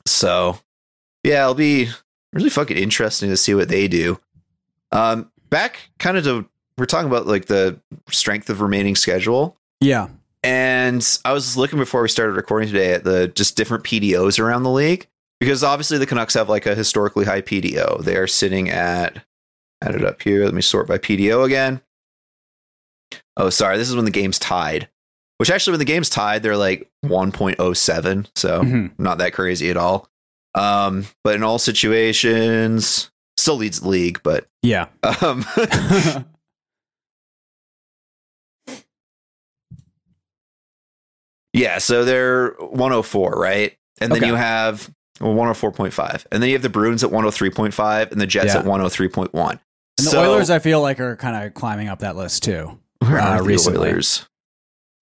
So 0.06 0.58
yeah, 1.24 1.42
it'll 1.42 1.54
be 1.54 1.88
really 2.32 2.50
fucking 2.50 2.76
interesting 2.76 3.30
to 3.30 3.36
see 3.36 3.54
what 3.54 3.68
they 3.68 3.88
do. 3.88 4.20
Um, 4.92 5.30
back 5.50 5.90
kind 5.98 6.16
of 6.16 6.24
to 6.24 6.48
we're 6.76 6.86
talking 6.86 7.08
about 7.08 7.26
like 7.26 7.46
the 7.46 7.80
strength 8.10 8.50
of 8.50 8.60
remaining 8.60 8.96
schedule. 8.96 9.56
Yeah. 9.80 10.08
And 10.44 11.04
I 11.24 11.32
was 11.32 11.56
looking 11.56 11.78
before 11.78 12.02
we 12.02 12.08
started 12.08 12.34
recording 12.34 12.68
today 12.68 12.92
at 12.92 13.04
the 13.04 13.28
just 13.28 13.56
different 13.56 13.84
PDOs 13.84 14.38
around 14.38 14.62
the 14.62 14.70
league. 14.70 15.08
because 15.40 15.64
obviously 15.64 15.98
the 15.98 16.06
Canucks 16.06 16.34
have 16.34 16.48
like 16.48 16.66
a 16.66 16.74
historically 16.74 17.24
high 17.24 17.42
PDO. 17.42 18.04
They 18.04 18.16
are 18.16 18.26
sitting 18.26 18.70
at 18.70 19.24
add 19.82 19.94
it 19.94 20.04
up 20.04 20.22
here. 20.22 20.44
Let 20.44 20.54
me 20.54 20.62
sort 20.62 20.88
by 20.88 20.98
PDO 20.98 21.44
again. 21.44 21.80
Oh, 23.38 23.48
sorry. 23.50 23.78
This 23.78 23.88
is 23.88 23.96
when 23.96 24.04
the 24.04 24.10
game's 24.10 24.38
tied. 24.38 24.88
Which 25.38 25.50
actually, 25.50 25.72
when 25.72 25.78
the 25.78 25.84
game's 25.84 26.10
tied, 26.10 26.42
they're 26.42 26.56
like 26.56 26.90
1.07, 27.04 28.26
so 28.34 28.62
Mhm. 28.62 28.90
not 28.98 29.18
that 29.18 29.32
crazy 29.32 29.70
at 29.70 29.76
all. 29.76 30.08
Um, 30.54 31.06
but 31.22 31.36
in 31.36 31.44
all 31.44 31.60
situations, 31.60 33.10
still 33.36 33.54
leads 33.56 33.78
the 33.80 33.88
league. 33.88 34.20
But 34.24 34.48
Yeah. 34.62 34.86
um, 35.22 35.46
yeah, 41.52 41.78
so 41.78 42.04
they're 42.04 42.50
104, 42.60 43.32
right? 43.32 43.76
And 44.00 44.12
then 44.12 44.18
Okay. 44.18 44.26
you 44.28 44.34
have 44.34 44.90
well, 45.20 45.34
104.5, 45.34 46.26
and 46.30 46.40
then 46.42 46.48
you 46.48 46.54
have 46.54 46.62
the 46.62 46.68
Bruins 46.68 47.02
at 47.02 47.10
103.5, 47.10 48.12
and 48.12 48.20
the 48.20 48.26
Jets 48.26 48.54
Yeah. 48.54 48.58
at 48.60 48.64
103.1. 48.66 49.58
And 49.98 50.06
the 50.06 50.10
So- 50.10 50.20
Oilers, 50.20 50.48
I 50.50 50.60
feel 50.60 50.80
like, 50.80 51.00
are 51.00 51.16
kind 51.16 51.44
of 51.44 51.54
climbing 51.54 51.88
up 51.88 51.98
that 52.00 52.14
list 52.16 52.44
too. 52.44 52.78
Where 53.00 53.20
uh, 53.20 53.38
the 53.38 53.42
recently. 53.44 53.90
Oilers? 53.90 54.26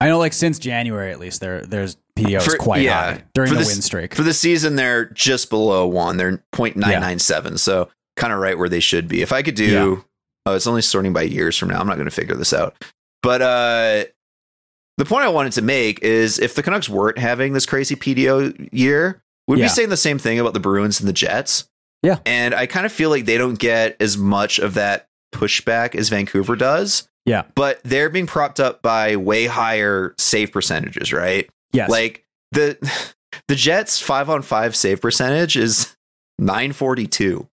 I 0.01 0.09
know, 0.09 0.19
like 0.19 0.33
since 0.33 0.59
January 0.59 1.11
at 1.11 1.19
least, 1.19 1.41
their 1.41 1.63
there's 1.63 1.97
PDO 2.17 2.47
is 2.47 2.55
quite 2.55 2.83
yeah. 2.83 3.15
high 3.15 3.25
during 3.35 3.51
For 3.51 3.59
the 3.59 3.67
win 3.67 3.83
streak. 3.83 4.15
For 4.15 4.23
the 4.23 4.35
season, 4.35 4.77
they're 4.77 5.07
just 5.07 5.51
below 5.51 5.87
one. 5.87 6.17
They're 6.17 6.43
0.997, 6.55 7.59
so 7.59 7.89
kind 8.17 8.33
of 8.33 8.39
right 8.39 8.57
where 8.57 8.69
they 8.69 8.81
should 8.81 9.09
be. 9.09 9.23
If 9.23 9.33
I 9.33 9.43
could 9.43 9.57
do, 9.57 9.65
Yeah. 9.65 10.03
oh, 10.47 10.55
it's 10.55 10.67
only 10.67 10.83
sorting 10.83 11.13
by 11.13 11.23
years 11.23 11.57
from 11.57 11.71
now. 11.71 11.81
I'm 11.81 11.87
not 11.87 11.97
going 11.97 12.09
to 12.09 12.15
figure 12.15 12.37
this 12.37 12.53
out. 12.53 12.77
But 13.23 13.43
uh, 13.43 14.05
the 14.99 15.05
point 15.05 15.25
I 15.25 15.29
wanted 15.29 15.53
to 15.53 15.63
make 15.63 16.01
is 16.03 16.39
if 16.39 16.55
the 16.55 16.63
Canucks 16.63 16.89
weren't 16.89 17.19
having 17.19 17.53
this 17.53 17.67
crazy 17.67 17.97
PDO 17.97 18.69
year, 18.73 19.21
we'd 19.49 19.57
be 19.57 19.69
saying 19.69 19.89
the 19.89 19.97
same 19.97 20.19
thing 20.19 20.39
about 20.39 20.55
the 20.55 20.61
Bruins 20.61 21.01
and 21.01 21.09
the 21.09 21.13
Jets. 21.13 21.69
Yeah. 22.03 22.19
And 22.25 22.55
I 22.55 22.67
kind 22.67 22.87
of 22.87 22.93
feel 22.93 23.11
like 23.11 23.25
they 23.25 23.39
don't 23.39 23.59
get 23.59 23.97
as 23.99 24.17
much 24.17 24.61
of 24.61 24.75
that 24.75 25.09
pushback 25.35 25.97
as 25.97 26.09
Vancouver 26.09 26.55
does. 26.55 27.09
Yeah. 27.29 27.43
But 27.55 27.81
they're 27.85 28.11
being 28.11 28.27
propped 28.27 28.61
up 28.61 28.83
by 28.83 29.17
way 29.17 29.47
higher 29.47 30.15
save 30.19 30.53
percentages, 30.53 31.13
right? 31.13 31.49
yes, 31.73 31.91
Like 31.91 32.25
the 32.53 32.79
the 33.49 33.55
Jets 33.55 34.01
five 34.01 34.29
on 34.31 34.43
five 34.43 34.75
save 34.75 35.01
percentage 35.01 35.57
is 35.57 35.95
nine 36.39 36.73
forty 36.73 37.07
two. 37.07 37.47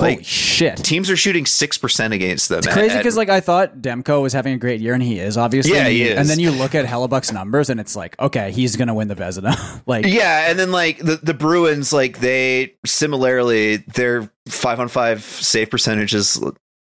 holy 0.00 0.16
like, 0.16 0.24
shit. 0.24 0.76
Teams 0.78 1.10
are 1.10 1.16
shooting 1.16 1.46
six 1.46 1.76
percent 1.78 2.12
against 2.14 2.48
them. 2.48 2.58
It's 2.58 2.66
at- 2.66 2.72
crazy 2.72 2.96
because 2.96 3.16
like 3.16 3.28
I 3.28 3.40
thought 3.40 3.78
Demko 3.78 4.22
was 4.22 4.32
having 4.32 4.54
a 4.54 4.58
great 4.58 4.80
year 4.80 4.94
and 4.94 5.02
he 5.02 5.18
is 5.18 5.36
obviously. 5.36 5.74
Yeah, 5.74 5.84
and, 5.84 5.92
he 5.92 6.02
you- 6.04 6.10
is. 6.10 6.18
and 6.18 6.28
then 6.28 6.40
you 6.40 6.50
look 6.50 6.74
at 6.74 6.86
Hellebuyck's 6.86 7.32
numbers 7.32 7.70
and 7.70 7.78
it's 7.78 7.94
like, 7.94 8.18
okay, 8.18 8.50
he's 8.50 8.76
gonna 8.76 8.94
win 8.94 9.08
the 9.08 9.14
Vezina. 9.16 9.82
like, 9.86 10.06
yeah, 10.06 10.50
and 10.50 10.58
then 10.58 10.72
like 10.72 10.98
the, 10.98 11.16
the 11.22 11.34
Bruins, 11.34 11.92
like 11.92 12.18
they 12.20 12.74
similarly 12.86 13.76
their 13.94 14.30
five 14.48 14.80
on 14.80 14.88
five 14.88 15.22
save 15.22 15.70
percentage 15.70 16.14
is 16.14 16.42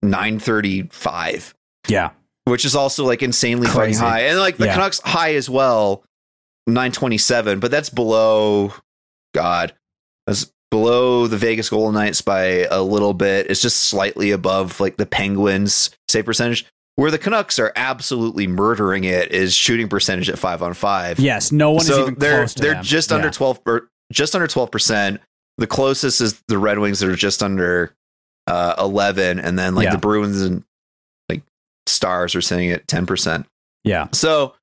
nine 0.04 0.38
thirty 0.40 0.84
five, 0.92 1.54
yeah, 1.88 2.12
which 2.46 2.66
is 2.66 2.76
also 2.76 3.06
like 3.06 3.24
insanely 3.24 3.68
fucking 3.68 3.80
Crazy. 3.82 4.00
high. 4.00 4.20
And 4.22 4.40
like 4.40 4.58
the 4.58 4.66
Yeah. 4.66 4.74
Canucks 4.76 5.00
high 5.02 5.34
as 5.36 5.50
well, 5.50 6.04
nine 6.68 6.92
twenty 6.92 7.18
seven, 7.18 7.60
but 7.60 7.72
that's 7.72 7.90
below 7.90 8.74
God. 9.34 9.74
That's 10.28 10.52
below 10.72 11.28
the 11.28 11.38
Vegas 11.38 11.70
Golden 11.70 11.94
Knights 11.96 12.22
by 12.22 12.66
a 12.70 12.82
little 12.82 13.14
bit. 13.14 13.50
It's 13.50 13.62
just 13.62 13.78
slightly 13.78 14.32
above 14.32 14.80
like 14.80 14.98
the 14.98 15.06
Penguins 15.06 15.90
save 16.08 16.26
percentage. 16.26 16.66
Where 16.96 17.10
the 17.10 17.18
Canucks 17.18 17.58
are 17.58 17.72
absolutely 17.76 18.46
murdering 18.46 19.04
it 19.04 19.32
is 19.32 19.56
shooting 19.56 19.88
percentage 19.90 20.30
at 20.30 20.38
five 20.38 20.62
on 20.62 20.76
five. 20.76 21.20
yes, 21.20 21.52
no 21.52 21.72
one 21.72 21.82
is 21.82 21.88
so 21.88 22.02
even 22.04 22.16
they're 22.20 22.38
close 22.42 22.54
to 22.54 22.62
they're 22.62 22.74
them. 22.76 22.84
just 22.84 23.10
Yeah. 23.10 23.16
under 23.18 23.32
twelve 23.32 23.60
or 23.66 23.90
just 24.12 24.36
under 24.36 24.48
twelve 24.48 24.70
percent. 24.72 25.20
The 25.58 25.66
closest 25.68 26.22
is 26.22 26.42
the 26.48 26.58
Red 26.60 26.78
Wings 26.80 27.00
that 27.00 27.10
are 27.10 27.16
just 27.16 27.42
under 27.44 27.96
uh, 28.48 28.76
eleven, 28.78 29.40
and 29.40 29.58
then 29.58 29.76
like 29.76 29.86
Yeah. 29.86 29.92
the 29.94 29.98
Bruins 30.00 30.42
and 30.42 30.64
like 31.30 31.42
Stars 31.88 32.36
are 32.36 32.42
sitting 32.42 32.72
at 32.72 32.88
ten 32.88 33.06
percent. 33.06 33.46
Yeah, 33.84 34.08
So 34.14 34.54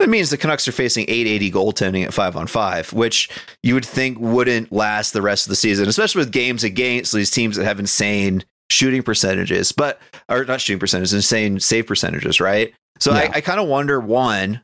that 0.00 0.08
means 0.08 0.30
the 0.30 0.36
Canucks 0.36 0.66
are 0.66 0.72
facing 0.72 1.04
880 1.08 1.52
goaltending 1.52 2.04
at 2.04 2.12
five 2.12 2.34
on 2.36 2.48
five, 2.48 2.92
which 2.92 3.30
you 3.62 3.74
would 3.74 3.84
think 3.86 4.18
wouldn't 4.18 4.72
last 4.72 5.12
the 5.12 5.22
rest 5.22 5.46
of 5.46 5.50
the 5.50 5.56
season, 5.56 5.88
especially 5.88 6.18
with 6.18 6.32
games 6.32 6.64
against 6.64 7.12
these 7.12 7.30
teams 7.30 7.54
that 7.56 7.64
have 7.64 7.78
insane 7.78 8.42
shooting 8.70 9.04
percentages, 9.04 9.70
but 9.70 10.00
or 10.28 10.44
not 10.44 10.60
shooting 10.60 10.80
percentages, 10.80 11.12
insane 11.14 11.60
save 11.60 11.86
percentages, 11.86 12.40
right? 12.40 12.74
So 12.98 13.12
Yeah. 13.12 13.30
I, 13.32 13.36
I 13.36 13.40
kind 13.40 13.60
of 13.60 13.68
wonder 13.68 14.00
one, 14.00 14.62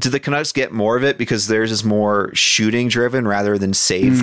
do 0.00 0.08
the 0.10 0.18
Canucks 0.18 0.50
get 0.50 0.72
more 0.72 0.96
of 0.96 1.04
it 1.04 1.18
because 1.18 1.46
theirs 1.46 1.70
is 1.70 1.84
more 1.84 2.34
shooting 2.34 2.88
driven 2.88 3.28
rather 3.28 3.58
than 3.58 3.72
save 3.74 4.14
Mm. 4.14 4.22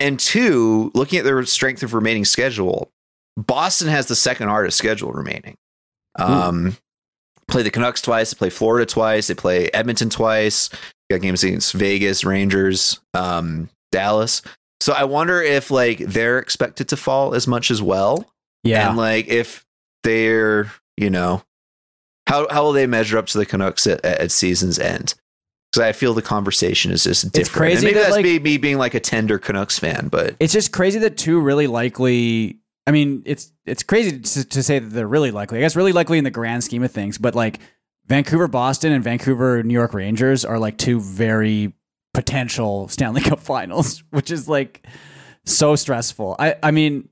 And 0.00 0.18
two, 0.18 0.90
looking 0.94 1.18
at 1.18 1.24
their 1.24 1.42
strength 1.44 1.82
of 1.82 1.94
remaining 1.94 2.24
schedule, 2.24 2.90
Boston 3.36 3.88
has 3.88 4.06
the 4.06 4.16
second 4.16 4.48
hardest 4.48 4.78
schedule 4.78 5.12
remaining. 5.12 5.56
Um, 6.16 6.76
play 7.48 7.62
the 7.62 7.70
Canucks 7.70 8.02
twice, 8.02 8.30
they 8.30 8.38
play 8.38 8.50
Florida 8.50 8.86
twice, 8.86 9.28
they 9.28 9.34
play 9.34 9.68
Edmonton 9.70 10.10
twice. 10.10 10.70
Got 11.10 11.22
games 11.22 11.42
against 11.42 11.72
Vegas, 11.72 12.24
Rangers, 12.24 13.00
um, 13.14 13.70
Dallas. 13.92 14.42
So 14.80 14.92
I 14.92 15.04
wonder 15.04 15.42
if 15.42 15.70
like 15.70 15.98
they're 15.98 16.38
expected 16.38 16.88
to 16.88 16.96
fall 16.96 17.34
as 17.34 17.46
much 17.46 17.70
as 17.70 17.80
well, 17.80 18.30
yeah. 18.62 18.88
and 18.88 18.96
like 18.96 19.26
if 19.28 19.64
they're 20.04 20.70
you 20.96 21.10
know 21.10 21.42
how 22.26 22.46
how 22.50 22.62
will 22.62 22.72
they 22.72 22.86
measure 22.86 23.18
up 23.18 23.26
to 23.28 23.38
the 23.38 23.46
Canucks 23.46 23.86
at, 23.86 24.04
at 24.04 24.30
season's 24.30 24.78
end? 24.78 25.14
Because 25.78 25.88
I 25.88 25.92
feel 25.98 26.14
the 26.14 26.22
conversation 26.22 26.90
is 26.90 27.04
just 27.04 27.22
different. 27.32 27.36
It's 27.38 27.48
crazy 27.48 27.76
and 27.76 27.84
maybe 27.84 27.94
that, 27.94 28.00
that's 28.00 28.12
like- 28.16 28.24
me, 28.24 28.38
me 28.38 28.56
being 28.58 28.78
like 28.78 28.94
a 28.94 29.00
tender 29.00 29.38
Canucks 29.38 29.78
fan, 29.78 30.08
but 30.08 30.34
It's 30.40 30.52
just 30.52 30.72
crazy 30.72 30.98
that 31.00 31.16
two 31.16 31.40
really 31.40 31.66
likely. 31.66 32.58
I 32.86 32.90
mean, 32.90 33.22
it's 33.26 33.52
it's 33.66 33.82
crazy 33.82 34.18
to, 34.18 34.44
to 34.48 34.62
say 34.62 34.78
that 34.78 34.88
they're 34.88 35.06
really 35.06 35.30
likely. 35.30 35.58
I 35.58 35.60
guess 35.60 35.76
really 35.76 35.92
likely 35.92 36.18
in 36.18 36.24
the 36.24 36.30
grand 36.30 36.64
scheme 36.64 36.82
of 36.82 36.90
things, 36.90 37.18
but 37.18 37.34
like 37.34 37.60
Vancouver, 38.06 38.48
Boston, 38.48 38.92
and 38.92 39.04
Vancouver, 39.04 39.62
New 39.62 39.74
York 39.74 39.92
Rangers 39.94 40.44
are 40.44 40.58
like 40.58 40.78
two 40.78 40.98
very 41.00 41.74
potential 42.14 42.88
Stanley 42.88 43.20
Cup 43.20 43.38
Finals, 43.54 44.02
which 44.10 44.30
is 44.30 44.48
like 44.48 44.86
so 45.44 45.76
stressful. 45.76 46.34
I 46.38 46.56
I 46.62 46.70
mean, 46.70 47.08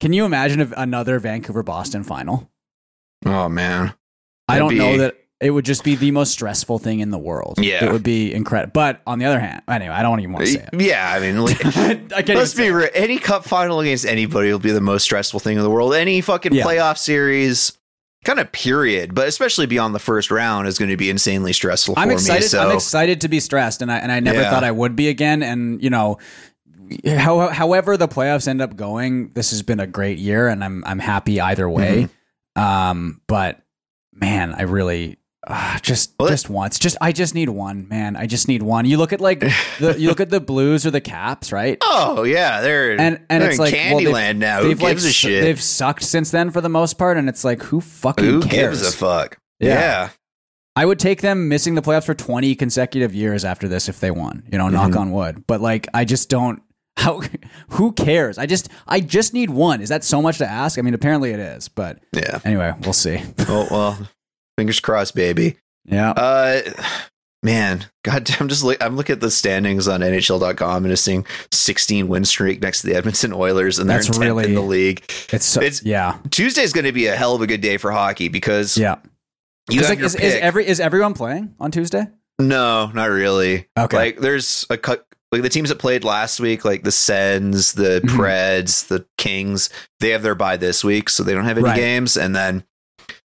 can 0.00 0.12
you 0.12 0.24
imagine 0.24 0.72
another 0.76 1.18
Vancouver 1.18 1.62
Boston 1.62 2.02
final? 2.04 2.50
oh 3.26 3.48
man, 3.48 3.94
I 4.48 4.58
That'd 4.58 4.70
don't 4.70 4.78
know 4.78 4.98
that 4.98 5.16
it 5.40 5.50
would 5.50 5.64
just 5.66 5.84
be 5.84 5.96
the 5.96 6.10
most 6.12 6.32
stressful 6.32 6.78
thing 6.78 7.00
in 7.00 7.10
the 7.10 7.18
world. 7.18 7.58
Yeah. 7.60 7.84
it 7.84 7.92
would 7.92 8.02
be 8.02 8.32
incredible. 8.32 8.70
But 8.72 9.02
on 9.06 9.18
the 9.18 9.26
other 9.26 9.38
hand, 9.38 9.62
anyway, 9.68 9.92
I 9.92 10.02
don't 10.02 10.20
even 10.20 10.32
want 10.32 10.46
to 10.46 10.52
say 10.52 10.66
it. 10.72 10.80
yeah, 10.80 11.12
I 11.14 11.20
mean. 11.20 11.38
Like, 11.44 11.64
I 11.66 12.22
Let's 12.34 12.54
be 12.54 12.70
real. 12.70 12.88
Any 12.94 13.18
cup 13.18 13.44
final 13.44 13.80
against 13.80 14.06
anybody 14.06 14.50
will 14.50 14.58
be 14.58 14.70
the 14.72 14.80
most 14.80 15.02
stressful 15.02 15.40
thing 15.40 15.56
in 15.58 15.62
the 15.62 15.68
world. 15.70 15.94
Any 15.94 16.20
fucking 16.22 16.54
Yeah. 16.54 16.64
playoff 16.64 16.96
series, 16.96 17.76
kind 18.24 18.40
of 18.40 18.50
period, 18.50 19.14
but 19.14 19.28
especially 19.28 19.66
beyond 19.66 19.94
the 19.94 19.98
first 19.98 20.30
round, 20.30 20.68
is 20.68 20.78
going 20.78 20.90
to 20.90 20.96
be 20.96 21.10
insanely 21.10 21.52
stressful 21.52 21.94
I'm 21.98 22.08
for 22.08 22.14
excited. 22.14 22.42
me. 22.44 22.48
So 22.48 22.68
I'm 22.68 22.74
excited 22.74 23.20
to 23.20 23.28
be 23.28 23.38
stressed, 23.40 23.82
and 23.82 23.92
I 23.92 23.98
and 23.98 24.10
I 24.10 24.20
never 24.20 24.40
Yeah. 24.40 24.50
thought 24.50 24.64
I 24.64 24.72
would 24.72 24.96
be 24.96 25.08
again. 25.08 25.42
And 25.42 25.82
you 25.82 25.90
know, 25.90 26.18
how, 27.06 27.48
however 27.48 27.96
the 27.98 28.08
playoffs 28.08 28.48
end 28.48 28.62
up 28.62 28.74
going, 28.74 29.32
this 29.34 29.50
has 29.50 29.62
been 29.62 29.80
a 29.80 29.86
great 29.86 30.18
year, 30.18 30.48
and 30.48 30.64
I'm 30.64 30.82
I'm 30.86 30.98
happy 30.98 31.40
either 31.42 31.68
way. 31.68 32.08
Mm-hmm. 32.56 32.60
Um, 32.62 33.20
but 33.26 33.60
man, 34.14 34.54
I 34.54 34.62
really. 34.62 35.18
Uh, 35.48 35.78
just 35.78 36.12
Well, 36.18 36.28
just 36.28 36.50
once 36.50 36.76
just 36.78 36.96
i 37.00 37.12
just 37.12 37.34
need 37.34 37.48
one 37.48 37.86
man 37.86 38.16
i 38.16 38.26
just 38.26 38.48
need 38.48 38.62
one 38.62 38.84
you 38.84 38.96
look 38.96 39.12
at 39.12 39.20
like 39.20 39.38
the 39.78 39.94
you 39.96 40.08
look 40.08 40.20
at 40.20 40.28
the 40.28 40.40
blues 40.40 40.84
or 40.84 40.90
the 40.90 41.00
caps 41.00 41.52
right 41.52 41.78
oh 41.82 42.24
yeah, 42.24 42.60
they're 42.60 42.98
and 42.98 43.20
and 43.30 43.42
they're 43.42 43.50
it's 43.50 43.58
in 43.58 43.64
like 43.64 43.72
well, 43.72 43.98
they've- 43.98 44.08
Candyland 44.08 44.36
now. 44.38 44.62
Who 44.62 44.68
they've 44.68 44.80
like 44.82 44.92
gives 44.94 45.04
a 45.04 45.12
shit? 45.12 45.42
they've 45.42 45.62
sucked 45.62 46.02
since 46.02 46.30
then 46.32 46.50
for 46.50 46.60
the 46.60 46.68
most 46.68 46.94
part 46.94 47.16
and 47.16 47.28
it's 47.28 47.44
like 47.44 47.62
who 47.62 47.80
fucking 47.80 48.24
cares? 48.24 48.44
Who 48.44 48.50
cares 48.50 48.82
gives 48.82 48.94
a 48.94 48.98
fuck? 48.98 49.38
Yeah. 49.60 49.74
Yeah. 49.74 50.08
I 50.74 50.84
would 50.84 50.98
take 50.98 51.22
them 51.22 51.48
missing 51.48 51.74
the 51.74 51.80
playoffs 51.82 52.04
for 52.04 52.14
20 52.14 52.54
consecutive 52.56 53.14
years 53.14 53.44
after 53.44 53.66
this 53.68 53.88
if 53.88 53.98
they 54.00 54.10
won, 54.10 54.42
you 54.52 54.58
know, 54.58 54.68
knock 54.68 54.94
on 54.96 55.10
wood. 55.12 55.44
But 55.46 55.60
like 55.60 55.86
I 55.94 56.04
just 56.04 56.28
don't 56.28 56.60
how 56.98 57.22
who 57.70 57.92
cares? 57.92 58.36
I 58.36 58.46
just 58.46 58.68
I 58.86 59.00
just 59.00 59.32
need 59.32 59.50
one. 59.50 59.80
Is 59.80 59.90
that 59.90 60.02
so 60.02 60.20
much 60.20 60.38
to 60.38 60.46
ask? 60.46 60.78
I 60.78 60.82
mean, 60.82 60.94
apparently 60.94 61.30
it 61.30 61.40
is, 61.40 61.68
but 61.68 62.00
yeah. 62.12 62.40
anyway, 62.44 62.74
we'll 62.82 62.92
see. 62.92 63.22
Oh 63.48 63.68
well, 63.70 64.08
fingers 64.56 64.80
crossed, 64.80 65.14
baby. 65.14 65.56
Yeah. 65.84 66.10
Uh, 66.10 66.60
man, 67.42 67.86
God, 68.04 68.28
I'm 68.40 68.48
just 68.48 68.64
look, 68.64 68.82
I'm 68.82 68.96
looking 68.96 69.14
at 69.14 69.20
the 69.20 69.30
standings 69.30 69.86
on 69.88 70.00
NHL.com 70.00 70.84
and 70.84 70.92
just 70.92 71.04
seeing 71.04 71.24
16 71.52 72.08
win 72.08 72.24
streak 72.24 72.60
next 72.62 72.80
to 72.80 72.88
the 72.88 72.94
Edmonton 72.96 73.32
Oilers, 73.32 73.78
and 73.78 73.88
they're 73.88 73.98
That's 73.98 74.08
in 74.08 74.14
10th 74.14 74.20
really- 74.20 74.44
in 74.46 74.54
the 74.54 74.60
league. 74.62 75.02
It's 75.32 75.46
so, 75.46 75.60
it's- 75.60 75.82
yeah. 75.84 76.18
Tuesday's 76.30 76.72
going 76.72 76.86
to 76.86 76.92
be 76.92 77.06
a 77.06 77.16
hell 77.16 77.34
of 77.34 77.42
a 77.42 77.46
good 77.46 77.60
day 77.60 77.76
for 77.76 77.92
hockey 77.92 78.28
because 78.28 78.76
Yeah. 78.76 78.96
you 79.70 79.82
like, 79.82 80.00
is, 80.00 80.14
is 80.14 80.34
every 80.34 80.66
is 80.66 80.80
everyone 80.80 81.14
playing 81.14 81.54
on 81.60 81.70
Tuesday? 81.70 82.06
no, 82.38 82.90
not 82.94 83.10
really. 83.10 83.66
Okay. 83.78 83.96
Like 83.96 84.18
there's 84.18 84.66
a 84.70 84.76
cut. 84.76 85.06
Like 85.32 85.42
the 85.42 85.48
teams 85.48 85.70
that 85.70 85.78
played 85.78 86.04
last 86.04 86.38
week, 86.38 86.64
like 86.64 86.84
the 86.84 86.92
Sens, 86.92 87.72
the 87.72 88.00
Mhm. 88.04 88.10
Preds, 88.16 88.86
the 88.86 89.04
Kings, 89.18 89.70
they 89.98 90.10
have 90.10 90.22
their 90.22 90.36
bye 90.36 90.56
this 90.56 90.84
week, 90.84 91.08
so 91.08 91.24
they 91.24 91.34
don't 91.34 91.44
have 91.44 91.58
any 91.58 91.64
Right. 91.64 91.76
games. 91.76 92.16
And 92.16 92.34
then 92.36 92.62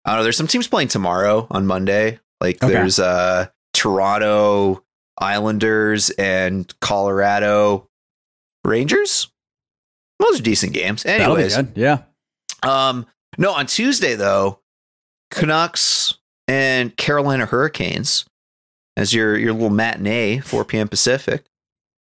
I 0.09 0.13
don't 0.13 0.19
know. 0.19 0.23
There's 0.23 0.37
some 0.37 0.47
teams 0.47 0.67
playing 0.67 0.87
tomorrow 0.89 1.45
on 1.51 1.65
Monday. 1.67 2.19
Like 2.41 2.63
Okay. 2.63 2.73
there's 2.73 2.99
uh 2.99 3.47
Toronto, 3.73 4.83
Islanders 5.19 6.09
and 6.11 6.71
Colorado 6.81 7.87
Rangers. 8.65 9.29
Those 10.19 10.39
are 10.39 10.43
decent 10.43 10.73
games. 10.73 11.05
Anyways. 11.05 11.57
Yeah. 11.75 11.99
um, 12.63 13.05
no, 13.37 13.53
on 13.53 13.67
Tuesday 13.67 14.15
though, 14.15 14.59
Canucks 15.31 16.15
and 16.47 16.95
Carolina 16.97 17.45
Hurricanes 17.45 18.25
as 18.97 19.13
your 19.13 19.37
your 19.37 19.53
little 19.53 19.69
matinee, 19.69 20.39
4 20.39 20.65
p.m. 20.65 20.87
Pacific, 20.87 21.45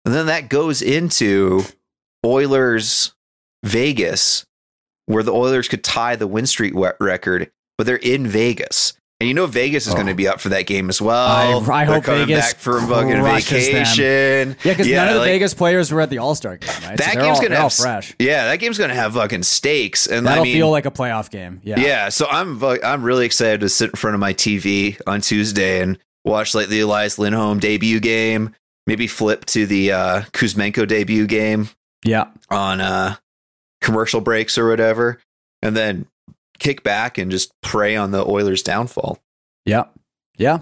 and 0.04 0.14
then 0.14 0.26
that 0.26 0.48
goes 0.48 0.82
into 0.82 1.62
Oilers 2.24 3.14
Vegas, 3.64 4.44
where 5.06 5.22
the 5.22 5.32
Oilers 5.32 5.66
could 5.68 5.82
tie 5.82 6.14
the 6.16 6.26
win 6.26 6.46
streak 6.46 6.74
record, 7.00 7.50
but 7.78 7.86
they're 7.86 7.96
in 7.96 8.26
Vegas. 8.26 8.94
And 9.20 9.28
you 9.28 9.34
know 9.34 9.46
Vegas 9.46 9.86
is 9.86 9.94
going 9.94 10.08
to 10.08 10.14
be 10.14 10.26
up 10.26 10.40
for 10.40 10.48
that 10.48 10.66
game 10.66 10.88
as 10.88 11.00
well. 11.00 11.14
Oh. 11.64 11.70
I- 11.72 11.82
I 11.82 11.84
hope 11.84 12.04
Vegas 12.04 12.52
back 12.52 12.56
for 12.56 12.80
fucking 12.80 13.20
crushes 13.20 13.48
them. 13.48 13.72
vacation. 13.84 14.48
Yeah, 14.64 14.72
because 14.72 14.88
none 14.88 15.08
of 15.08 15.14
the 15.14 15.20
like, 15.20 15.28
Vegas 15.28 15.54
players 15.54 15.92
were 15.92 16.00
at 16.00 16.10
the 16.10 16.18
All 16.18 16.34
Star 16.34 16.56
game, 16.56 16.68
right? 16.82 16.96
that 16.98 17.14
so 17.14 17.20
game's 17.20 17.36
all, 17.36 17.36
gonna 17.36 17.48
they're 17.50 17.58
all 17.58 17.62
have 17.64 17.72
fresh. 17.74 18.14
Yeah, 18.18 18.46
that 18.46 18.56
game's 18.56 18.76
gonna 18.76 18.94
have 18.94 19.14
fucking 19.14 19.44
stakes, 19.44 20.08
and 20.08 20.26
That'll 20.26 20.42
I 20.42 20.44
mean, 20.44 20.56
feel 20.56 20.68
like 20.68 20.84
a 20.84 20.90
playoff 20.90 21.30
game. 21.30 21.60
Yeah. 21.62 21.78
yeah, 21.78 22.08
so 22.08 22.26
I'm 22.28 22.62
I'm 22.62 23.04
really 23.04 23.24
excited 23.24 23.60
to 23.60 23.68
sit 23.68 23.90
in 23.90 23.96
front 23.96 24.14
of 24.14 24.20
my 24.20 24.34
TV 24.34 25.00
on 25.06 25.20
Tuesday 25.20 25.80
and 25.80 25.96
watch 26.24 26.52
like 26.54 26.66
the 26.68 26.80
Elias 26.80 27.16
Lindholm 27.16 27.60
debut 27.60 28.00
game, 28.00 28.54
maybe 28.88 29.06
flip 29.06 29.44
to 29.46 29.64
the 29.64 29.92
uh, 29.92 30.20
Kuzmenko 30.32 30.88
debut 30.88 31.26
game 31.28 31.68
Yeah. 32.04 32.24
on 32.50 32.80
uh, 32.80 33.14
commercial 33.80 34.20
breaks 34.20 34.58
or 34.58 34.68
whatever, 34.68 35.20
and 35.62 35.76
then 35.76 36.06
kick 36.58 36.82
back 36.82 37.18
and 37.18 37.30
just 37.30 37.52
prey 37.62 37.96
on 37.96 38.10
the 38.10 38.24
Oilers' 38.26 38.62
downfall. 38.62 39.18
Yeah. 39.64 39.84
Yeah. 40.36 40.60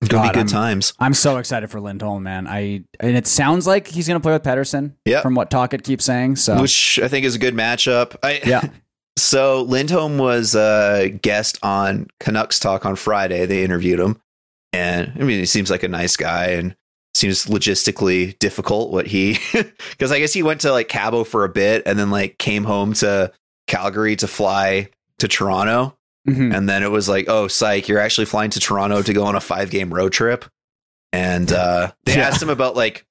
It's 0.00 0.08
gonna 0.10 0.24
God, 0.24 0.32
be 0.32 0.34
good 0.40 0.52
I'm- 0.54 0.62
times. 0.62 0.92
I'm 0.98 1.14
so 1.14 1.36
excited 1.38 1.70
for 1.70 1.80
Lindholm, 1.80 2.24
man. 2.24 2.48
I 2.48 2.84
and 2.98 3.16
it 3.16 3.26
sounds 3.28 3.66
like 3.68 3.86
he's 3.86 4.08
going 4.08 4.20
to 4.20 4.22
play 4.22 4.32
with 4.32 4.42
Pettersson. 4.42 4.94
Yep. 5.04 5.22
From 5.22 5.34
what 5.36 5.48
Tocchet 5.50 5.84
keeps 5.84 6.04
saying. 6.04 6.36
So 6.36 6.60
Which 6.60 6.98
I 7.00 7.06
think 7.08 7.24
is 7.24 7.36
a 7.36 7.38
good 7.38 7.54
matchup. 7.54 8.16
I, 8.22 8.40
yeah. 8.44 8.62
So 9.18 9.60
Lindholm 9.64 10.16
was 10.16 10.54
a 10.54 11.10
guest 11.20 11.58
on 11.62 12.06
Canucks 12.18 12.58
Talk 12.58 12.86
on 12.86 12.96
Friday. 12.96 13.44
They 13.44 13.62
interviewed 13.62 14.00
him, 14.00 14.18
and 14.72 15.12
I 15.14 15.18
mean, 15.18 15.38
he 15.38 15.44
seems 15.44 15.70
like 15.70 15.82
a 15.82 15.88
nice 15.88 16.16
guy 16.16 16.46
and 16.52 16.74
seems 17.14 17.44
logistically 17.44 18.38
difficult. 18.38 18.90
What 18.90 19.06
he, 19.06 19.38
because 19.90 20.12
I 20.12 20.18
guess 20.18 20.32
he 20.32 20.42
went 20.42 20.62
to 20.62 20.72
like 20.72 20.88
Cabo 20.88 21.24
for 21.24 21.44
a 21.44 21.50
bit 21.50 21.82
and 21.84 21.98
then 21.98 22.10
like 22.10 22.38
came 22.38 22.64
home 22.64 22.94
to 22.94 23.30
Calgary 23.66 24.16
to 24.16 24.26
fly 24.26 24.88
to 25.22 25.28
Toronto, 25.28 25.96
Mhm. 26.28 26.54
and 26.56 26.68
then 26.68 26.82
it 26.84 26.90
was 26.90 27.08
like, 27.08 27.24
oh, 27.28 27.48
psych, 27.48 27.88
you're 27.88 27.98
actually 27.98 28.26
flying 28.26 28.50
to 28.50 28.60
Toronto 28.60 29.02
to 29.02 29.12
go 29.12 29.24
on 29.24 29.34
a 29.34 29.40
five 29.40 29.70
game 29.70 29.92
road 29.92 30.12
trip, 30.12 30.44
and 31.12 31.50
uh, 31.50 31.90
they 32.04 32.16
Yeah. 32.16 32.28
asked 32.28 32.42
him 32.42 32.50
about 32.50 32.76
like 32.76 33.04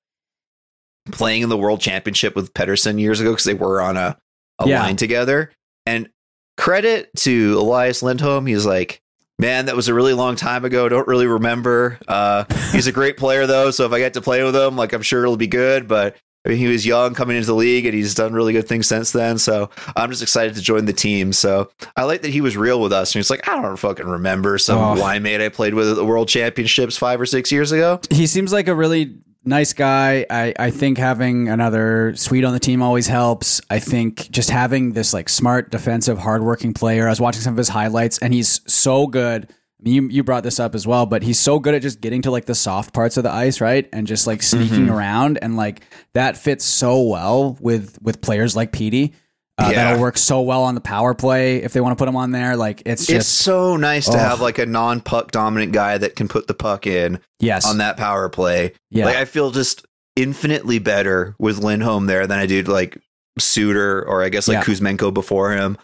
playing 1.11 1.41
in 1.41 1.49
the 1.49 1.57
World 1.57 1.81
Championship 1.81 2.35
with 2.35 2.53
Pettersson 2.53 2.99
years 2.99 3.19
ago 3.19 3.31
because 3.31 3.45
they 3.45 3.53
were 3.53 3.81
on 3.81 3.97
a 3.97 4.17
a 4.59 4.67
Yeah. 4.69 4.81
line 4.83 4.95
together. 4.95 5.51
And 5.87 6.09
credit 6.55 7.09
to 7.17 7.57
Elias 7.59 8.03
Lindholm, 8.03 8.45
he's 8.45 8.63
like, 8.65 9.01
man, 9.39 9.65
that 9.65 9.75
was 9.75 9.87
a 9.87 9.93
really 9.95 10.13
long 10.13 10.35
time 10.35 10.63
ago. 10.65 10.87
Don't 10.87 11.07
really 11.07 11.25
remember. 11.25 11.97
Uh, 12.07 12.43
he's 12.71 12.85
a 12.85 12.91
great 12.91 13.17
player 13.17 13.47
though, 13.47 13.71
so 13.71 13.85
if 13.87 13.91
I 13.91 13.97
get 13.97 14.13
to 14.13 14.21
play 14.21 14.43
with 14.43 14.55
him, 14.55 14.75
like 14.77 14.93
I'm 14.93 15.01
sure 15.01 15.23
it'll 15.23 15.35
be 15.37 15.47
good. 15.47 15.87
But 15.87 16.15
I 16.45 16.49
mean, 16.49 16.57
he 16.57 16.67
was 16.67 16.85
young 16.85 17.13
coming 17.13 17.35
into 17.37 17.45
the 17.47 17.53
league, 17.55 17.85
and 17.85 17.93
he's 17.93 18.15
done 18.15 18.33
really 18.33 18.53
good 18.53 18.67
things 18.67 18.87
since 18.87 19.11
then. 19.11 19.37
So 19.37 19.69
I'm 19.95 20.09
just 20.09 20.23
excited 20.23 20.55
to 20.55 20.61
join 20.61 20.85
the 20.85 20.93
team. 20.93 21.33
So 21.33 21.69
I 21.95 22.03
like 22.03 22.23
that 22.23 22.29
he 22.31 22.41
was 22.41 22.57
real 22.57 22.81
with 22.81 22.91
us, 22.93 23.13
and 23.13 23.19
he's 23.19 23.29
like, 23.29 23.47
I 23.47 23.61
don't 23.61 23.77
fucking 23.77 24.07
remember 24.07 24.57
some 24.57 24.77
Oh. 24.79 24.93
line 24.99 25.21
mate 25.23 25.39
I 25.41 25.49
played 25.49 25.73
with 25.75 25.89
at 25.89 25.95
the 25.95 26.05
World 26.05 26.27
Championships 26.29 26.97
five 26.97 27.21
or 27.21 27.25
six 27.27 27.51
years 27.51 27.71
ago. 27.71 27.99
he 28.09 28.25
seems 28.25 28.51
like 28.51 28.67
a 28.67 28.75
really 28.75 29.17
nice 29.43 29.73
guy. 29.73 30.25
I, 30.29 30.53
I 30.57 30.71
think 30.71 30.97
having 30.97 31.47
another 31.49 32.15
Swede 32.15 32.43
on 32.45 32.53
the 32.53 32.59
team 32.59 32.81
always 32.81 33.07
helps. 33.07 33.61
I 33.69 33.79
think 33.79 34.29
just 34.31 34.49
having 34.49 34.93
this 34.93 35.13
like 35.13 35.29
smart, 35.29 35.69
defensive, 35.71 36.17
hardworking 36.17 36.73
player. 36.73 37.05
I 37.07 37.09
was 37.11 37.21
watching 37.21 37.41
some 37.41 37.53
of 37.53 37.57
his 37.57 37.69
highlights, 37.69 38.17
and 38.19 38.33
he's 38.33 38.61
so 38.71 39.05
good. 39.07 39.51
You 39.83 40.07
you 40.09 40.23
brought 40.23 40.43
this 40.43 40.59
up 40.59 40.75
as 40.75 40.85
well, 40.85 41.05
but 41.05 41.23
he's 41.23 41.39
so 41.39 41.57
good 41.59 41.73
at 41.73 41.81
just 41.81 42.01
getting 42.01 42.21
to 42.23 42.31
like 42.31 42.45
the 42.45 42.53
soft 42.55 42.93
parts 42.93 43.17
of 43.17 43.23
the 43.23 43.31
ice, 43.31 43.59
right, 43.61 43.89
and 43.91 44.05
just 44.05 44.27
like 44.27 44.43
sneaking 44.43 44.81
Mm-hmm. 44.85 44.91
around, 44.91 45.39
and 45.41 45.55
like 45.57 45.81
that 46.13 46.37
fits 46.37 46.63
so 46.65 47.01
well 47.01 47.57
with 47.59 47.97
with 48.01 48.21
players 48.21 48.55
like 48.55 48.71
Petey. 48.71 49.13
Uh, 49.57 49.69
Yeah. 49.71 49.85
That'll 49.85 50.01
work 50.01 50.17
so 50.17 50.41
well 50.41 50.63
on 50.63 50.75
the 50.75 50.81
power 50.81 51.13
play 51.13 51.57
if 51.63 51.73
they 51.73 51.81
want 51.81 51.97
to 51.97 52.01
put 52.01 52.07
him 52.07 52.15
on 52.15 52.31
there. 52.31 52.55
Like 52.55 52.83
it's 52.85 53.09
It's 53.09 53.27
so 53.27 53.75
nice 53.75 54.05
to 54.05 54.13
Oh. 54.13 54.17
have 54.17 54.39
like 54.39 54.59
a 54.59 54.65
non-puck 54.65 55.31
dominant 55.31 55.71
guy 55.73 55.97
that 55.97 56.15
can 56.15 56.27
put 56.27 56.47
the 56.47 56.53
puck 56.53 56.85
in. 56.87 57.19
yes, 57.39 57.65
on 57.67 57.79
that 57.79 57.97
power 57.97 58.29
play. 58.29 58.73
Yeah. 58.91 59.05
Like 59.05 59.17
I 59.17 59.25
feel 59.25 59.51
just 59.51 59.85
infinitely 60.15 60.77
better 60.79 61.35
with 61.39 61.57
Lindholm 61.57 62.05
there 62.05 62.27
than 62.27 62.37
I 62.39 62.45
do 62.45 62.61
like 62.63 62.97
Suter 63.39 64.03
or 64.07 64.23
I 64.23 64.29
guess 64.29 64.47
like 64.47 64.65
Yeah. 64.67 64.73
Kuzmenko 64.73 65.13
before 65.13 65.51
him. 65.53 65.77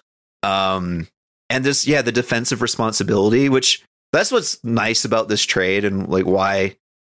Um 0.43 1.07
and 1.49 1.63
this 1.63 1.87
yeah, 1.87 2.01
the 2.01 2.11
defensive 2.11 2.61
responsibility, 2.61 3.49
which 3.49 3.83
that's 4.13 4.31
what's 4.31 4.63
nice 4.63 5.05
about 5.05 5.27
this 5.27 5.43
trade 5.43 5.83
and 5.85 6.07
like 6.09 6.25
why 6.25 6.55
I 6.55 6.67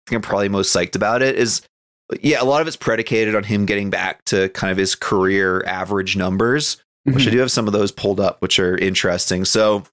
think 0.07 0.13
I'm 0.17 0.23
probably 0.23 0.49
most 0.49 0.75
psyched 0.75 0.97
about 0.97 1.23
it 1.23 1.37
is 1.37 1.63
yeah, 2.21 2.41
a 2.41 2.45
lot 2.45 2.61
of 2.61 2.69
it's 2.69 2.77
predicated 2.77 3.35
on 3.35 3.43
him 3.43 3.67
getting 3.67 3.91
back 3.91 4.25
to 4.27 4.49
kind 4.51 4.71
of 4.71 4.77
his 4.79 4.95
career 4.95 5.65
average 5.67 6.17
numbers, 6.17 6.77
which 7.05 7.25
Mhm. 7.25 7.29
I 7.29 7.31
do 7.33 7.39
have 7.39 7.51
some 7.51 7.67
of 7.67 7.73
those 7.73 7.91
pulled 7.91 8.21
up, 8.21 8.41
which 8.41 8.59
are 8.61 8.77
interesting. 8.79 9.45
So 9.45 9.85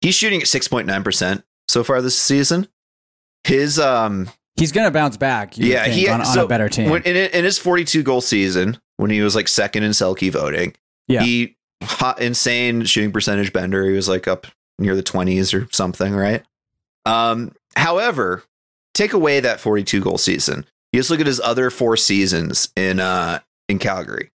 he's 0.00 0.14
shooting 0.14 0.40
at 0.40 0.46
6.9% 0.46 1.42
so 1.68 1.84
far 1.84 2.00
this 2.00 2.18
season. 2.18 2.68
His 3.44 3.78
um 3.78 4.30
he's 4.56 4.72
gonna 4.72 4.90
bounce 4.90 5.16
back. 5.16 5.56
yeah, 5.58 5.84
think, 5.84 5.94
he 5.94 6.08
on, 6.08 6.22
on 6.22 6.38
a 6.38 6.46
better 6.46 6.68
team. 6.68 6.90
When, 6.90 7.02
in, 7.02 7.16
in 7.16 7.44
his 7.44 7.58
42 7.58 8.02
goal 8.02 8.20
season, 8.20 8.78
when 8.96 9.10
he 9.10 9.20
was 9.20 9.34
like 9.34 9.46
second 9.48 9.82
in 9.84 9.90
Selke 9.92 10.30
voting, 10.32 10.74
Yeah. 11.06 11.22
he 11.22 11.56
hot, 11.82 12.20
insane 12.20 12.84
shooting 12.84 13.12
percentage 13.12 13.52
bender. 13.52 13.84
He 13.84 13.92
was 13.92 14.08
like 14.08 14.28
up 14.28 14.46
near 14.78 14.94
the 14.94 15.02
20s 15.02 15.54
or 15.54 15.68
something, 15.72 16.14
right? 16.14 16.42
Um, 17.06 17.52
however, 17.76 18.44
take 18.94 19.12
away 19.12 19.40
that 19.40 19.60
42 19.60 20.00
goal 20.00 20.18
season. 20.18 20.64
You 20.92 21.00
just 21.00 21.10
look 21.10 21.20
at 21.20 21.26
his 21.26 21.40
other 21.40 21.70
four 21.70 21.96
seasons 21.96 22.70
in 22.76 23.00
uh 23.00 23.40
in 23.68 23.78
Calgary. 23.78 24.30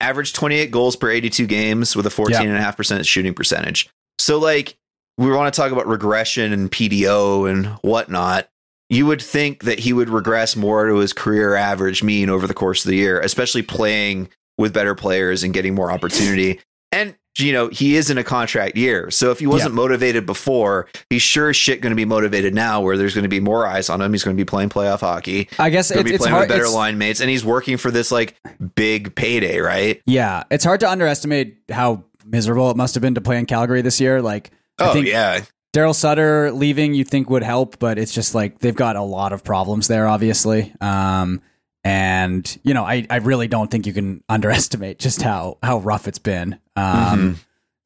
Average 0.00 0.32
28 0.32 0.70
goals 0.70 0.96
per 0.96 1.10
82 1.10 1.46
games 1.46 1.94
with 1.96 2.06
a 2.06 2.10
14.5% 2.10 3.06
shooting 3.06 3.32
percentage. 3.32 3.88
So 4.18 4.38
like 4.38 4.76
we 5.16 5.30
want 5.30 5.52
to 5.52 5.58
talk 5.58 5.70
about 5.70 5.86
regression 5.86 6.52
and 6.52 6.70
PDO 6.70 7.48
and 7.48 7.66
whatnot 7.82 8.48
you 8.88 9.06
would 9.06 9.22
think 9.22 9.64
that 9.64 9.80
he 9.80 9.92
would 9.92 10.10
regress 10.10 10.56
more 10.56 10.86
to 10.86 10.96
his 10.96 11.12
career 11.12 11.54
average 11.54 12.02
mean 12.02 12.28
over 12.28 12.46
the 12.46 12.54
course 12.54 12.84
of 12.84 12.90
the 12.90 12.96
year, 12.96 13.20
especially 13.20 13.62
playing 13.62 14.28
with 14.58 14.72
better 14.72 14.94
players 14.94 15.42
and 15.42 15.52
getting 15.54 15.74
more 15.74 15.90
opportunity. 15.90 16.60
And 16.92 17.16
you 17.36 17.52
know, 17.52 17.66
he 17.68 17.96
is 17.96 18.10
in 18.10 18.18
a 18.18 18.22
contract 18.22 18.76
year. 18.76 19.10
So 19.10 19.32
if 19.32 19.40
he 19.40 19.46
wasn't 19.48 19.74
motivated 19.74 20.24
before, 20.24 20.86
he's 21.10 21.22
sure 21.22 21.48
as 21.48 21.56
shit 21.56 21.80
going 21.80 21.90
to 21.90 21.96
be 21.96 22.04
motivated 22.04 22.54
now 22.54 22.80
where 22.80 22.96
there's 22.96 23.12
going 23.12 23.24
to 23.24 23.28
be 23.28 23.40
more 23.40 23.66
eyes 23.66 23.90
on 23.90 24.00
him. 24.00 24.12
He's 24.12 24.22
going 24.22 24.36
to 24.36 24.40
be 24.40 24.44
playing 24.44 24.68
playoff 24.68 25.00
hockey. 25.00 25.48
I 25.58 25.70
guess 25.70 25.90
Going 25.90 26.02
it's, 26.02 26.04
to 26.06 26.10
be 26.10 26.14
it's 26.14 26.22
playing 26.22 26.32
hard. 26.36 26.48
with 26.48 26.56
better 26.56 26.68
line 26.68 26.96
mates 26.96 27.20
and 27.20 27.28
he's 27.28 27.44
working 27.44 27.76
for 27.76 27.90
this 27.90 28.12
like 28.12 28.36
big 28.76 29.16
payday, 29.16 29.58
right? 29.58 30.00
Yeah, 30.06 30.44
it's 30.48 30.64
hard 30.64 30.78
to 30.80 30.88
underestimate 30.88 31.58
how 31.68 32.04
miserable 32.24 32.70
it 32.70 32.76
must 32.76 32.94
have 32.94 33.02
been 33.02 33.16
to 33.16 33.20
play 33.20 33.38
in 33.40 33.46
Calgary 33.46 33.82
this 33.82 34.00
year. 34.00 34.22
Like, 34.22 34.52
I 34.78 34.90
Oh 34.90 34.92
think 34.92 35.08
yeah. 35.08 35.40
Daryl 35.72 35.92
Sutter 35.94 36.52
leaving, 36.52 36.94
you 36.94 37.02
think 37.02 37.28
would 37.30 37.42
help, 37.42 37.80
but 37.80 37.98
it's 37.98 38.14
just 38.14 38.32
like 38.36 38.60
they've 38.60 38.76
got 38.76 38.94
a 38.94 39.02
lot 39.02 39.32
of 39.32 39.42
problems 39.42 39.88
there, 39.88 40.06
obviously. 40.06 40.72
Um, 40.80 41.42
and 41.84 42.58
you 42.64 42.74
know, 42.74 42.84
I, 42.84 43.06
I 43.10 43.16
really 43.16 43.46
don't 43.48 43.70
think 43.70 43.86
you 43.86 43.92
can 43.92 44.22
underestimate 44.28 44.98
just 44.98 45.22
how 45.22 45.58
how 45.62 45.78
rough 45.78 46.08
it's 46.08 46.18
been. 46.18 46.58
Um, 46.76 46.84
Mm-hmm. 46.84 47.32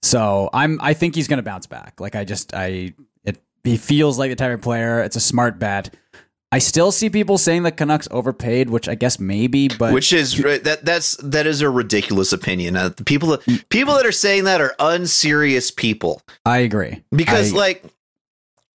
so 0.02 0.48
I'm 0.52 0.78
I 0.80 0.94
think 0.94 1.14
he's 1.14 1.28
going 1.28 1.38
to 1.38 1.42
bounce 1.42 1.66
back. 1.66 2.00
Like 2.00 2.14
I 2.14 2.24
just 2.24 2.54
I 2.54 2.94
it 3.24 3.42
he 3.64 3.76
feels 3.76 4.18
like 4.18 4.30
the 4.30 4.36
type 4.36 4.52
of 4.54 4.62
player. 4.62 5.00
It's 5.02 5.16
a 5.16 5.20
smart 5.20 5.58
bet. 5.58 5.94
I 6.50 6.60
still 6.60 6.90
see 6.92 7.10
people 7.10 7.36
saying 7.36 7.64
the 7.64 7.70
Canucks 7.70 8.08
overpaid, 8.10 8.70
which 8.70 8.88
I 8.88 8.94
guess 8.94 9.18
maybe, 9.20 9.68
but 9.68 9.92
Which 9.92 10.14
is 10.14 10.34
that 10.38 10.80
that's 10.82 11.16
that 11.22 11.46
is 11.46 11.60
a 11.60 11.68
ridiculous 11.68 12.32
opinion. 12.32 12.74
Uh, 12.74 12.88
the 12.88 13.04
people 13.04 13.28
that 13.36 13.68
people 13.68 13.92
that 13.96 14.06
are 14.06 14.12
saying 14.12 14.44
that 14.44 14.62
are 14.62 14.74
unserious 14.78 15.70
people. 15.70 16.22
I 16.46 16.58
agree 16.58 17.04
because 17.14 17.52
I- 17.52 17.56
like 17.56 17.84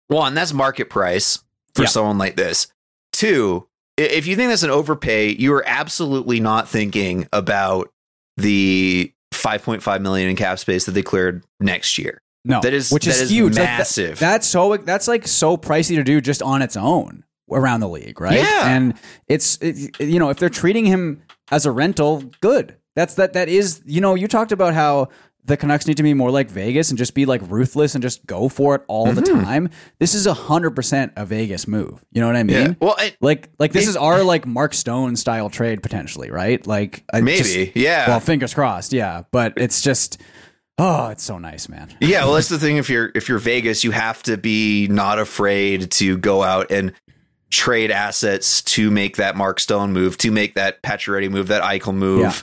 one 0.07 0.35
that's 0.35 0.53
market 0.53 0.89
price 0.91 1.39
for 1.73 1.83
Yeah. 1.83 1.87
someone 1.87 2.19
like 2.19 2.35
this 2.35 2.67
two 3.11 3.67
if 3.97 4.25
you 4.27 4.35
think 4.35 4.49
that's 4.49 4.63
an 4.63 4.69
overpay 4.69 5.29
you 5.35 5.53
are 5.53 5.63
absolutely 5.67 6.39
not 6.39 6.67
thinking 6.67 7.27
about 7.33 7.89
the 8.37 9.11
5.5 9.33 10.01
million 10.01 10.29
in 10.29 10.35
cap 10.35 10.59
space 10.59 10.85
that 10.85 10.91
they 10.93 11.01
cleared 11.03 11.43
next 11.59 11.97
year 11.97 12.21
No, 12.45 12.61
That 12.61 12.73
is- 12.73 12.91
which 12.91 13.05
that 13.05 13.11
is, 13.15 13.21
is 13.21 13.29
huge. 13.31 13.53
Like, 13.55 13.65
that- 13.67 13.77
massive. 13.79 14.19
that's 14.19 14.47
so 14.47 14.77
that's 14.77 15.07
like 15.07 15.27
so 15.27 15.57
pricey 15.57 15.95
to 15.95 16.03
do 16.03 16.21
just 16.21 16.41
on 16.41 16.61
its 16.61 16.75
own 16.77 17.23
around 17.51 17.81
the 17.81 17.89
league, 17.89 18.19
right? 18.19 18.37
Yeah. 18.37 18.67
and 18.75 18.95
it's 19.27 19.57
it, 19.61 19.99
you 19.99 20.17
know 20.19 20.29
if 20.29 20.37
they're 20.37 20.49
treating 20.49 20.85
him 20.85 21.21
as 21.51 21.65
a 21.67 21.71
rental, 21.71 22.23
good. 22.41 22.75
That's 22.95 23.15
that 23.15 23.33
that 23.33 23.47
is 23.49 23.81
you 23.85 24.01
know 24.01 24.15
you 24.15 24.27
talked 24.27 24.51
about 24.51 24.73
how 24.73 25.09
the 25.45 25.57
Canucks 25.57 25.85
need 25.87 25.97
to 25.97 26.03
be 26.03 26.13
more 26.13 26.31
like 26.31 26.49
Vegas 26.49 26.89
and 26.89 26.97
just 26.97 27.13
be 27.13 27.25
like 27.25 27.41
ruthless 27.49 27.95
and 27.95 28.01
just 28.01 28.25
go 28.25 28.47
for 28.49 28.75
it 28.75 28.81
all 28.87 29.11
the 29.11 29.21
Mm-hmm. 29.21 29.43
time. 29.43 29.69
This 29.99 30.13
is 30.13 30.25
a 30.25 30.33
hundred 30.33 30.71
percent 30.71 31.11
a 31.17 31.25
Vegas 31.25 31.67
move. 31.67 32.03
You 32.11 32.21
know 32.21 32.27
what 32.27 32.35
I 32.37 32.43
mean? 32.43 32.55
Yeah. 32.55 32.73
Well, 32.79 32.95
I- 32.97 33.15
like 33.21 33.49
like 33.59 33.73
this 33.73 33.85
it- 33.85 33.89
is 33.89 33.97
our 33.97 34.23
like 34.23 34.45
Mark 34.45 34.73
Stone 34.73 35.15
style 35.17 35.49
trade 35.49 35.83
potentially, 35.83 36.31
right? 36.31 36.65
Like 36.65 37.03
I 37.13 37.21
Maybe, 37.21 37.37
just- 37.39 37.75
yeah. 37.75 38.07
Well, 38.07 38.19
fingers 38.19 38.53
crossed, 38.53 38.93
yeah. 38.93 39.23
But 39.31 39.53
it's 39.57 39.81
just 39.81 40.21
oh, 40.77 41.09
it's 41.09 41.23
so 41.23 41.37
nice, 41.37 41.67
man. 41.69 41.89
Yeah, 42.01 42.23
well, 42.25 42.33
that's 42.35 42.49
the 42.49 42.57
thing. 42.59 42.77
If 42.77 42.89
you're 42.89 43.11
if 43.13 43.27
you're 43.27 43.39
Vegas, 43.39 43.83
you 43.83 43.91
have 43.91 44.23
to 44.23 44.37
be 44.37 44.87
not 44.87 45.19
afraid 45.19 45.91
to 45.91 46.17
go 46.17 46.41
out 46.43 46.71
and 46.71 46.93
trade 47.51 47.91
assets 47.91 48.61
to 48.63 48.89
make 48.89 49.17
that 49.17 49.35
Mark 49.35 49.59
Stone 49.59 49.93
move, 49.93 50.17
to 50.17 50.31
make 50.31 50.55
that 50.55 50.81
Pacioretty 50.81 51.29
move, 51.29 51.47
that 51.49 51.61
Eichel 51.61 51.93
move. 51.93 52.21
Yeah. 52.21 52.33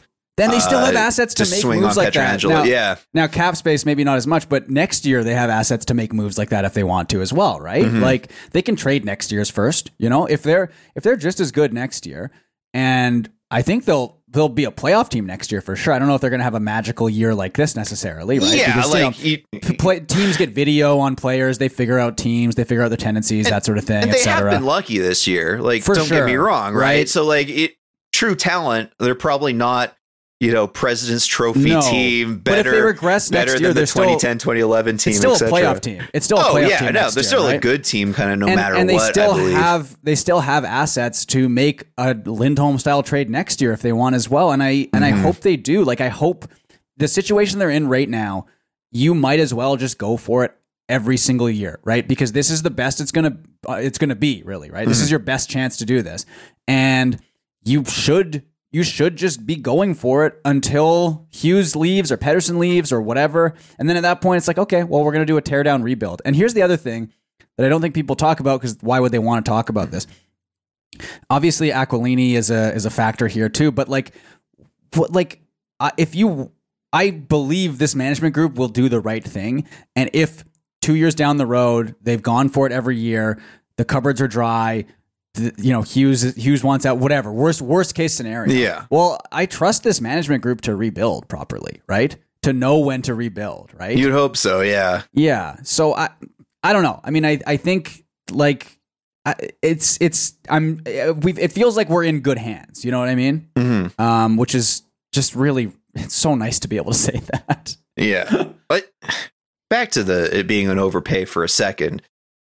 Then 0.40 0.50
they 0.50 0.60
still 0.60 0.78
have 0.80 0.94
uh, 0.94 0.98
assets 0.98 1.34
to, 1.34 1.42
make 1.50 1.64
moves 1.80 1.96
like 1.96 2.12
that. 2.14 2.42
Now, 2.44 2.64
Yeah. 2.64 2.96
Now 3.14 3.26
cap 3.26 3.56
space 3.56 3.84
maybe 3.84 4.04
not 4.04 4.16
as 4.16 4.26
much, 4.26 4.48
but 4.48 4.70
next 4.70 5.04
year 5.06 5.22
they 5.22 5.34
have 5.34 5.50
assets 5.50 5.84
to 5.86 5.94
make 5.94 6.12
moves 6.12 6.38
like 6.38 6.50
that 6.50 6.64
if 6.64 6.74
they 6.74 6.84
want 6.84 7.08
to 7.10 7.20
as 7.20 7.32
well, 7.32 7.60
right? 7.60 7.84
Mm-hmm. 7.84 8.02
Like 8.02 8.32
they 8.52 8.62
can 8.62 8.76
trade 8.76 9.04
next 9.04 9.30
year's 9.30 9.50
first. 9.50 9.90
You 9.98 10.08
know, 10.08 10.26
if 10.26 10.42
they're 10.42 10.70
if 10.94 11.02
they're 11.02 11.16
just 11.16 11.40
as 11.40 11.52
good 11.52 11.72
next 11.72 12.06
year, 12.06 12.30
and 12.74 13.30
I 13.50 13.62
think 13.62 13.84
they'll 13.84 14.20
they'll 14.28 14.48
be 14.48 14.64
a 14.64 14.70
playoff 14.70 15.08
team 15.08 15.26
next 15.26 15.50
year 15.50 15.60
for 15.60 15.74
sure. 15.74 15.92
I 15.92 15.98
don't 15.98 16.06
know 16.06 16.14
if 16.14 16.20
they're 16.20 16.30
going 16.30 16.38
to 16.38 16.44
have 16.44 16.54
a 16.54 16.60
magical 16.60 17.10
year 17.10 17.34
like 17.34 17.54
this 17.56 17.74
necessarily, 17.74 18.38
right? 18.38 18.56
Yeah, 18.56 18.76
Because, 18.76 18.92
like, 18.92 19.24
you 19.24 19.38
know, 19.52 19.58
you- 19.68 19.76
play, 19.76 19.98
teams 19.98 20.36
get 20.36 20.50
video 20.50 20.98
on 21.00 21.16
players, 21.16 21.58
they 21.58 21.68
figure 21.68 21.98
out 21.98 22.16
teams, 22.16 22.54
they 22.54 22.62
figure 22.62 22.84
out 22.84 22.88
their 22.90 22.96
tendencies, 22.96 23.50
that 23.50 23.64
sort 23.64 23.76
of 23.76 23.84
thing, 23.84 24.04
And 24.04 24.12
they 24.12 24.22
have 24.22 24.48
been 24.48 24.64
lucky 24.64 24.98
this 24.98 25.26
year. 25.26 25.60
Like, 25.60 25.82
For 25.82 25.96
don't 25.96 26.08
get 26.08 26.26
me 26.26 26.36
wrong, 26.36 26.74
right? 26.74 26.80
right? 26.80 27.08
So, 27.08 27.24
like, 27.24 27.48
it 27.48 27.72
true 28.12 28.36
talent. 28.36 28.92
They're 29.00 29.16
probably 29.16 29.52
not, 29.52 29.96
you 30.40 30.50
know, 30.52 30.66
President's 30.66 31.26
Trophy 31.26 31.68
No. 31.70 31.80
team 31.82 32.38
But 32.42 32.52
if 32.52 32.64
better. 32.64 32.70
they 32.72 32.80
regress 32.80 33.28
better 33.28 33.50
year, 33.52 33.58
than 33.60 33.68
the 33.68 33.74
they're 33.74 33.86
still- 33.86 34.04
2010, 34.04 34.38
2011 34.38 34.96
team. 34.96 35.10
It's 35.10 35.18
still 35.18 35.34
a 35.34 35.36
playoff 35.38 35.80
team. 35.82 36.02
It's 36.14 36.24
still 36.24 36.38
a 36.38 36.48
Oh 36.48 36.54
playoff 36.54 36.68
yeah, 36.70 36.78
team. 36.78 36.92
no, 36.94 37.10
they're 37.10 37.22
year, 37.22 37.28
still 37.28 37.46
a 37.46 37.52
right? 37.52 37.60
good 37.60 37.84
team, 37.84 38.14
kind 38.14 38.32
of 38.32 38.38
no 38.38 38.46
and, 38.46 38.56
matter 38.56 38.74
and 38.74 38.88
they 38.88 38.94
what. 38.94 39.12
still 39.12 39.34
I 39.34 39.50
have 39.50 39.96
they 40.02 40.14
still 40.14 40.40
have 40.40 40.64
assets 40.64 41.24
to 41.26 41.48
make 41.48 41.84
a 41.98 42.14
Lindholm 42.14 42.78
style 42.78 43.02
trade 43.02 43.28
next 43.28 43.60
year 43.60 43.72
if 43.72 43.82
they 43.82 43.92
want 43.92 44.14
as 44.16 44.28
well. 44.30 44.50
And 44.50 44.62
I 44.62 44.88
and 44.94 45.04
Mm-hmm. 45.04 45.04
I 45.04 45.10
hope 45.20 45.40
they 45.40 45.56
do. 45.56 45.84
Like 45.84 46.00
I 46.00 46.08
hope 46.08 46.48
the 46.96 47.06
situation 47.08 47.58
they're 47.58 47.68
in 47.70 47.88
right 47.88 48.08
now, 48.08 48.46
you 48.90 49.14
might 49.14 49.40
as 49.40 49.52
well 49.52 49.76
just 49.76 49.98
go 49.98 50.16
for 50.16 50.44
it 50.44 50.52
every 50.88 51.16
single 51.18 51.48
year, 51.50 51.78
right? 51.84 52.06
Because 52.08 52.32
this 52.32 52.50
is 52.50 52.62
the 52.62 52.70
best 52.70 52.98
it's 53.00 53.12
gonna 53.12 53.36
uh, 53.68 53.74
it's 53.74 53.98
gonna 53.98 54.14
be, 54.16 54.42
really, 54.46 54.70
right? 54.70 54.80
Mm-hmm. 54.82 54.88
This 54.88 55.02
is 55.02 55.10
your 55.10 55.20
best 55.20 55.50
chance 55.50 55.76
to 55.76 55.84
do 55.84 56.00
this, 56.00 56.24
and 56.66 57.18
you 57.62 57.84
should. 57.84 58.42
You 58.72 58.84
should 58.84 59.16
just 59.16 59.46
be 59.46 59.56
going 59.56 59.94
for 59.94 60.26
it 60.26 60.40
until 60.44 61.26
Hughes 61.30 61.74
leaves 61.74 62.12
or 62.12 62.16
Pettersson 62.16 62.58
leaves 62.58 62.92
or 62.92 63.02
whatever. 63.02 63.54
And 63.78 63.88
then 63.88 63.96
at 63.96 64.02
that 64.02 64.20
point, 64.20 64.38
it's 64.38 64.48
like, 64.48 64.58
okay, 64.58 64.84
well, 64.84 65.02
we're 65.02 65.12
going 65.12 65.26
to 65.26 65.32
do 65.32 65.36
a 65.36 65.42
teardown 65.42 65.82
rebuild. 65.82 66.22
And 66.24 66.36
here's 66.36 66.54
the 66.54 66.62
other 66.62 66.76
thing 66.76 67.12
that 67.56 67.66
I 67.66 67.68
don't 67.68 67.80
think 67.80 67.94
people 67.94 68.16
talk 68.16 68.40
about 68.40 68.60
because 68.60 68.78
why 68.80 69.00
would 69.00 69.12
they 69.12 69.18
want 69.18 69.44
to 69.44 69.48
talk 69.48 69.68
about 69.68 69.90
this? 69.90 70.06
Obviously, 71.28 71.70
Aquilini 71.70 72.32
is 72.34 72.50
a 72.50 72.74
is 72.74 72.84
a 72.84 72.90
factor 72.90 73.26
here 73.26 73.48
too, 73.48 73.70
but 73.70 73.88
like, 73.88 74.12
what 74.94 75.12
like 75.12 75.40
uh, 75.78 75.90
if 75.96 76.14
you, 76.14 76.52
I 76.92 77.10
believe 77.10 77.78
this 77.78 77.94
management 77.94 78.34
group 78.34 78.56
will 78.56 78.68
do 78.68 78.88
the 78.88 79.00
right 79.00 79.24
thing, 79.24 79.66
and 79.94 80.10
if 80.12 80.44
two 80.80 80.94
years 80.94 81.14
down 81.14 81.36
the 81.36 81.46
road 81.46 81.94
they've 82.02 82.22
gone 82.22 82.48
for 82.48 82.66
it 82.66 82.72
every 82.72 82.96
year, 82.96 83.40
the 83.76 83.84
cupboards 83.84 84.20
are 84.20 84.28
dry. 84.28 84.84
You 85.36 85.72
know, 85.72 85.82
Hughes 85.82 86.34
Hughes 86.34 86.64
wants 86.64 86.84
out. 86.84 86.98
Whatever 86.98 87.32
worst 87.32 87.62
worst 87.62 87.94
case 87.94 88.12
scenario. 88.14 88.52
Yeah. 88.52 88.86
Well, 88.90 89.20
I 89.30 89.46
trust 89.46 89.84
this 89.84 90.00
management 90.00 90.42
group 90.42 90.60
to 90.62 90.74
rebuild 90.74 91.28
properly, 91.28 91.80
right? 91.86 92.16
To 92.42 92.52
know 92.52 92.78
when 92.78 93.02
to 93.02 93.14
rebuild, 93.14 93.70
right? 93.74 93.96
You'd 93.96 94.12
hope 94.12 94.36
so, 94.36 94.60
yeah. 94.60 95.02
Yeah. 95.12 95.56
So 95.62 95.94
I 95.94 96.10
I 96.62 96.72
don't 96.72 96.82
know. 96.82 97.00
I 97.04 97.10
mean, 97.10 97.24
I 97.24 97.38
I 97.46 97.56
think 97.58 98.04
like 98.32 98.76
I, 99.24 99.34
it's 99.62 99.98
it's 100.00 100.34
I'm 100.48 100.82
we 101.22 101.32
it 101.34 101.52
feels 101.52 101.76
like 101.76 101.88
we're 101.88 102.04
in 102.04 102.20
good 102.20 102.38
hands. 102.38 102.84
You 102.84 102.90
know 102.90 102.98
what 102.98 103.08
I 103.08 103.14
mean? 103.14 103.50
Mm-hmm. 103.54 104.02
Um, 104.02 104.36
which 104.36 104.54
is 104.54 104.82
just 105.12 105.36
really 105.36 105.72
it's 105.94 106.14
so 106.14 106.34
nice 106.34 106.58
to 106.60 106.68
be 106.68 106.76
able 106.76 106.92
to 106.92 106.98
say 106.98 107.20
that. 107.32 107.76
Yeah. 107.96 108.46
but 108.68 108.90
back 109.68 109.92
to 109.92 110.02
the 110.02 110.36
it 110.36 110.46
being 110.48 110.68
an 110.68 110.78
overpay 110.78 111.24
for 111.26 111.44
a 111.44 111.48
second. 111.48 112.02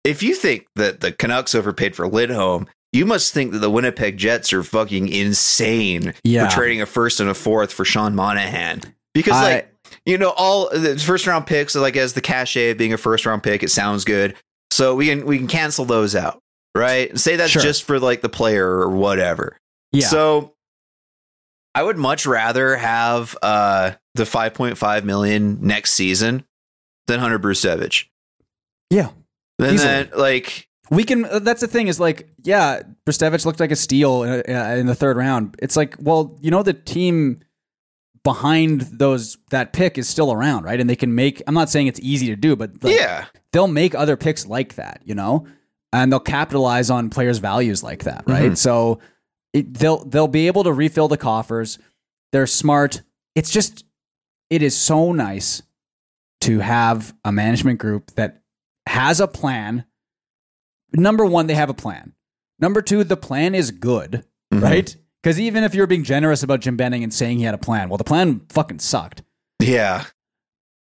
If 0.05 0.23
you 0.23 0.35
think 0.35 0.67
that 0.77 1.01
the 1.01 1.13
Canucks 1.13 1.55
overpaid 1.55 1.95
for 1.95 2.09
Lindholm, 2.09 2.67
you 2.93 3.05
must 3.07 3.33
think 3.35 3.53
that 3.53 3.59
the 3.59 3.71
Winnipeg 3.71 4.17
Jets 4.17 4.53
are 4.53 4.63
fucking 4.63 5.09
insane 5.09 6.15
Yeah. 6.25 6.49
for 6.49 6.55
trading 6.57 6.81
a 6.81 6.87
first 6.87 7.21
and 7.21 7.29
a 7.31 7.35
fourth 7.35 7.73
for 7.73 7.85
Sean 7.85 8.15
Monahan. 8.15 8.83
Because 9.15 9.35
I- 9.35 9.43
like 9.55 9.67
you 10.07 10.17
know, 10.19 10.31
all 10.31 10.71
the 10.71 10.97
first 10.99 11.27
round 11.27 11.47
picks 11.47 11.75
like 11.75 11.97
as 11.97 12.13
the 12.15 12.21
cachet 12.21 12.71
of 12.71 12.79
being 12.79 12.93
a 12.93 12.97
first 12.97 13.27
round 13.27 13.43
pick, 13.43 13.63
it 13.63 13.71
sounds 13.71 14.05
good. 14.05 14.37
So 14.71 14.95
we 14.95 15.07
can 15.07 15.27
we 15.27 15.37
can 15.37 15.49
cancel 15.49 15.85
those 15.85 16.15
out. 16.15 16.41
Right? 16.77 17.17
Say 17.19 17.35
that's 17.37 17.51
Sure. 17.51 17.61
just 17.63 17.83
for 17.83 17.99
like 17.99 18.21
the 18.23 18.29
player 18.29 18.65
or 18.67 18.89
whatever. 18.91 19.59
Yeah. 19.93 20.07
So 20.07 20.55
I 21.75 21.83
would 21.83 21.99
much 21.99 22.25
rather 22.27 22.77
have 22.77 23.37
uh, 23.43 23.93
the 24.15 24.25
5.5 24.25 25.05
million 25.05 25.59
next 25.61 25.93
season 25.95 26.45
than 27.09 27.19
Hunter 27.21 27.39
Brzustewicz. 27.41 28.05
yeah. 28.91 29.09
Then 29.61 29.75
Easily. 29.75 29.89
that, 29.93 30.19
like 30.19 30.69
We 30.91 31.05
can. 31.05 31.25
uh, 31.25 31.39
That's 31.39 31.61
the 31.61 31.69
thing. 31.69 31.89
Is 31.89 32.01
like, 32.01 32.29
yeah, 32.43 32.83
Brzustewicz 33.07 33.45
looked 33.47 33.61
like 33.61 33.71
a 33.71 33.77
steal 33.77 34.23
in, 34.23 34.55
uh, 34.55 34.75
in 34.79 34.87
the 34.87 34.95
third 34.95 35.17
round. 35.17 35.57
It's 35.61 35.77
like, 35.77 35.97
well, 36.01 36.39
you 36.41 36.51
know, 36.51 36.63
the 36.63 36.73
team 36.75 37.41
behind 38.23 38.83
those 38.83 39.39
that 39.51 39.73
pick 39.73 39.97
is 39.97 40.09
still 40.09 40.33
around, 40.33 40.65
right? 40.65 40.79
And 40.81 40.91
they 40.91 40.97
can 40.97 41.15
make. 41.15 41.43
I'm 41.47 41.55
not 41.55 41.71
saying 41.71 41.87
it's 41.87 42.01
easy 42.01 42.27
to 42.27 42.37
do, 42.37 42.57
but 42.57 42.83
like, 42.83 42.97
yeah, 42.97 43.27
they'll 43.53 43.69
make 43.69 43.95
other 43.95 44.17
picks 44.17 44.47
like 44.47 44.75
that, 44.75 45.01
you 45.05 45.15
know, 45.15 45.47
and 45.93 46.13
they'll 46.13 46.21
capitalize 46.21 46.91
on 46.91 47.11
players' 47.11 47.39
values 47.39 47.83
like 47.83 48.05
that, 48.05 48.25
right? 48.27 48.57
So 48.59 49.01
it, 49.53 49.73
they'll 49.75 50.05
they'll 50.05 50.29
be 50.29 50.47
able 50.49 50.65
to 50.65 50.73
refill 50.73 51.09
the 51.09 51.17
coffers. 51.17 51.79
They're 52.33 52.47
smart. 52.47 53.03
It's 53.35 53.51
just 53.51 53.85
it 54.51 54.63
is 54.63 54.77
so 54.77 55.13
nice 55.13 55.63
to 56.43 56.59
have 56.61 57.15
a 57.25 57.33
management 57.33 57.79
group 57.79 58.11
that 58.13 58.43
has 58.87 59.21
a 59.21 59.29
plan. 59.29 59.85
Number 60.93 61.25
one, 61.25 61.47
they 61.47 61.55
have 61.55 61.71
a 61.71 61.75
plan. 61.75 62.15
Number 62.59 62.83
two, 62.83 63.05
the 63.05 63.17
plan 63.17 63.55
is 63.55 63.71
good, 63.71 64.25
mm-hmm. 64.53 64.63
right? 64.63 64.97
Because 65.23 65.39
even 65.39 65.65
if 65.65 65.75
you're 65.75 65.87
being 65.87 66.05
generous 66.05 66.43
about 66.43 66.61
Jim 66.61 66.77
Benning 66.77 67.03
and 67.03 67.13
saying 67.13 67.39
he 67.39 67.45
had 67.45 67.55
a 67.55 67.59
plan, 67.59 67.89
well, 67.89 67.99
the 67.99 68.05
plan 68.05 68.41
fucking 68.49 68.79
sucked. 68.79 69.23
yeah, 69.61 70.05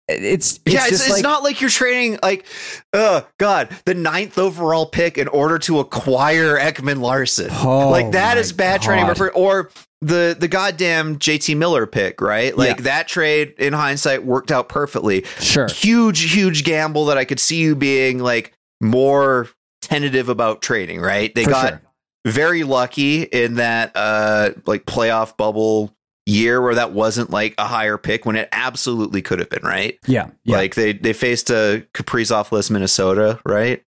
It's, 0.08 0.60
it's 0.66 0.74
yeah. 0.74 0.82
It's, 0.82 0.90
just 0.90 1.04
it's 1.04 1.16
like, 1.16 1.24
not 1.24 1.44
like 1.44 1.62
you're 1.62 1.70
trading 1.70 2.18
like, 2.24 2.46
oh 2.94 3.28
god, 3.38 3.70
the 3.86 3.94
ninth 3.94 4.38
overall 4.38 4.86
pick 4.86 5.18
in 5.18 5.28
order 5.28 5.60
to 5.60 5.80
acquire 5.80 6.58
Ekman 6.58 7.02
Larsson. 7.02 7.50
Oh, 7.52 7.90
like 7.90 8.12
that 8.12 8.38
is 8.38 8.54
bad 8.54 8.82
trading, 8.82 9.08
God. 9.08 9.18
for, 9.18 9.32
or 9.32 9.70
the 10.02 10.36
the 10.40 10.48
goddamn 10.48 11.18
JT 11.20 11.56
Miller 11.58 11.86
pick, 11.86 12.22
right? 12.22 12.56
Like 12.58 12.78
Yeah. 12.78 12.84
that 12.84 13.08
trade 13.08 13.54
in 13.58 13.74
hindsight 13.74 14.24
worked 14.26 14.52
out 14.52 14.68
perfectly. 14.70 15.26
sure. 15.40 15.68
huge, 15.68 16.34
huge 16.34 16.64
gamble 16.64 17.06
that 17.06 17.18
I 17.18 17.26
could 17.26 17.40
see 17.40 17.58
you 17.58 17.76
being 17.76 18.20
like 18.20 18.54
more 18.82 19.48
tentative 19.82 20.28
about 20.30 20.62
trading, 20.62 21.00
right? 21.02 21.34
They 21.36 21.44
For 21.44 21.50
got 21.52 21.68
sure. 21.70 21.82
very 22.26 22.64
lucky 22.64 23.24
in 23.24 23.56
that 23.56 23.92
uh 23.96 24.52
like 24.66 24.86
playoff 24.86 25.38
bubble 25.38 25.96
year 26.28 26.62
where 26.62 26.76
that 26.76 26.94
wasn't 26.94 27.30
like 27.32 27.54
a 27.58 27.66
higher 27.66 27.98
pick 27.98 28.26
when 28.26 28.36
it 28.36 28.48
absolutely 28.52 29.22
could 29.22 29.40
have 29.40 29.50
been, 29.50 29.64
right? 29.64 29.98
Yeah, 30.08 30.30
yeah, 30.44 30.58
Like 30.58 30.76
they 30.76 30.94
they 30.94 31.14
faced 31.14 31.50
a 31.50 31.86
Kaprizov-less 31.94 32.70
Minnesota, 32.70 33.40
right? 33.46 33.84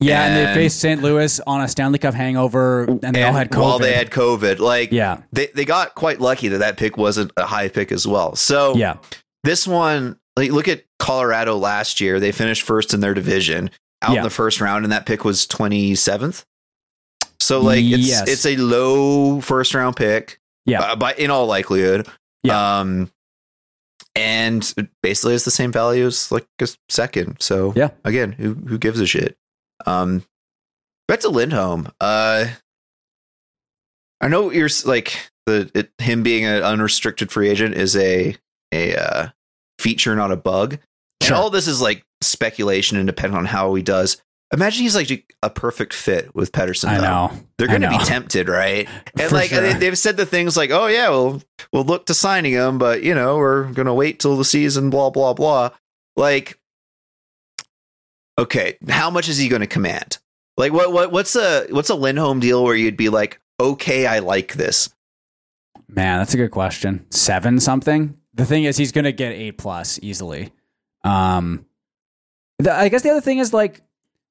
Yeah. 0.00 0.24
And, 0.26 0.36
they 0.36 0.54
faced 0.54 0.80
St. 0.80 1.02
Louis 1.02 1.40
on 1.46 1.60
a 1.62 1.68
Stanley 1.68 1.98
Cup 1.98 2.14
hangover, 2.14 2.84
and 2.84 3.14
they 3.14 3.22
all 3.22 3.32
had 3.32 3.50
COVID. 3.50 3.60
while 3.62 3.78
they 3.78 3.92
had 3.92 4.10
COVID. 4.10 4.58
Like 4.58 4.92
yeah, 4.92 5.22
they, 5.32 5.46
they 5.48 5.64
got 5.64 5.94
quite 5.94 6.20
lucky 6.20 6.48
that 6.48 6.58
that 6.58 6.76
pick 6.76 6.96
wasn't 6.96 7.32
a 7.36 7.46
high 7.46 7.68
pick 7.68 7.92
as 7.92 8.06
well. 8.06 8.34
So 8.36 8.74
yeah, 8.76 8.96
this 9.44 9.66
one, 9.66 10.18
like, 10.36 10.50
look 10.50 10.68
at 10.68 10.84
Colorado 10.98 11.56
last 11.56 12.00
year. 12.00 12.20
They 12.20 12.32
finished 12.32 12.62
first 12.62 12.94
in 12.94 13.00
their 13.00 13.14
division 13.14 13.70
out 14.02 14.12
Yeah. 14.12 14.18
in 14.18 14.22
the 14.24 14.30
first 14.30 14.60
round, 14.60 14.84
and 14.84 14.92
that 14.92 15.06
pick 15.06 15.24
was 15.24 15.46
27th. 15.46 16.44
So, 17.38 17.60
like, 17.60 17.78
it's 17.84 18.06
Yes. 18.06 18.28
it's 18.28 18.46
a 18.46 18.56
low 18.56 19.40
first 19.40 19.74
round 19.74 19.96
pick, 19.96 20.40
Yeah. 20.66 20.94
but 20.94 21.18
in 21.18 21.30
all 21.30 21.46
likelihood. 21.46 22.06
Yeah. 22.42 22.78
Um, 22.80 23.10
and 24.16 24.74
basically 25.02 25.34
it's 25.34 25.44
the 25.44 25.50
same 25.50 25.72
value 25.72 26.06
as 26.06 26.32
like 26.32 26.46
a 26.60 26.68
second. 26.88 27.36
So, 27.40 27.72
Yeah. 27.76 27.90
again, 28.04 28.32
who 28.32 28.54
who 28.54 28.78
gives 28.78 29.00
a 29.00 29.06
shit? 29.06 29.36
Um, 29.86 30.24
back 31.08 31.20
to 31.20 31.28
Lindholm. 31.28 31.90
Uh, 32.00 32.46
I 34.20 34.28
know 34.28 34.50
you're 34.50 34.68
like 34.84 35.30
the 35.46 35.70
it, 35.74 35.90
him 35.98 36.22
being 36.22 36.44
an 36.44 36.62
unrestricted 36.62 37.30
free 37.32 37.48
agent 37.48 37.74
is 37.74 37.96
a 37.96 38.36
a 38.72 38.94
uh, 38.96 39.28
feature, 39.78 40.14
not 40.14 40.30
a 40.32 40.36
bug. 40.36 40.78
Sure. 41.22 41.36
And 41.36 41.42
all 41.42 41.50
this 41.50 41.66
is 41.66 41.80
like 41.80 42.04
speculation 42.22 42.96
and 42.96 43.06
depending 43.06 43.36
on 43.36 43.46
how 43.46 43.74
he 43.74 43.82
does. 43.82 44.20
imagine 44.52 44.82
he's 44.82 44.94
like 44.96 45.34
a 45.42 45.50
perfect 45.50 45.92
fit 45.94 46.34
with 46.34 46.52
Pettersson. 46.52 46.88
I 46.88 46.96
though. 46.98 47.02
know. 47.02 47.32
They're 47.58 47.68
going 47.68 47.82
to 47.82 47.90
be 47.90 47.98
tempted, 47.98 48.48
right? 48.48 48.88
And 49.18 49.28
For 49.28 49.34
like 49.34 49.50
sure. 49.50 49.60
they, 49.60 49.72
they've 49.74 49.98
said 49.98 50.16
the 50.16 50.26
things 50.26 50.56
like, 50.56 50.70
"Oh 50.70 50.86
yeah, 50.86 51.08
we'll 51.08 51.42
we'll 51.72 51.84
look 51.84 52.06
to 52.06 52.14
signing 52.14 52.52
him, 52.52 52.78
but 52.78 53.02
you 53.02 53.14
know 53.14 53.36
we're 53.38 53.64
going 53.72 53.86
to 53.86 53.94
wait 53.94 54.20
till 54.20 54.36
the 54.36 54.44
season." 54.44 54.90
Blah 54.90 55.10
blah 55.10 55.32
blah. 55.34 55.70
Like, 56.16 56.58
okay, 58.38 58.76
how 58.88 59.10
much 59.10 59.28
is 59.28 59.38
he 59.38 59.48
going 59.48 59.60
to 59.60 59.66
command? 59.66 60.18
Like, 60.56 60.72
what 60.72 60.92
what 60.92 61.12
what's 61.12 61.36
a 61.36 61.66
what's 61.70 61.90
a 61.90 61.94
Lindholm 61.94 62.40
deal 62.40 62.62
where 62.64 62.74
you'd 62.74 62.96
be 62.96 63.08
like, 63.08 63.40
"Okay, 63.58 64.06
I 64.06 64.18
like 64.18 64.54
this." 64.54 64.90
Man, 65.88 66.18
that's 66.18 66.34
a 66.34 66.36
good 66.36 66.50
question. 66.50 67.06
Seven 67.10 67.58
something. 67.60 68.16
The 68.34 68.44
thing 68.44 68.64
is, 68.64 68.76
he's 68.76 68.92
going 68.92 69.04
to 69.04 69.12
get 69.12 69.32
eight 69.32 69.58
plus 69.58 69.98
easily. 70.02 70.52
Um, 71.02 71.66
the, 72.58 72.72
I 72.72 72.88
guess 72.88 73.02
the 73.02 73.10
other 73.10 73.20
thing 73.20 73.38
is 73.38 73.52
like 73.52 73.80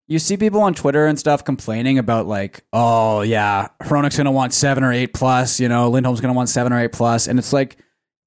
you 0.07 0.19
see 0.19 0.37
people 0.37 0.61
on 0.61 0.73
Twitter 0.73 1.05
and 1.05 1.17
stuff 1.19 1.43
complaining 1.43 1.97
about 1.97 2.27
like, 2.27 2.63
oh 2.73 3.21
yeah, 3.21 3.67
Hronek's 3.81 4.17
going 4.17 4.25
to 4.25 4.31
want 4.31 4.53
seven 4.53 4.83
or 4.83 4.91
eight 4.93 5.13
plus. 5.13 5.59
You 5.59 5.67
know, 5.69 5.89
Lindholm's 5.89 6.21
going 6.21 6.33
to 6.33 6.37
want 6.37 6.49
seven 6.49 6.71
or 6.73 6.79
eight 6.79 6.91
plus, 6.91 7.27
and 7.27 7.37
it's 7.39 7.51
like, 7.53 7.77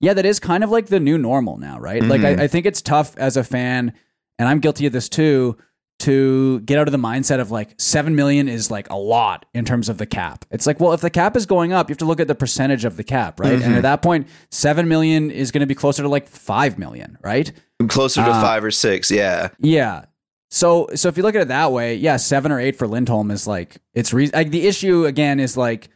yeah, 0.00 0.14
that 0.14 0.26
is 0.26 0.38
kind 0.40 0.64
of 0.64 0.70
like 0.70 0.86
the 0.86 1.00
new 1.00 1.18
normal 1.18 1.56
now, 1.58 1.78
right? 1.78 2.02
Like, 2.02 2.20
Mhm. 2.20 2.40
I, 2.40 2.44
I 2.44 2.48
think 2.48 2.66
it's 2.66 2.82
tough 2.82 3.16
as 3.16 3.36
a 3.36 3.44
fan, 3.44 3.92
and 4.38 4.48
I'm 4.48 4.58
guilty 4.60 4.86
of 4.86 4.92
this 4.92 5.08
too. 5.08 5.56
To 6.00 6.58
get 6.62 6.80
out 6.80 6.88
of 6.88 6.92
the 6.92 6.98
mindset 6.98 7.38
of 7.38 7.52
like 7.52 7.80
seven 7.80 8.16
million 8.16 8.48
is 8.48 8.72
like 8.72 8.90
a 8.90 8.96
lot 8.96 9.46
in 9.54 9.64
terms 9.64 9.88
of 9.88 9.98
the 9.98 10.06
cap. 10.06 10.44
It's 10.50 10.66
like, 10.66 10.80
well, 10.80 10.92
if 10.94 11.00
the 11.00 11.10
cap 11.10 11.36
is 11.36 11.46
going 11.46 11.72
up, 11.72 11.88
you 11.88 11.92
have 11.92 11.98
to 11.98 12.04
look 12.06 12.18
at 12.18 12.26
the 12.26 12.34
percentage 12.34 12.84
of 12.84 12.96
the 12.96 13.04
cap, 13.04 13.38
right? 13.38 13.62
And 13.62 13.76
at 13.76 13.82
that 13.82 14.02
point, 14.02 14.26
seven 14.50 14.88
million 14.88 15.30
is 15.30 15.52
going 15.52 15.60
to 15.60 15.66
be 15.66 15.76
closer 15.76 16.02
to 16.02 16.08
like 16.08 16.26
five 16.26 16.76
million, 16.76 17.18
right? 17.22 17.52
Closer 17.86 18.20
to 18.24 18.30
Uh, 18.30 18.42
five 18.42 18.64
or 18.64 18.72
six, 18.72 19.12
yeah. 19.12 19.50
Yeah. 19.60 20.06
So 20.50 20.88
so 20.96 21.08
if 21.08 21.16
you 21.16 21.22
look 21.22 21.36
at 21.36 21.42
it 21.42 21.48
that 21.48 21.70
way, 21.70 21.94
yeah, 21.94 22.16
seven 22.16 22.50
or 22.50 22.58
eight 22.58 22.74
for 22.74 22.88
Lindholm 22.88 23.30
is 23.30 23.46
like 23.46 23.76
it's 23.94 24.12
re- 24.12 24.30
like 24.34 24.50
the 24.50 24.66
issue 24.66 25.06
again 25.06 25.38
is 25.38 25.56
like 25.56 25.88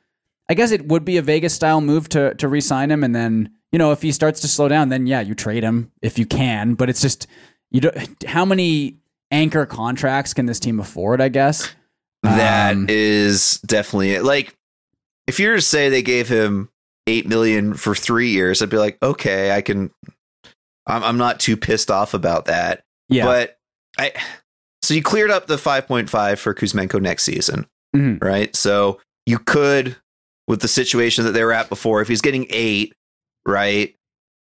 I 0.48 0.54
guess 0.54 0.70
it 0.70 0.86
would 0.86 1.04
be 1.04 1.16
a 1.16 1.22
Vegas 1.22 1.52
style 1.52 1.80
move 1.80 2.08
to 2.10 2.32
to 2.36 2.46
re-sign 2.46 2.92
him, 2.92 3.02
and 3.02 3.12
then 3.12 3.50
you 3.72 3.78
know 3.80 3.90
if 3.90 4.02
he 4.02 4.12
starts 4.12 4.38
to 4.42 4.48
slow 4.48 4.68
down, 4.68 4.88
then 4.88 5.08
yeah, 5.08 5.20
you 5.20 5.34
trade 5.34 5.64
him 5.64 5.90
if 6.00 6.16
you 6.16 6.26
can. 6.26 6.74
But 6.74 6.88
it's 6.90 7.02
just 7.02 7.26
you 7.70 7.80
don't 7.80 8.24
how 8.26 8.44
many 8.44 8.96
anchor 9.30 9.66
contracts 9.66 10.32
can 10.34 10.46
this 10.46 10.60
team 10.60 10.80
afford? 10.80 11.20
I 11.20 11.28
guess 11.28 11.74
That 12.22 12.76
is 12.90 13.60
Um, 13.62 13.66
definitely 13.66 14.12
it. 14.12 14.24
Like, 14.24 14.54
if 15.26 15.38
you 15.40 15.48
were 15.48 15.56
to 15.56 15.62
say 15.62 15.88
they 15.88 16.02
gave 16.02 16.28
him 16.28 16.70
eight 17.06 17.26
million 17.28 17.74
for 17.74 17.94
three 17.94 18.30
years, 18.30 18.62
I'd 18.62 18.70
be 18.70 18.78
like, 18.78 18.98
okay, 19.02 19.50
I 19.52 19.60
can. 19.62 19.90
I'm 20.86 21.02
I'm 21.02 21.18
not 21.18 21.40
too 21.40 21.56
pissed 21.56 21.90
off 21.90 22.14
about 22.14 22.44
that. 22.46 22.84
yeah, 23.08 23.24
But 23.24 23.58
I, 23.98 24.12
so 24.82 24.94
you 24.94 25.02
cleared 25.02 25.30
up 25.30 25.46
the 25.48 25.58
five 25.58 25.86
point 25.88 26.08
five 26.10 26.38
for 26.38 26.54
Kuzmenko 26.54 27.00
next 27.00 27.24
season, 27.24 27.66
Mhm. 27.94 28.22
right? 28.22 28.54
So 28.54 29.00
you 29.26 29.38
could, 29.40 29.96
with 30.46 30.60
the 30.60 30.68
situation 30.68 31.24
that 31.24 31.32
they 31.32 31.42
were 31.44 31.52
at 31.52 31.68
before, 31.68 32.00
if 32.00 32.06
he's 32.08 32.20
getting 32.20 32.46
eight, 32.50 32.94
right, 33.44 33.96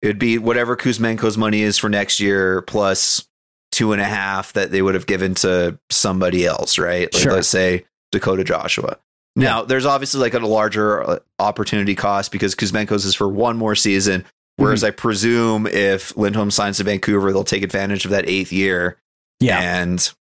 it'd 0.02 0.20
be 0.20 0.38
whatever 0.38 0.76
Kuzmenko's 0.76 1.38
money 1.38 1.62
is 1.62 1.78
for 1.78 1.89
next 1.89 2.20
year 2.20 2.62
plus 2.64 3.28
two 3.72 3.93
and 3.93 4.02
a 4.02 4.06
half 4.06 4.54
that 4.54 4.72
they 4.72 4.82
would 4.82 4.95
have 4.95 5.06
given 5.06 5.34
to 5.36 5.80
somebody 5.89 6.45
else, 6.45 6.78
right? 6.78 7.14
Like 7.14 7.22
Sure. 7.24 7.34
let's 7.34 7.47
say 7.47 7.86
Dakota 8.12 8.43
Joshua. 8.43 8.97
Now, 9.36 9.64
there's 9.64 9.86
obviously 9.86 10.20
like 10.20 10.34
a 10.34 10.39
larger 10.39 11.02
uh, 11.10 11.20
opportunity 11.39 11.95
cost 11.95 12.32
because 12.34 12.54
Kuzmenko's 12.54 13.06
is 13.06 13.16
for 13.16 13.30
one 13.30 13.58
more 13.58 13.76
season. 13.76 14.26
Whereas 14.58 14.84
I 14.84 14.91
presume 14.91 15.66
if 15.68 16.16
Lindholm 16.18 16.52
signs 16.52 16.78
to 16.78 16.84
Vancouver, 16.84 17.32
they'll 17.32 17.45
take 17.45 17.64
advantage 17.64 18.04
of 18.06 18.12
that 18.12 18.28
eighth 18.28 18.52
year 18.52 18.97
yeah, 19.39 19.60
and 19.82 20.14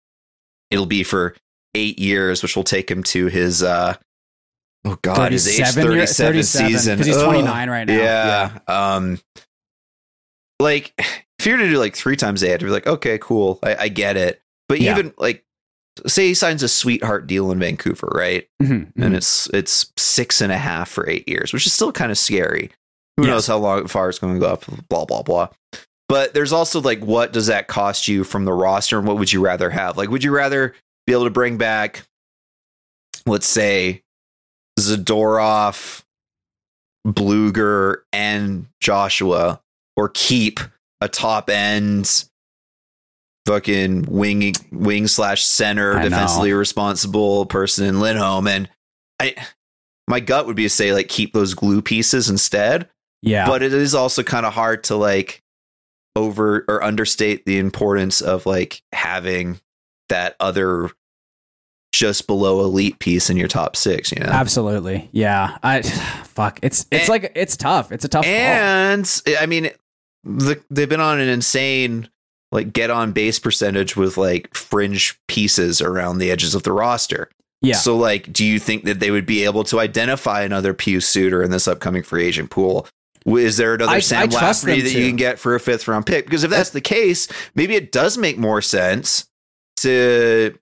it'll 0.70 0.86
be 0.86 1.02
for 1.02 1.34
eight 1.74 1.98
years, 1.98 2.42
which 2.42 2.54
will 2.54 2.62
take 2.64 2.90
him 2.90 3.02
to 3.04 3.26
his 3.28 3.62
uh 3.62 3.96
oh 4.84 4.98
god, 5.02 5.32
his 5.32 5.48
age 5.48 5.64
37 5.66 5.90
year- 5.92 6.06
37 6.06 6.32
37, 6.34 6.70
season 6.70 6.96
'cause 6.98 7.06
he's 7.06 7.16
Ugh. 7.16 7.24
29 7.24 7.70
right 7.70 7.86
now. 7.88 7.94
Yeah. 7.96 8.58
Um 8.68 9.18
like 10.60 10.92
if 11.38 11.46
you 11.46 11.52
were 11.52 11.58
to 11.58 11.68
do 11.68 11.78
like 11.78 11.94
three 11.96 12.16
times 12.16 12.42
eight, 12.42 12.54
I'd 12.54 12.60
be 12.60 12.66
like, 12.70 12.86
okay, 12.86 13.18
cool. 13.18 13.58
I, 13.62 13.76
I 13.76 13.88
get 13.88 14.16
it. 14.16 14.42
But 14.68 14.80
Yeah. 14.80 14.92
even 14.92 15.14
like 15.18 15.44
say 16.06 16.28
he 16.28 16.34
signs 16.34 16.62
a 16.62 16.68
sweetheart 16.68 17.26
deal 17.26 17.50
in 17.50 17.58
Vancouver, 17.58 18.08
right? 18.14 18.48
Mhm, 18.62 18.92
And 18.96 19.14
mhm. 19.14 19.16
it's 19.16 19.48
it's 19.52 19.92
six 19.96 20.40
and 20.40 20.52
a 20.52 20.58
half 20.58 20.88
for 20.88 21.08
eight 21.08 21.28
years, 21.28 21.52
which 21.52 21.66
is 21.66 21.72
still 21.72 21.92
kind 21.92 22.10
of 22.12 22.18
scary. 22.18 22.70
Who 23.16 23.24
Yes. 23.24 23.30
knows 23.30 23.46
how 23.48 23.58
long 23.58 23.86
far 23.88 24.08
it's 24.08 24.18
going 24.20 24.34
to 24.34 24.40
go 24.40 24.46
up? 24.46 24.64
Blah 24.88 25.04
blah 25.06 25.22
blah. 25.22 25.48
But 26.08 26.32
there's 26.34 26.52
also 26.52 26.80
like, 26.80 27.00
what 27.00 27.32
does 27.32 27.48
that 27.48 27.66
cost 27.68 28.08
you 28.08 28.24
from 28.24 28.44
the 28.46 28.52
roster, 28.52 28.96
and 28.98 29.06
what 29.06 29.18
would 29.18 29.32
you 29.32 29.44
rather 29.44 29.68
have? 29.70 29.96
Like, 29.98 30.08
would 30.08 30.24
you 30.24 30.30
rather 30.34 30.74
be 31.06 31.12
able 31.12 31.24
to 31.24 31.30
bring 31.30 31.58
back, 31.58 32.04
let's 33.26 33.46
say, 33.46 34.02
Zadorov, 34.80 36.04
Blueger, 37.06 37.98
and 38.12 38.66
Joshua, 38.80 39.60
or 39.98 40.08
keep 40.14 40.60
a 41.02 41.08
top 41.08 41.50
end 41.50 42.24
fucking 43.46 44.02
wing 44.02 44.52
wing 44.70 45.06
slash 45.08 45.42
center 45.42 45.94
I 45.94 46.02
know. 46.02 46.08
defensively 46.10 46.52
responsible 46.52 47.46
person 47.46 47.86
in 47.86 48.00
Lindholm 48.00 48.46
and 48.46 48.68
I 49.20 49.34
my 50.06 50.20
gut 50.20 50.46
would 50.46 50.56
be 50.56 50.64
to 50.64 50.68
say 50.70 50.92
like 50.92 51.08
keep 51.08 51.32
those 51.32 51.54
glue 51.54 51.80
pieces 51.82 52.28
instead 52.30 52.88
yeah, 53.20 53.46
but 53.48 53.62
it 53.64 53.72
is 53.72 53.96
also 53.96 54.22
kind 54.22 54.46
of 54.46 54.52
hard 54.52 54.84
to 54.84 54.96
like 54.96 55.42
over 56.14 56.64
or 56.68 56.84
understate 56.84 57.44
the 57.46 57.58
importance 57.58 58.20
of 58.20 58.46
like 58.46 58.80
having 58.92 59.58
that 60.08 60.36
other 60.38 60.90
just 61.92 62.26
below 62.28 62.60
elite 62.60 62.98
piece 63.00 63.28
in 63.28 63.36
your 63.36 63.48
top 63.48 63.74
six 63.76 64.12
you 64.12 64.20
know 64.20 64.28
absolutely, 64.30 65.08
yeah. 65.12 65.56
I 65.64 65.82
fuck, 66.24 66.60
it's 66.62 66.86
it's 66.92 67.02
And- 67.04 67.08
like 67.08 67.32
it's 67.34 67.56
tough. 67.56 67.90
It's 67.90 68.04
a 68.04 68.08
tough 68.08 68.24
call. 68.24 68.32
and 68.34 69.22
I 69.40 69.46
mean, 69.46 69.70
the, 70.24 70.60
they've 70.70 70.88
been 70.88 71.00
on 71.00 71.20
an 71.20 71.28
insane 71.28 72.08
like 72.50 72.72
get 72.72 72.90
on 72.90 73.12
base 73.12 73.38
percentage 73.38 73.96
with 73.96 74.16
like 74.16 74.54
fringe 74.54 75.18
pieces 75.28 75.80
around 75.82 76.18
the 76.18 76.30
edges 76.30 76.54
of 76.54 76.62
the 76.62 76.72
roster. 76.72 77.28
Yeah. 77.60 77.74
So 77.74 77.96
like, 77.96 78.32
do 78.32 78.44
you 78.44 78.58
think 78.58 78.84
that 78.84 79.00
they 79.00 79.10
would 79.10 79.26
be 79.26 79.44
able 79.44 79.64
to 79.64 79.80
identify 79.80 80.42
another 80.42 80.72
Pius 80.72 81.06
Suter 81.08 81.42
in 81.42 81.50
this 81.50 81.68
upcoming 81.68 82.02
free 82.02 82.24
agent 82.24 82.50
pool? 82.50 82.86
Is 83.26 83.56
there 83.58 83.74
another 83.74 83.92
I- 83.92 83.96
I 83.96 84.00
Sam 84.00 84.30
trust 84.30 84.64
Lafferty 84.64 84.80
that 84.82 84.90
to. 84.90 84.98
you 84.98 85.08
can 85.08 85.16
get 85.16 85.38
for 85.38 85.54
a 85.54 85.60
fifth 85.60 85.86
round 85.88 86.06
pick? 86.06 86.24
Because 86.24 86.44
if 86.44 86.50
that's 86.50 86.70
the 86.70 86.80
case, 86.80 87.28
maybe 87.54 87.74
it 87.74 87.92
does 87.92 88.16
make 88.16 88.38
more 88.38 88.62
sense 88.62 89.26
to 89.78 90.56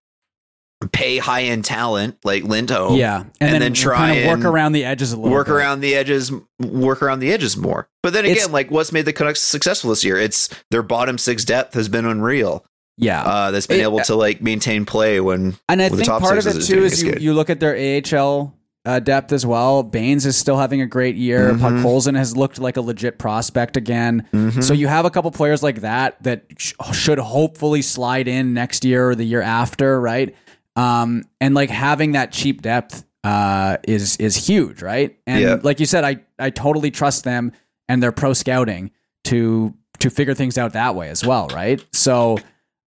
pay 0.92 1.18
high 1.18 1.44
end 1.44 1.64
talent 1.64 2.16
like 2.24 2.42
Lindholm 2.44 2.96
yeah, 2.96 3.20
and, 3.20 3.28
and 3.40 3.52
then, 3.54 3.60
then 3.60 3.72
try 3.74 3.96
kind 4.14 4.18
of 4.20 4.26
work 4.26 4.44
around 4.44 4.72
the 4.72 4.84
edges 4.84 5.12
a 5.12 5.16
little. 5.16 5.30
work 5.32 5.46
bit. 5.46 5.54
around 5.54 5.80
the 5.80 5.94
edges 5.94 6.32
work 6.60 7.02
around 7.02 7.20
the 7.20 7.32
edges 7.32 7.56
more 7.56 7.88
but 8.02 8.12
then 8.12 8.24
again 8.24 8.36
It's- 8.36 8.50
like 8.50 8.70
what's 8.70 8.92
made 8.92 9.04
the 9.04 9.12
canucks 9.12 9.40
successful 9.40 9.90
this 9.90 10.04
year 10.04 10.18
it's 10.18 10.48
their 10.70 10.82
bottom 10.82 11.18
six 11.18 11.44
depth 11.44 11.74
has 11.74 11.88
been 11.88 12.04
unreal 12.06 12.64
Yeah, 12.98 13.22
uh 13.22 13.50
that's 13.50 13.66
been 13.66 13.80
It- 13.80 13.84
able 13.84 14.00
to 14.00 14.14
like 14.14 14.40
maintain 14.42 14.84
play 14.86 15.20
when 15.20 15.56
and 15.68 15.82
I 15.82 15.88
the 15.88 15.96
think 15.96 16.08
top 16.08 16.22
part 16.22 16.38
of 16.38 16.46
it 16.46 16.56
is 16.56 16.68
too 16.68 16.84
is 16.84 17.02
you, 17.02 17.14
you 17.18 17.34
look 17.34 17.50
at 17.50 17.60
their 17.60 17.74
AHL 17.76 18.54
uh, 18.84 19.00
depth 19.00 19.32
as 19.32 19.44
well. 19.44 19.82
Bains 19.82 20.24
is 20.26 20.36
still 20.36 20.56
having 20.58 20.80
a 20.80 20.86
great 20.86 21.16
year. 21.16 21.52
Mhm. 21.52 21.58
Podkolzin 21.58 22.16
has 22.16 22.36
looked 22.36 22.60
like 22.60 22.76
a 22.76 22.80
legit 22.80 23.18
prospect 23.18 23.76
again. 23.76 24.24
Mhm. 24.32 24.62
So 24.62 24.74
you 24.74 24.86
have 24.86 25.04
a 25.04 25.10
couple 25.10 25.28
players 25.32 25.60
like 25.60 25.80
that 25.80 26.22
that 26.22 26.44
sh- 26.56 26.72
should 26.92 27.18
hopefully 27.18 27.82
slide 27.82 28.28
in 28.28 28.54
next 28.54 28.84
year 28.84 29.10
or 29.10 29.16
the 29.16 29.24
year 29.24 29.42
after, 29.42 30.00
right? 30.00 30.36
Um, 30.76 31.24
and 31.40 31.54
like 31.54 31.70
having 31.70 32.12
that 32.12 32.32
cheap 32.32 32.62
depth 32.62 33.04
uh, 33.24 33.78
is 33.88 34.16
is 34.18 34.36
huge, 34.46 34.82
right? 34.82 35.16
And 35.26 35.40
Yeah. 35.42 35.56
like 35.62 35.80
you 35.80 35.86
said, 35.86 36.04
I 36.04 36.20
I 36.38 36.50
totally 36.50 36.90
trust 36.90 37.24
them 37.24 37.52
and 37.88 38.02
their 38.02 38.12
pro 38.12 38.32
scouting 38.34 38.90
to 39.24 39.74
to 40.00 40.10
figure 40.10 40.34
things 40.34 40.58
out 40.58 40.74
that 40.74 40.94
way 40.94 41.08
as 41.08 41.24
well, 41.24 41.48
right? 41.48 41.84
So 41.92 42.38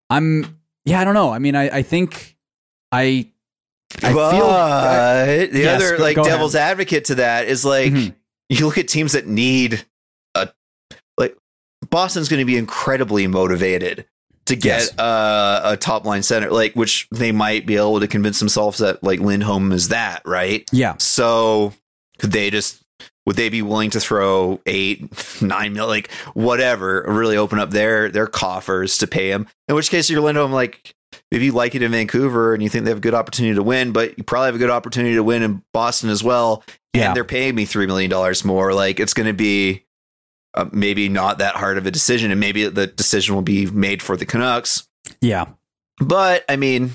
I'm 0.10 0.60
yeah, 0.86 1.02
I 1.02 1.04
don't 1.04 1.16
know. 1.16 1.32
I 1.32 1.40
mean, 1.40 1.56
I 1.56 1.78
I 1.80 1.82
think 1.82 2.38
I 2.92 3.30
I 4.04 4.14
but 4.14 4.32
feel 4.32 4.48
the 4.48 5.50
Yes, 5.60 5.82
other 5.82 5.98
like 5.98 6.16
go 6.16 6.22
ahead. 6.22 6.34
devil's 6.34 6.56
advocate 6.56 7.06
to 7.06 7.16
that 7.16 7.48
is 7.48 7.66
like 7.66 7.92
Mhm. 7.92 8.14
you 8.50 8.66
look 8.66 8.78
at 8.78 8.88
teams 8.88 9.14
that 9.14 9.28
need 9.28 9.84
a 10.36 10.50
like 11.18 11.36
Boston's 11.90 12.30
going 12.30 12.40
to 12.40 12.46
be 12.46 12.56
incredibly 12.58 13.26
motivated 13.28 14.06
to 14.50 14.56
get 14.56 14.82
Yes. 14.82 15.00
uh, 15.00 15.62
a 15.64 15.78
top 15.78 16.06
line 16.06 16.22
center 16.22 16.52
like 16.52 16.74
which 16.76 17.08
they 17.12 17.32
might 17.32 17.66
be 17.66 17.76
able 17.78 18.00
to 18.02 18.08
convince 18.08 18.38
themselves 18.40 18.78
that 18.80 19.04
like 19.04 19.20
Lindholm 19.20 19.72
is 19.72 19.88
that 19.90 20.22
right 20.26 20.68
yeah. 20.72 20.96
So 21.00 21.74
could 22.20 22.32
they 22.34 22.50
just 22.50 22.84
would 23.26 23.36
they 23.36 23.50
be 23.50 23.62
willing 23.62 23.92
to 23.92 24.00
throw 24.00 24.60
eight, 24.66 25.08
nine 25.42 25.74
mil, 25.74 25.88
like 25.88 26.12
whatever, 26.34 27.06
really 27.08 27.38
open 27.38 27.60
up 27.60 27.70
their 27.70 28.10
their 28.10 28.28
coffers 28.28 28.98
to 29.00 29.08
pay 29.08 29.30
him? 29.32 29.48
In 29.68 29.76
which 29.76 29.90
case 29.90 30.10
you're 30.10 30.22
Lindholm 30.22 30.52
like 30.52 30.94
if 31.32 31.42
you 31.42 31.52
like 31.52 31.76
it 31.76 31.82
in 31.82 31.92
Vancouver 31.92 32.54
and 32.54 32.62
you 32.64 32.70
think 32.70 32.86
they 32.86 32.92
have 32.92 32.98
a 33.00 33.02
good 33.02 33.14
opportunity 33.14 33.56
to 33.56 33.64
win, 33.64 33.92
but 33.92 34.18
you 34.18 34.24
probably 34.24 34.48
have 34.48 34.56
a 34.56 34.60
good 34.60 34.70
opportunity 34.70 35.16
to 35.16 35.24
win 35.24 35.42
in 35.44 35.64
Boston 35.74 36.10
as 36.10 36.24
well, 36.24 36.64
Yeah. 36.94 37.08
and 37.08 37.16
they're 37.16 37.24
paying 37.24 37.56
me 37.56 37.66
three 37.66 37.86
million 37.88 38.10
dollars 38.10 38.44
more, 38.46 38.74
like 38.74 39.00
it's 39.00 39.14
going 39.14 39.28
to 39.28 39.34
be 39.34 39.84
uh, 40.60 40.70
maybe 40.72 41.10
not 41.10 41.38
that 41.40 41.56
hard 41.56 41.78
of 41.78 41.86
a 41.86 41.92
decision, 41.92 42.32
and 42.32 42.40
maybe 42.40 42.68
the 42.68 42.88
decision 42.88 43.36
will 43.36 43.42
be 43.42 43.66
made 43.68 44.02
for 44.02 44.18
the 44.18 44.26
Canucks. 44.26 44.88
Yeah. 45.22 45.46
But 46.00 46.44
I 46.50 46.56
mean, 46.56 46.92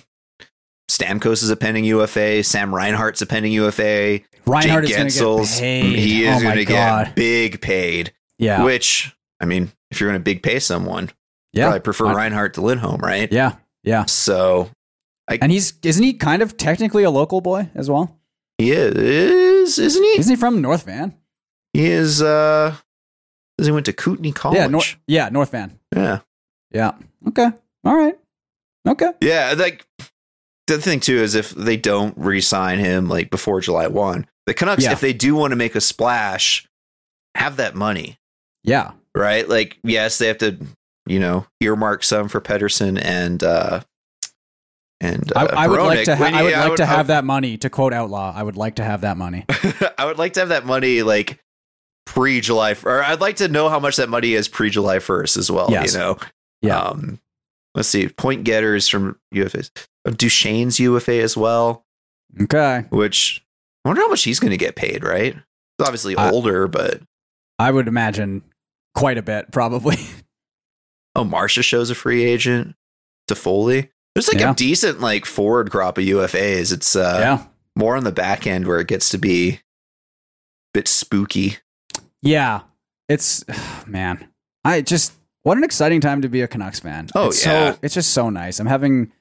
Stamkos 0.90 1.42
is 1.42 1.50
a 1.50 1.56
pending 1.56 1.84
UFA. 1.84 2.42
Sam 2.44 2.74
Reinhart's 2.74 3.22
a 3.22 3.26
pending 3.26 3.52
UFA. 3.52 4.20
Reinhart 4.46 4.86
Jake 4.86 5.06
is 5.06 5.18
going 5.20 5.44
to 5.44 5.50
get 5.50 5.58
paid. 5.60 5.98
He 5.98 6.24
is 6.24 6.36
oh 6.36 6.42
going 6.42 6.56
to 6.56 6.64
get 6.64 7.14
big 7.14 7.60
paid. 7.60 8.12
Yeah. 8.38 8.64
Which 8.64 9.14
I 9.40 9.46
mean, 9.46 9.72
if 9.90 10.00
you're 10.00 10.10
going 10.10 10.20
to 10.20 10.24
big 10.24 10.42
pay 10.42 10.58
someone, 10.58 11.10
yeah. 11.52 11.70
I 11.70 11.78
prefer 11.78 12.06
I- 12.06 12.14
Reinhart 12.14 12.54
to 12.54 12.60
Lindholm, 12.60 13.00
right? 13.00 13.30
Yeah. 13.32 13.56
Yeah. 13.82 14.04
So 14.06 14.70
And 15.28 15.50
he's 15.50 15.74
isn't 15.82 16.02
he 16.02 16.12
kind 16.14 16.42
of 16.42 16.56
technically 16.56 17.04
a 17.04 17.10
local 17.10 17.40
boy 17.40 17.70
as 17.74 17.90
well? 17.90 18.18
he 18.58 18.70
is, 18.70 19.78
isn't 19.78 20.02
he? 20.02 20.18
Isn't 20.18 20.30
he 20.32 20.36
from 20.36 20.60
North 20.60 20.84
Van? 20.84 21.14
He 21.72 21.86
is. 21.86 22.22
uh 22.22 22.76
He 23.62 23.70
went 23.70 23.86
to 23.86 23.92
Kootenai 23.92 24.32
College. 24.32 24.58
Yeah, 24.58 24.66
North 24.66 24.96
yeah, 25.06 25.28
North 25.30 25.50
Van. 25.52 25.78
yeah. 25.94 26.20
Yeah. 26.72 26.92
Okay. 27.28 27.50
All 27.84 27.96
right. 27.96 28.18
Okay. 28.88 29.10
Yeah, 29.20 29.54
like 29.56 29.86
the 30.66 30.78
thing 30.78 31.00
too 31.00 31.16
is 31.16 31.34
if 31.34 31.50
they 31.50 31.76
don't 31.76 32.14
re-sign 32.16 32.78
him 32.78 33.08
like 33.08 33.30
before 33.30 33.60
July 33.60 33.86
one, 33.86 34.26
the 34.46 34.54
Canucks, 34.54 34.84
Yeah. 34.84 34.92
if 34.92 35.00
they 35.00 35.12
do 35.12 35.34
want 35.36 35.52
to 35.52 35.56
make 35.56 35.74
a 35.74 35.80
splash, 35.80 36.66
have 37.36 37.56
that 37.56 37.74
money, 37.74 38.18
Yeah. 38.64 38.92
right? 39.14 39.48
Like, 39.48 39.78
yes, 39.84 40.18
they 40.18 40.26
have 40.26 40.38
to, 40.38 40.58
you 41.06 41.20
know, 41.20 41.46
earmark 41.60 42.02
some 42.02 42.28
for 42.28 42.40
Pettersson 42.40 43.00
and 43.02 43.42
uh 43.44 43.80
and 45.00 45.32
I, 45.36 45.44
uh, 45.44 45.54
I 45.56 45.68
would 45.68 45.80
like 45.82 46.04
to 46.06 46.16
ha- 46.16 46.22
When 46.22 46.34
I 46.34 46.38
you- 46.40 46.44
would 46.46 46.68
like 46.68 46.76
to 46.76 46.82
I 46.84 46.86
have 46.86 47.06
that 47.08 47.24
money 47.24 47.56
to 47.58 47.68
quote 47.70 47.92
outlaw. 47.92 48.32
I 48.34 48.42
would 48.42 48.56
like 48.56 48.76
to 48.76 48.84
have 48.84 49.02
that 49.02 49.16
money. 49.16 49.44
I 49.98 50.06
would 50.06 50.18
like 50.18 50.34
to 50.34 50.40
have 50.40 50.48
that 50.50 50.64
money 50.66 51.02
like 51.02 51.38
pre 52.06 52.40
July, 52.40 52.76
or 52.84 53.02
I'd 53.02 53.20
like 53.20 53.36
to 53.36 53.48
know 53.48 53.68
how 53.68 53.78
much 53.80 53.96
that 53.96 54.08
money 54.08 54.34
is 54.34 54.48
pre 54.48 54.70
July 54.70 54.98
first 54.98 55.36
as 55.36 55.50
well. 55.50 55.68
Yes. 55.70 55.92
You 55.94 55.98
know, 55.98 56.18
Yeah. 56.62 56.78
Um, 56.78 57.20
let's 57.74 57.88
see, 57.88 58.08
point 58.08 58.44
getters 58.44 58.88
from 58.88 59.18
UFAs, 59.34 59.70
Uh, 60.06 60.10
Duchene's 60.10 60.78
UFA 60.80 61.20
as 61.22 61.36
well. 61.36 61.84
Okay. 62.40 62.84
Which 62.90 63.44
I 63.84 63.88
wonder 63.88 64.02
how 64.02 64.08
much 64.08 64.24
he's 64.24 64.40
going 64.40 64.50
to 64.50 64.56
get 64.56 64.76
paid. 64.76 65.04
Right? 65.04 65.34
He's 65.34 65.86
obviously 65.86 66.14
older, 66.16 66.68
but 66.68 67.00
I 67.58 67.70
would 67.70 67.88
imagine 67.88 68.42
quite 68.94 69.18
a 69.18 69.22
bit, 69.22 69.50
probably. 69.52 69.96
oh, 71.16 71.24
Marchessault's 71.24 71.90
a 71.90 71.94
free 71.94 72.24
agent 72.24 72.74
to 73.28 73.34
Foley. 73.34 73.90
There's 74.14 74.28
like 74.28 74.38
Yeah. 74.40 74.52
a 74.52 74.54
decent 74.54 75.00
like 75.00 75.24
forward 75.24 75.70
crop 75.70 75.98
of 75.98 76.04
UFAs. 76.04 76.72
It's 76.72 76.94
uh, 76.94 77.16
yeah. 77.20 77.46
more 77.76 77.96
on 77.96 78.04
the 78.04 78.12
back 78.12 78.46
end 78.46 78.66
where 78.66 78.78
it 78.80 78.86
gets 78.88 79.08
to 79.10 79.18
be 79.18 79.48
a 79.54 79.60
bit 80.74 80.86
spooky. 80.88 81.56
Yeah. 82.24 82.62
It's 83.08 83.44
man. 83.86 84.28
I 84.64 84.80
just 84.80 85.12
what 85.42 85.58
an 85.58 85.64
exciting 85.64 86.00
time 86.00 86.22
to 86.22 86.28
be 86.28 86.40
a 86.40 86.48
Canucks 86.48 86.80
fan. 86.80 87.08
Oh, 87.14 87.28
it's 87.28 87.44
yeah. 87.44 87.72
So, 87.72 87.78
it's 87.82 87.94
just 87.94 88.12
so 88.12 88.30
nice. 88.30 88.58
I'm 88.60 88.66
having 88.66 89.12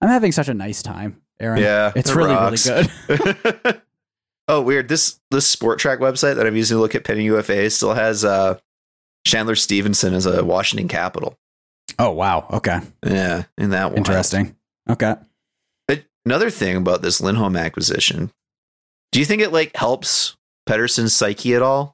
I'm 0.00 0.08
having 0.08 0.32
such 0.32 0.48
a 0.48 0.54
nice 0.54 0.82
time, 0.82 1.20
Aaron. 1.40 1.60
Yeah, 1.60 1.92
It's 1.96 2.10
it 2.10 2.16
really, 2.16 2.30
rocks. 2.34 2.68
really 2.68 2.88
good. 3.08 3.82
oh, 4.48 4.60
weird. 4.62 4.88
This 4.88 5.20
this 5.30 5.54
Spotrac 5.54 5.98
website 5.98 6.36
that 6.36 6.46
I'm 6.46 6.56
using 6.56 6.76
to 6.76 6.80
look 6.80 6.94
at 6.94 7.04
penny 7.04 7.24
UFA 7.24 7.68
still 7.70 7.94
has 7.94 8.24
uh, 8.24 8.58
Chandler 9.26 9.56
Stephenson 9.56 10.14
as 10.14 10.26
a 10.26 10.44
Washington 10.44 10.88
Capital. 10.88 11.36
Oh 11.98 12.10
wow. 12.12 12.46
Okay. 12.52 12.80
Yeah, 13.04 13.44
in 13.58 13.70
that 13.70 13.90
one. 13.90 13.98
Interesting. 13.98 14.56
Okay. 14.88 15.14
Another 16.26 16.48
thing 16.48 16.76
about 16.76 17.02
this 17.02 17.20
Lindholm 17.20 17.54
acquisition, 17.54 18.32
do 19.12 19.18
you 19.18 19.26
think 19.26 19.42
it 19.42 19.52
like 19.52 19.76
helps 19.76 20.36
Pettersson's 20.66 21.14
psyche 21.14 21.54
at 21.54 21.60
all? 21.60 21.93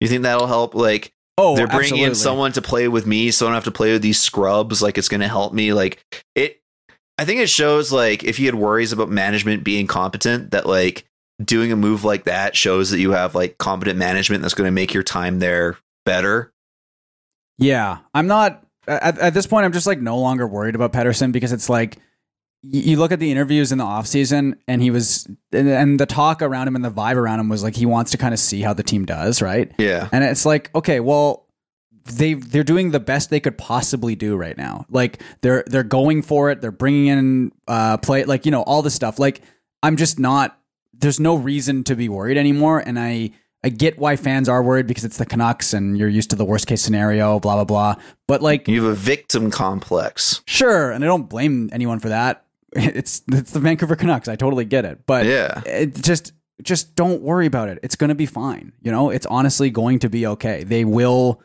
You 0.00 0.08
think 0.08 0.22
that'll 0.22 0.46
help? 0.46 0.74
Like 0.74 1.12
Oh, 1.38 1.54
they're 1.54 1.68
bringing 1.68 2.02
in 2.02 2.16
someone 2.16 2.50
to 2.52 2.62
play 2.62 2.88
with 2.88 3.06
me, 3.06 3.30
so 3.30 3.46
I 3.46 3.48
don't 3.48 3.54
have 3.54 3.64
to 3.64 3.70
play 3.70 3.92
with 3.92 4.02
these 4.02 4.18
scrubs. 4.18 4.82
Like 4.82 4.98
it's 4.98 5.08
going 5.08 5.20
to 5.20 5.28
help 5.28 5.52
me. 5.52 5.72
Like 5.72 6.04
it. 6.34 6.60
I 7.16 7.24
think 7.24 7.40
it 7.40 7.48
shows 7.48 7.92
like 7.92 8.24
if 8.24 8.40
you 8.40 8.46
had 8.46 8.56
worries 8.56 8.92
about 8.92 9.08
management 9.08 9.62
being 9.62 9.86
competent, 9.86 10.50
that 10.50 10.66
like 10.66 11.04
doing 11.42 11.70
a 11.70 11.76
move 11.76 12.02
like 12.02 12.24
that 12.24 12.56
shows 12.56 12.90
that 12.90 12.98
you 12.98 13.12
have 13.12 13.36
like 13.36 13.56
competent 13.56 13.98
management 13.98 14.42
that's 14.42 14.54
going 14.54 14.66
to 14.66 14.72
make 14.72 14.92
your 14.92 15.04
time 15.04 15.38
there 15.38 15.78
better. 16.04 16.52
Yeah, 17.56 17.98
I'm 18.12 18.26
not 18.26 18.64
at, 18.88 19.18
at 19.18 19.34
this 19.34 19.46
point. 19.46 19.64
I'm 19.64 19.72
just 19.72 19.86
like 19.86 20.00
no 20.00 20.18
longer 20.18 20.46
worried 20.46 20.74
about 20.74 20.92
Pettersson 20.92 21.30
because 21.30 21.52
it's 21.52 21.68
like 21.68 21.98
you 22.62 22.96
look 22.96 23.12
at 23.12 23.20
the 23.20 23.30
interviews 23.30 23.70
in 23.70 23.78
the 23.78 23.84
offseason 23.84 24.54
and 24.66 24.82
he 24.82 24.90
was 24.90 25.26
and, 25.52 25.68
and 25.68 26.00
the 26.00 26.06
talk 26.06 26.42
around 26.42 26.66
him 26.68 26.74
and 26.74 26.84
the 26.84 26.90
vibe 26.90 27.14
around 27.16 27.38
him 27.40 27.48
was 27.48 27.62
like 27.62 27.76
he 27.76 27.86
wants 27.86 28.10
to 28.10 28.18
kind 28.18 28.34
of 28.34 28.40
see 28.40 28.62
how 28.62 28.72
the 28.74 28.82
team 28.82 29.04
does, 29.06 29.40
right? 29.40 29.72
Yeah. 29.78 30.08
And 30.10 30.24
it's 30.24 30.44
like, 30.44 30.74
okay, 30.74 30.98
well, 31.00 31.46
they 32.04 32.34
they're 32.34 32.64
doing 32.64 32.90
the 32.90 33.00
best 33.00 33.30
they 33.30 33.38
could 33.40 33.58
possibly 33.58 34.16
do 34.16 34.34
right 34.36 34.56
now. 34.56 34.86
Like 34.90 35.22
they're 35.42 35.62
they're 35.66 35.82
going 35.84 36.22
for 36.22 36.50
it. 36.50 36.60
They're 36.60 36.72
bringing 36.72 37.06
in 37.06 37.52
uh 37.68 37.98
play 37.98 38.24
like 38.24 38.44
you 38.44 38.50
know 38.50 38.62
all 38.62 38.82
this 38.82 38.94
stuff. 38.94 39.18
Like 39.18 39.42
I'm 39.82 39.96
just 39.96 40.18
not. 40.18 40.58
There's 40.92 41.20
no 41.20 41.36
reason 41.36 41.84
to 41.84 41.94
be 41.94 42.08
worried 42.08 42.36
anymore. 42.38 42.80
And 42.84 42.98
I 42.98 43.30
I 43.62 43.68
get 43.68 43.98
why 43.98 44.16
fans 44.16 44.48
are 44.48 44.62
worried 44.62 44.86
because 44.86 45.04
it's 45.04 45.18
the 45.18 45.26
Canucks 45.26 45.72
and 45.74 45.96
you're 45.98 46.08
used 46.08 46.30
to 46.30 46.36
the 46.36 46.44
worst 46.44 46.66
case 46.66 46.80
scenario. 46.82 47.38
Blah 47.38 47.56
blah 47.56 47.64
blah. 47.64 48.02
But 48.26 48.42
like 48.42 48.66
You 48.66 48.82
have 48.82 48.92
a 48.92 48.96
victim 48.96 49.50
complex. 49.50 50.40
sure, 50.46 50.90
and 50.90 51.04
I 51.04 51.06
don't 51.06 51.28
blame 51.28 51.68
anyone 51.72 52.00
for 52.00 52.08
that. 52.08 52.44
It's 52.72 53.22
it's 53.32 53.52
the 53.52 53.60
Vancouver 53.60 53.96
Canucks. 53.96 54.28
I 54.28 54.36
totally 54.36 54.64
get 54.64 54.84
it. 54.84 55.06
But 55.06 55.26
Yeah. 55.26 55.62
it 55.66 55.94
just 56.02 56.32
just 56.62 56.94
don't 56.96 57.22
worry 57.22 57.46
about 57.46 57.68
it. 57.68 57.78
It's 57.82 57.96
going 57.96 58.08
to 58.08 58.14
be 58.14 58.26
fine. 58.26 58.72
You 58.82 58.90
know, 58.92 59.10
it's 59.10 59.26
honestly 59.26 59.70
going 59.70 60.00
to 60.00 60.08
be 60.10 60.26
okay. 60.26 60.64
They 60.64 60.84
will 60.84 61.40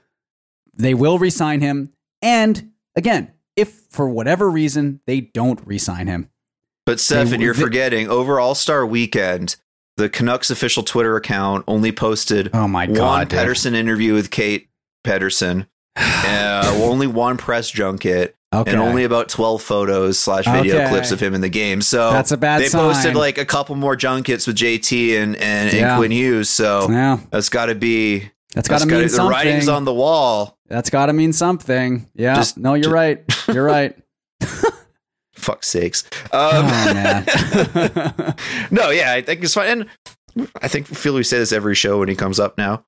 they 0.73 0.93
will 0.93 1.19
resign 1.19 1.61
him. 1.61 1.93
And 2.21 2.71
again, 2.95 3.31
if 3.55 3.83
for 3.91 4.09
whatever 4.09 4.49
reason 4.49 4.99
they 5.05 5.21
don't 5.21 5.61
resign 5.65 6.07
him, 6.07 6.29
But 6.85 6.99
Stefan, 6.99 7.41
you're 7.41 7.53
they- 7.53 7.61
forgetting 7.61 8.09
over 8.09 8.39
All 8.39 8.55
Star 8.55 8.85
Weekend, 8.85 9.55
the 9.97 10.09
Canucks 10.09 10.49
official 10.49 10.81
Twitter 10.83 11.15
account 11.15 11.63
only 11.67 11.91
posted 11.91 12.49
oh 12.53 12.67
my 12.67 12.85
one 12.87 12.93
god, 12.95 13.29
dude. 13.29 13.39
Pettersson 13.39 13.75
interview 13.75 14.13
with 14.15 14.31
Kate 14.31 14.69
Pedersen, 15.03 15.67
uh, 15.95 16.79
only 16.81 17.05
one 17.07 17.37
press 17.37 17.69
junket, 17.69 18.35
okay. 18.61 18.71
and 18.71 18.79
only 18.79 19.03
about 19.03 19.29
12 19.29 19.61
photos 19.61 20.17
slash 20.19 20.45
video 20.45 20.77
Okay. 20.77 20.89
clips 20.89 21.11
of 21.11 21.19
him 21.19 21.33
in 21.33 21.41
the 21.41 21.49
game. 21.49 21.81
So 21.81 22.11
That's 22.11 22.31
a 22.31 22.37
bad 22.37 22.61
they 22.61 22.69
posted 22.69 23.15
like 23.15 23.37
a 23.37 23.45
couple 23.45 23.75
more 23.75 23.95
junkets 23.95 24.47
with 24.47 24.55
JT 24.57 25.21
and, 25.21 25.35
and, 25.37 25.73
and 25.73 25.97
Quinn 25.97 26.11
Hughes. 26.11 26.49
So 26.49 26.89
yeah, 26.89 27.19
that's 27.31 27.49
got 27.49 27.67
to 27.67 27.75
be 27.75 28.29
that's 28.53 28.67
got 28.67 28.81
to 28.81 28.85
gotta- 28.87 29.01
mean 29.07 29.11
the 29.15 29.23
writing's 29.23 29.67
on 29.67 29.85
the 29.85 29.93
wall. 29.93 30.57
that's 30.67 30.89
got 30.89 31.07
to 31.07 31.13
mean 31.13 31.33
something. 31.33 32.07
Yeah, 32.15 32.35
Just- 32.35 32.57
no, 32.57 32.73
you're 32.75 32.83
ju- 32.85 32.91
right. 32.91 33.23
You're 33.47 33.65
right. 33.65 33.97
Fuck 35.33 35.63
sakes. 35.63 36.03
oh 36.31 36.59
Um, 36.59 36.65
man. 36.67 37.25
no, 38.71 38.89
yeah, 38.91 39.13
I 39.13 39.21
think 39.21 39.43
it's 39.43 39.53
fine. 39.53 39.67
And 40.37 40.47
I 40.61 40.67
think 40.67 40.89
I 40.91 40.95
feel 40.95 41.13
we 41.13 41.23
say 41.23 41.37
this 41.37 41.51
every 41.51 41.75
show 41.75 41.99
when 41.99 42.07
he 42.09 42.15
comes 42.15 42.39
up 42.39 42.57
now. 42.57 42.85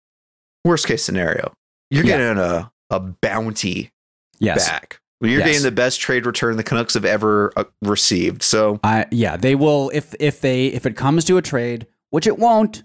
Worst 0.63 0.87
case 0.87 1.03
scenario, 1.03 1.53
you're 1.89 2.05
Yeah. 2.05 2.17
getting 2.17 2.37
a, 2.37 2.71
a 2.89 2.99
bounty 2.99 3.91
yes. 4.39 4.67
back. 4.69 4.99
You're 5.21 5.39
Yes. 5.39 5.47
getting 5.47 5.63
the 5.63 5.71
best 5.71 5.99
trade 6.01 6.25
return 6.25 6.57
the 6.57 6.63
Canucks 6.63 6.93
have 6.93 7.05
ever 7.05 7.51
uh, 7.55 7.63
received. 7.81 8.43
So 8.43 8.79
I 8.83 9.05
yeah, 9.11 9.37
they 9.37 9.55
will 9.55 9.89
if 9.93 10.13
if 10.19 10.41
they 10.41 10.67
if 10.67 10.85
it 10.85 10.95
comes 10.95 11.23
to 11.25 11.37
a 11.37 11.41
trade, 11.41 11.87
which 12.09 12.27
it 12.27 12.37
won't. 12.37 12.83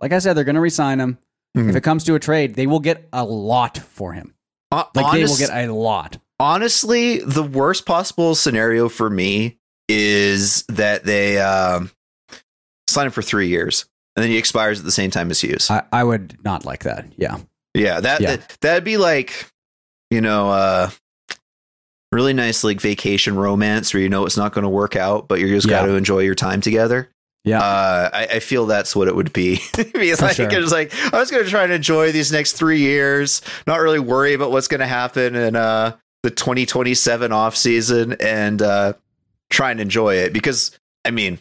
Like 0.00 0.12
I 0.12 0.18
said, 0.18 0.34
they're 0.34 0.44
going 0.44 0.56
to 0.56 0.60
resign 0.60 1.00
him. 1.00 1.18
Mhm. 1.56 1.70
If 1.70 1.76
it 1.76 1.80
comes 1.80 2.04
to 2.04 2.14
a 2.14 2.18
trade, 2.20 2.54
they 2.54 2.66
will 2.66 2.80
get 2.80 3.08
a 3.12 3.24
lot 3.24 3.78
for 3.78 4.12
him. 4.12 4.34
uh, 4.70 4.84
Like 4.94 5.12
they 5.14 5.24
will 5.24 5.36
get 5.38 5.50
a 5.50 5.72
lot. 5.72 6.18
honestly, 6.38 7.20
the 7.20 7.42
worst 7.42 7.86
possible 7.86 8.34
scenario 8.34 8.90
for 8.90 9.08
me 9.08 9.58
is 9.88 10.64
that 10.68 11.04
they 11.04 11.38
um, 11.38 11.90
sign 12.88 13.06
him 13.06 13.12
for 13.12 13.22
three 13.22 13.48
years 13.48 13.86
and 14.16 14.22
then 14.22 14.30
he 14.30 14.36
expires 14.36 14.78
at 14.80 14.84
the 14.84 14.90
same 14.92 15.10
time 15.10 15.30
as 15.30 15.40
Hughes. 15.40 15.70
I, 15.70 15.82
I 15.92 16.04
would 16.04 16.36
not 16.44 16.66
like 16.66 16.82
that. 16.84 17.06
Yeah. 17.16 17.38
Yeah, 17.72 18.00
that, 18.00 18.20
Yeah. 18.20 18.36
that 18.36 18.58
that'd 18.60 18.84
be 18.84 18.98
like, 18.98 19.50
you 20.10 20.20
know, 20.20 20.50
uh 20.50 20.90
really 22.12 22.32
nice 22.32 22.62
like 22.64 22.80
vacation 22.80 23.36
romance 23.36 23.92
where 23.92 24.02
you 24.02 24.08
know 24.08 24.24
it's 24.26 24.36
not 24.36 24.52
going 24.52 24.62
to 24.64 24.68
work 24.68 24.96
out, 24.96 25.28
but 25.28 25.40
you 25.40 25.48
just 25.48 25.66
Yeah. 25.66 25.80
got 25.80 25.86
to 25.86 25.94
enjoy 25.94 26.20
your 26.20 26.34
time 26.34 26.60
together. 26.60 27.10
Yeah. 27.44 27.60
Uh, 27.60 28.10
I, 28.12 28.26
I 28.26 28.38
feel 28.40 28.66
that's 28.66 28.96
what 28.96 29.06
it 29.08 29.14
would 29.14 29.32
be. 29.32 29.60
Like 29.76 30.34
sure. 30.36 30.48
it's 30.50 30.72
like 30.72 30.92
I 31.12 31.18
was 31.18 31.30
going 31.30 31.44
to 31.44 31.50
try 31.50 31.64
and 31.64 31.72
enjoy 31.72 32.10
these 32.12 32.32
next 32.32 32.52
three 32.52 32.80
years, 32.80 33.40
not 33.66 33.80
really 33.80 34.00
worry 34.00 34.34
about 34.34 34.50
what's 34.50 34.68
going 34.68 34.80
to 34.80 34.86
happen 34.86 35.34
in 35.36 35.54
uh 35.56 35.96
the 36.22 36.30
2027 36.30 37.30
off 37.32 37.54
season, 37.56 38.16
and 38.20 38.60
uh 38.62 38.94
try 39.50 39.70
and 39.70 39.80
enjoy 39.80 40.16
it 40.16 40.32
because 40.32 40.76
I 41.04 41.12
mean, 41.12 41.38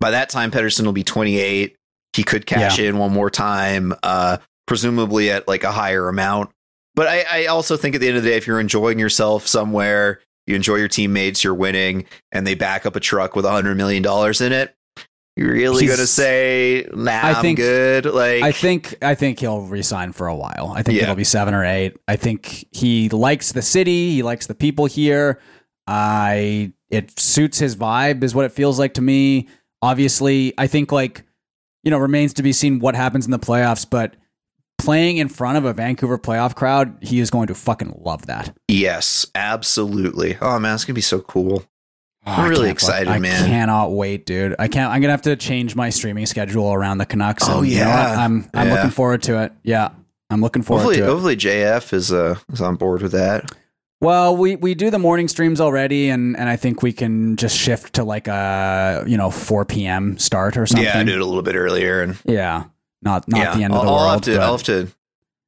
by 0.00 0.10
that 0.12 0.30
time 0.30 0.50
Pettersson 0.50 0.84
will 0.86 0.92
be 0.92 1.04
28. 1.04 1.74
He 2.14 2.24
could 2.24 2.46
cash 2.46 2.78
in 2.78 2.96
one 2.98 3.12
more 3.12 3.30
time, 3.30 3.92
uh, 4.02 4.38
presumably 4.66 5.30
at 5.30 5.46
like 5.46 5.62
a 5.64 5.70
higher 5.70 6.08
amount. 6.08 6.50
But 6.98 7.06
I, 7.06 7.24
I 7.30 7.46
also 7.46 7.76
think 7.76 7.94
at 7.94 8.00
the 8.00 8.08
end 8.08 8.16
of 8.16 8.24
the 8.24 8.30
day, 8.30 8.36
if 8.36 8.44
you're 8.48 8.58
enjoying 8.58 8.98
yourself 8.98 9.46
somewhere, 9.46 10.18
you 10.48 10.56
enjoy 10.56 10.74
your 10.76 10.88
teammates, 10.88 11.44
you're 11.44 11.54
winning, 11.54 12.06
and 12.32 12.44
they 12.44 12.56
back 12.56 12.86
up 12.86 12.96
a 12.96 13.00
truck 13.00 13.36
with 13.36 13.44
a 13.44 13.50
hundred 13.52 13.76
million 13.76 14.02
dollars 14.02 14.40
in 14.40 14.52
it, 14.52 14.74
you're 15.36 15.52
really 15.52 15.84
He's- 15.84 15.94
gonna 15.96 16.08
say, 16.08 16.88
"Nah, 16.92 17.12
I 17.12 17.30
I'm 17.34 17.42
think- 17.42 17.58
good." 17.58 18.04
Like, 18.06 18.42
I 18.42 18.50
think 18.50 18.96
I 19.00 19.14
think 19.14 19.38
he'll 19.38 19.60
resign 19.60 20.10
for 20.10 20.26
a 20.26 20.34
while. 20.34 20.72
I 20.74 20.82
think 20.82 20.96
Yeah. 20.96 21.04
it'll 21.04 21.14
be 21.14 21.22
seven 21.22 21.54
or 21.54 21.64
eight. 21.64 21.96
I 22.08 22.16
think 22.16 22.66
he 22.72 23.08
likes 23.10 23.52
the 23.52 23.62
city. 23.62 24.10
He 24.10 24.24
likes 24.24 24.48
the 24.48 24.56
people 24.56 24.86
here. 24.86 25.38
I 25.86 26.72
it 26.90 27.16
suits 27.20 27.60
his 27.60 27.76
vibe, 27.76 28.24
is 28.24 28.34
what 28.34 28.44
it 28.44 28.50
feels 28.50 28.76
like 28.80 28.94
to 28.94 29.02
me. 29.02 29.46
Obviously, 29.82 30.52
I 30.58 30.66
think 30.66 30.90
like 30.90 31.22
you 31.84 31.92
know 31.92 31.98
remains 31.98 32.34
to 32.34 32.42
be 32.42 32.52
seen 32.52 32.80
what 32.80 32.96
happens 32.96 33.24
in 33.24 33.30
the 33.30 33.38
playoffs, 33.38 33.86
but 33.88 34.16
playing 34.78 35.18
in 35.18 35.28
front 35.28 35.58
of 35.58 35.64
a 35.64 35.72
Vancouver 35.72 36.18
playoff 36.18 36.54
crowd, 36.54 36.96
he 37.02 37.20
is 37.20 37.30
going 37.30 37.48
to 37.48 37.54
fucking 37.54 38.00
love 38.04 38.26
that. 38.26 38.56
Yes, 38.68 39.26
absolutely. 39.34 40.36
Oh 40.40 40.58
man, 40.58 40.74
it's 40.74 40.84
gonna 40.84 40.94
be 40.94 41.00
so 41.00 41.20
cool. 41.20 41.64
I'm 42.26 42.40
I 42.44 42.48
really 42.48 42.68
excited, 42.70 43.08
I 43.08 43.18
man. 43.18 43.46
cannot 43.46 43.92
wait, 43.92 44.26
dude. 44.26 44.54
I 44.58 44.68
can't. 44.68 44.92
I'm 44.92 45.00
gonna 45.00 45.12
have 45.12 45.22
to 45.22 45.36
change 45.36 45.74
my 45.74 45.88
streaming 45.90 46.26
schedule 46.26 46.72
around 46.72 46.98
the 46.98 47.06
Canucks. 47.06 47.44
Oh, 47.48 47.58
and 47.60 47.68
you 47.68 47.78
know 47.78 47.86
yeah. 47.86 48.16
I'm 48.24 48.50
I'm 48.54 48.68
Yeah. 48.68 48.74
looking 48.74 48.90
forward 48.90 49.22
to 49.24 49.42
it. 49.44 49.52
Yeah, 49.62 49.90
I'm 50.30 50.40
looking 50.42 50.62
forward 50.62 50.82
Hopefully, 50.82 50.96
to 50.98 51.04
it. 51.04 51.06
hopefully 51.08 51.36
JF 51.36 51.92
is 51.92 52.12
uh 52.12 52.36
is 52.52 52.60
on 52.60 52.76
board 52.76 53.02
with 53.02 53.12
that. 53.12 53.50
Well, 54.00 54.36
we 54.36 54.56
we 54.56 54.74
do 54.74 54.90
the 54.90 54.98
morning 54.98 55.26
streams 55.26 55.60
already, 55.60 56.08
and 56.10 56.36
and 56.36 56.48
I 56.48 56.56
think 56.56 56.82
we 56.82 56.92
can 56.92 57.36
just 57.36 57.56
shift 57.56 57.94
to 57.94 58.04
like 58.04 58.28
a 58.28 59.04
you 59.06 59.16
know 59.16 59.30
4 59.30 59.64
p.m. 59.64 60.18
start 60.18 60.56
or 60.56 60.66
something. 60.66 60.84
Yeah, 60.84 60.98
I 60.98 61.04
do 61.04 61.14
it 61.14 61.20
a 61.20 61.24
little 61.24 61.42
bit 61.42 61.56
earlier, 61.56 62.02
and 62.02 62.16
Yeah, 62.26 62.64
not 63.02 63.28
not 63.28 63.38
yeah, 63.38 63.54
the 63.56 63.62
end 63.64 63.72
of 63.74 63.78
I'll, 63.80 63.84
the 63.84 63.90
I'll 63.90 63.96
world. 63.96 64.10
have 64.12 64.20
to. 64.34 64.38
I'll 64.42 64.52
have 64.52 64.62
to. 64.64 64.88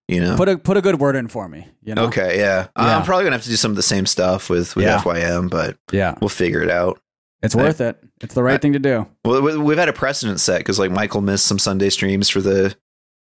You 0.08 0.20
know. 0.20 0.36
put 0.36 0.48
a 0.48 0.58
put 0.58 0.76
a 0.76 0.80
good 0.82 0.98
word 0.98 1.14
in 1.14 1.28
for 1.28 1.48
me. 1.48 1.68
You 1.84 1.94
know. 1.94 2.06
okay. 2.06 2.36
Yeah. 2.38 2.66
Yeah. 2.76 2.96
I'm 2.98 3.04
probably 3.04 3.24
gonna 3.24 3.36
have 3.36 3.44
to 3.44 3.48
do 3.48 3.54
some 3.56 3.70
of 3.70 3.76
the 3.76 3.82
same 3.82 4.06
stuff 4.06 4.50
with 4.50 4.74
with 4.74 4.84
Yeah. 4.84 4.98
FYM, 5.00 5.48
but 5.48 5.76
Yeah, 5.92 6.16
we'll 6.20 6.28
figure 6.28 6.62
it 6.62 6.70
out. 6.70 7.00
it's 7.42 7.54
worth 7.54 7.80
it. 7.80 7.96
It's 8.20 8.34
the 8.34 8.42
right 8.42 8.54
I- 8.54 8.58
thing 8.58 8.72
to 8.72 8.80
do. 8.80 9.06
Well, 9.24 9.40
we- 9.40 9.56
we've 9.56 9.78
had 9.78 9.88
a 9.88 9.92
precedent 9.92 10.40
set 10.40 10.58
because 10.58 10.80
like 10.80 10.90
Michael 10.90 11.20
missed 11.20 11.46
some 11.46 11.60
Sunday 11.60 11.90
streams 11.90 12.28
for 12.28 12.40
the 12.40 12.74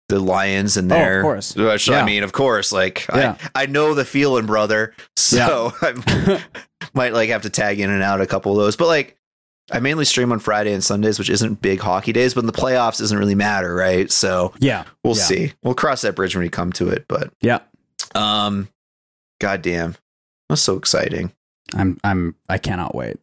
the 0.08 0.18
Lions 0.18 0.76
and 0.76 0.92
Oh, 0.92 0.96
of 0.96 1.22
course. 1.22 1.54
Which 1.54 1.86
Yeah. 1.88 2.02
I 2.02 2.04
mean, 2.04 2.24
of 2.24 2.32
course, 2.32 2.72
like. 2.72 3.06
I 3.08 3.36
I 3.54 3.66
know 3.66 3.94
the 3.94 4.04
feeling, 4.04 4.46
brother. 4.46 4.94
So 5.16 5.72
I 5.80 6.42
might 6.94 7.12
like 7.12 7.30
have 7.30 7.42
to 7.42 7.50
tag 7.50 7.78
in 7.78 7.88
and 7.88 8.02
out 8.02 8.20
a 8.20 8.26
couple 8.26 8.50
of 8.52 8.58
those, 8.58 8.74
but 8.76 8.88
like. 8.88 9.16
I 9.72 9.80
mainly 9.80 10.04
stream 10.04 10.30
on 10.30 10.38
Friday 10.40 10.72
and 10.74 10.84
Sundays, 10.84 11.18
which 11.18 11.30
isn't 11.30 11.62
big 11.62 11.80
hockey 11.80 12.12
days, 12.12 12.34
but 12.34 12.40
in 12.40 12.46
the 12.46 12.52
playoffs 12.52 12.98
doesn't 12.98 13.16
really 13.16 13.34
matter, 13.34 13.74
right? 13.74 14.10
So 14.10 14.52
Yeah, 14.58 14.84
we'll 15.02 15.16
Yeah. 15.16 15.22
see. 15.22 15.52
We'll 15.62 15.74
cross 15.74 16.02
that 16.02 16.14
bridge 16.14 16.34
when 16.36 16.42
we 16.42 16.50
come 16.50 16.72
to 16.74 16.88
it. 16.90 17.06
But 17.08 17.32
yeah. 17.40 17.60
um, 18.14 18.68
goddamn, 19.40 19.96
that's 20.48 20.60
so 20.60 20.76
exciting. 20.76 21.32
I'm 21.74 21.98
I'm 22.04 22.34
I 22.48 22.58
cannot 22.58 22.94
wait. 22.94 23.16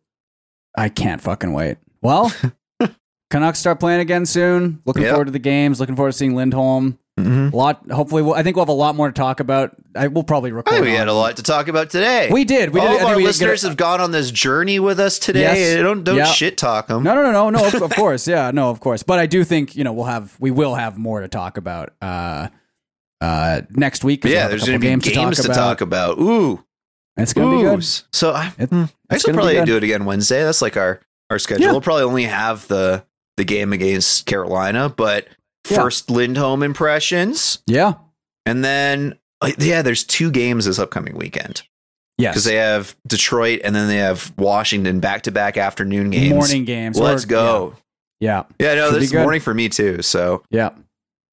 I 0.75 0.89
can't 0.89 1.21
fucking 1.21 1.53
wait. 1.53 1.77
Well, 2.01 2.33
Canucks 3.29 3.59
start 3.59 3.79
playing 3.79 4.01
again 4.01 4.25
soon. 4.25 4.81
Looking 4.85 5.03
Yep. 5.03 5.11
forward 5.11 5.25
to 5.25 5.31
the 5.31 5.39
games. 5.39 5.79
Looking 5.79 5.95
forward 5.95 6.11
to 6.11 6.17
seeing 6.17 6.35
Lindholm. 6.35 6.97
Mm-hmm. 7.25 7.53
A 7.53 7.57
lot. 7.57 7.89
Hopefully, 7.91 8.21
we'll, 8.21 8.33
I 8.33 8.43
think 8.43 8.55
we'll 8.55 8.63
have 8.65 8.69
a 8.69 8.73
lot 8.73 8.95
more 8.95 9.07
to 9.07 9.13
talk 9.13 9.39
about. 9.39 9.75
I 9.95 10.07
will 10.07 10.23
probably 10.23 10.51
I 10.51 10.53
record. 10.53 10.71
think 10.73 10.85
we 10.85 10.91
on- 10.91 10.97
had 10.97 11.07
a 11.07 11.13
lot 11.13 11.37
to 11.37 11.43
talk 11.43 11.67
about 11.67 11.89
today. 11.89 12.29
We 12.31 12.43
did. 12.45 12.73
We 12.73 12.79
All 12.79 12.87
did. 12.87 13.01
Of 13.01 13.07
our 13.07 13.15
we 13.17 13.23
listeners 13.25 13.61
have 13.63 13.77
gone 13.77 13.99
on 14.01 14.11
this 14.11 14.31
journey 14.31 14.79
with 14.79 14.99
us 14.99 15.19
today. 15.19 15.41
Yes. 15.41 15.75
Don't 15.81 16.03
don't 16.03 16.17
Yeah. 16.17 16.25
shit 16.25 16.57
talk 16.57 16.87
them. 16.87 17.03
No, 17.03 17.13
no, 17.15 17.23
no, 17.23 17.31
no, 17.31 17.49
no. 17.49 17.65
Of, 17.67 17.81
of 17.81 17.91
course, 17.95 18.27
yeah, 18.27 18.51
no, 18.51 18.69
of 18.69 18.79
course. 18.79 19.03
But 19.03 19.19
I 19.19 19.25
do 19.25 19.43
think 19.43 19.75
you 19.75 19.83
know 19.83 19.93
we'll 19.93 20.05
have 20.05 20.35
we 20.39 20.51
will 20.51 20.75
have 20.75 20.97
more 20.97 21.21
to 21.21 21.27
talk 21.27 21.57
about 21.57 21.93
uh, 22.01 22.47
uh, 23.21 23.61
next 23.71 24.03
week. 24.03 24.21
'cause 24.21 24.29
we'll 24.29 24.37
Yeah, 24.39 24.47
there's 24.47 24.63
going 24.65 24.73
to 24.73 24.79
be 24.79 24.87
games, 24.87 25.07
games, 25.07 25.41
to, 25.41 25.47
talk, 25.49 25.81
about. 25.81 26.17
Ooh, 26.19 26.63
It's 27.17 27.33
gonna 27.33 27.55
be 27.57 27.63
ooh. 27.63 27.75
good. 27.75 27.83
So 28.13 28.31
I, 28.31 28.51
It- 28.57 28.69
hmm, 28.69 28.75
I 29.09 29.15
it's 29.15 29.23
guess 29.25 29.27
we'll 29.27 29.35
gonna 29.35 29.47
be 29.51 29.55
probably 29.57 29.65
do 29.71 29.77
it 29.77 29.83
again 29.83 30.05
Wednesday. 30.05 30.43
That's 30.43 30.61
like 30.61 30.77
our 30.77 31.01
our 31.29 31.39
schedule. 31.39 31.65
Yeah. 31.65 31.71
We'll 31.71 31.81
probably 31.81 32.03
only 32.03 32.23
have 32.23 32.67
the 32.67 33.03
the 33.37 33.43
game 33.45 33.71
against 33.73 34.25
Carolina, 34.25 34.89
but 34.89 35.27
Yeah. 35.69 35.77
first 35.77 36.09
Lindholm 36.09 36.63
impressions, 36.63 37.59
Yeah. 37.67 37.93
and 38.45 38.63
then 38.63 39.17
yeah, 39.57 39.81
there's 39.81 40.03
two 40.03 40.31
games 40.31 40.65
this 40.65 40.77
upcoming 40.79 41.15
weekend 41.15 41.63
Yes. 42.17 42.33
because 42.33 42.43
they 42.45 42.55
have 42.55 42.95
Detroit 43.07 43.61
and 43.63 43.75
then 43.75 43.87
they 43.87 43.97
have 43.97 44.31
Washington 44.37 44.99
back 44.99 45.23
to 45.23 45.31
back 45.31 45.57
afternoon 45.57 46.09
games. 46.11 46.33
Morning 46.33 46.65
games. 46.65 46.97
Let's 46.99 47.23
or- 47.23 47.27
go. 47.27 47.73
Yeah. 48.19 48.43
Yeah, 48.59 48.75
no, 48.75 48.87
Should 48.87 48.95
this 48.97 49.03
is 49.05 49.11
good. 49.13 49.21
morning 49.23 49.41
for 49.41 49.53
me 49.53 49.67
too. 49.69 50.01
So 50.03 50.43
Yeah. 50.51 50.69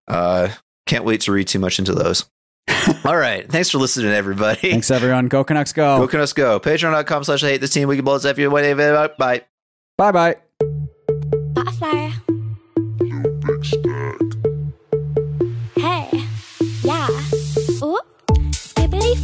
uh 0.08 0.48
can't 0.86 1.04
wait 1.04 1.20
to 1.22 1.32
read 1.32 1.48
too 1.48 1.58
much 1.58 1.78
into 1.78 1.92
those. 1.92 2.24
All 3.04 3.16
right. 3.16 3.46
Thanks 3.50 3.68
for 3.70 3.76
listening, 3.78 4.12
everybody. 4.12 4.70
Thanks 4.70 4.90
everyone. 4.90 5.28
Go 5.28 5.44
Canucks. 5.44 5.72
Go. 5.74 5.98
Go 5.98 6.08
can 6.08 6.20
us 6.20 6.32
go. 6.32 6.58
Patreon.com 6.60 7.24
slash 7.24 7.44
I 7.44 7.48
hate 7.48 7.60
this 7.60 7.70
team. 7.70 7.88
We 7.88 7.96
can 7.96 8.04
blow 8.06 8.14
us 8.14 8.24
up 8.24 8.38
you. 8.38 8.50
Bye. 8.50 9.42
Bye 9.98 10.12
bye. 10.12 10.36
Butterfly. 11.52 12.12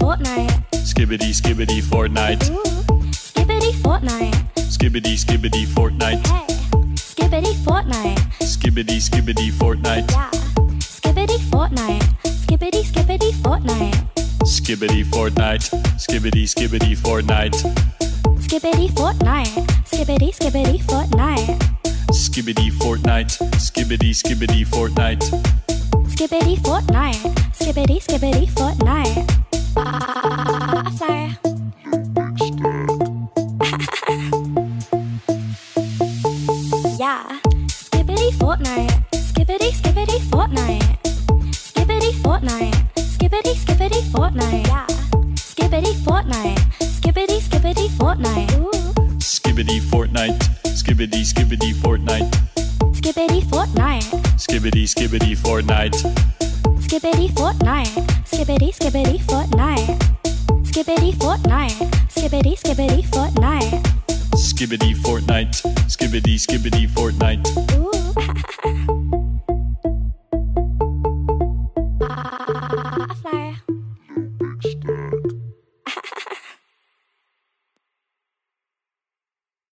Fortnite. 0.05 0.53
Skibbity, 0.85 1.33
skibbity, 1.33 1.81
Fortnite. 1.81 2.51
Ooh, 2.51 2.63
skibbity 3.11 3.73
Fortnite. 3.83 4.37
Skibbity, 4.69 5.17
skibbity, 5.17 5.65
Fortnite. 5.65 6.27
Hey, 6.27 6.45
skibbity 6.95 7.55
Fortnite. 7.65 8.19
Skibbity, 8.43 9.01
skibbity, 9.01 9.49
Fortnite. 9.51 10.05
Yeah, 10.13 10.31
skibbity 10.81 11.39
Fortnite. 11.51 12.05
Skibbity, 12.43 12.83
skibbity 12.85 13.33
Fortnite. 13.43 13.97
Skibbity, 14.45 15.05
Fortnite. 15.05 15.65
Skibbity, 15.97 16.45
skibbity, 16.53 16.95
Fortnite. 16.95 17.57
Skibbity 18.45 18.89
Fortnite. 18.91 19.55
Skibbity, 19.89 20.31
skibbity 20.39 20.79
Fortnite. 20.83 21.57
Skibbity, 22.13 22.71
Fortnite. 22.71 23.39
Skibbity, 23.57 24.11
skibbity, 24.13 24.67
Fortnite. 24.67 25.25
Skibbity 26.15 26.57
Fortnite. 26.63 27.19
Skibbity, 27.59 27.99
skibbity 28.01 28.47
Fortnite. 28.55 29.27
Butterfly. 29.75 31.35
yeah. 36.99 37.41
Skibbity 37.67 38.31
Fortnite. 38.39 38.95
Skibbity, 39.13 39.71
skibbity 39.75 40.19
Fortnite. 40.31 40.99
Skibbity 41.53 42.13
Fortnite. 42.23 42.75
Skibbity, 42.95 43.55
skibbity 43.55 44.01
Fortnite. 44.15 44.67
Yeah. 44.69 44.87
Skibbity 45.35 45.93
Fortnite. 46.07 46.61
Skibbity, 46.79 47.41
skibbity 47.41 47.89
Fortnite. 47.99 48.53
Ooh. 48.59 48.71
Skibbity, 49.19 49.81
Fortnite. 49.81 50.39
Skibbity, 50.79 51.25
skibbity, 51.25 51.73
Fortnite. 51.75 52.54
Skibbity 53.05 53.43
Fortnite. 53.43 54.09
Skibbity, 54.39 54.87
skibbity, 54.87 55.37
Fortnite. 55.37 55.93
Skibbity 56.81 57.29
Fortnite. 57.29 57.93
Skibbity, 58.25 58.73
skibbity 58.73 59.19
Fortnite. 59.21 59.99
Skibbity 60.65 61.13
Fortnite. 61.13 61.77
Skibbity, 62.09 62.57
skibbity 62.57 63.05
Fortnite. 63.05 63.83
Skibbity, 64.37 64.95
Fortnite. 64.95 65.53
Skibbity, 65.87 66.39
skibbity, 66.39 66.89
Fortnite. 66.89 67.45
Ooh. 67.77 68.85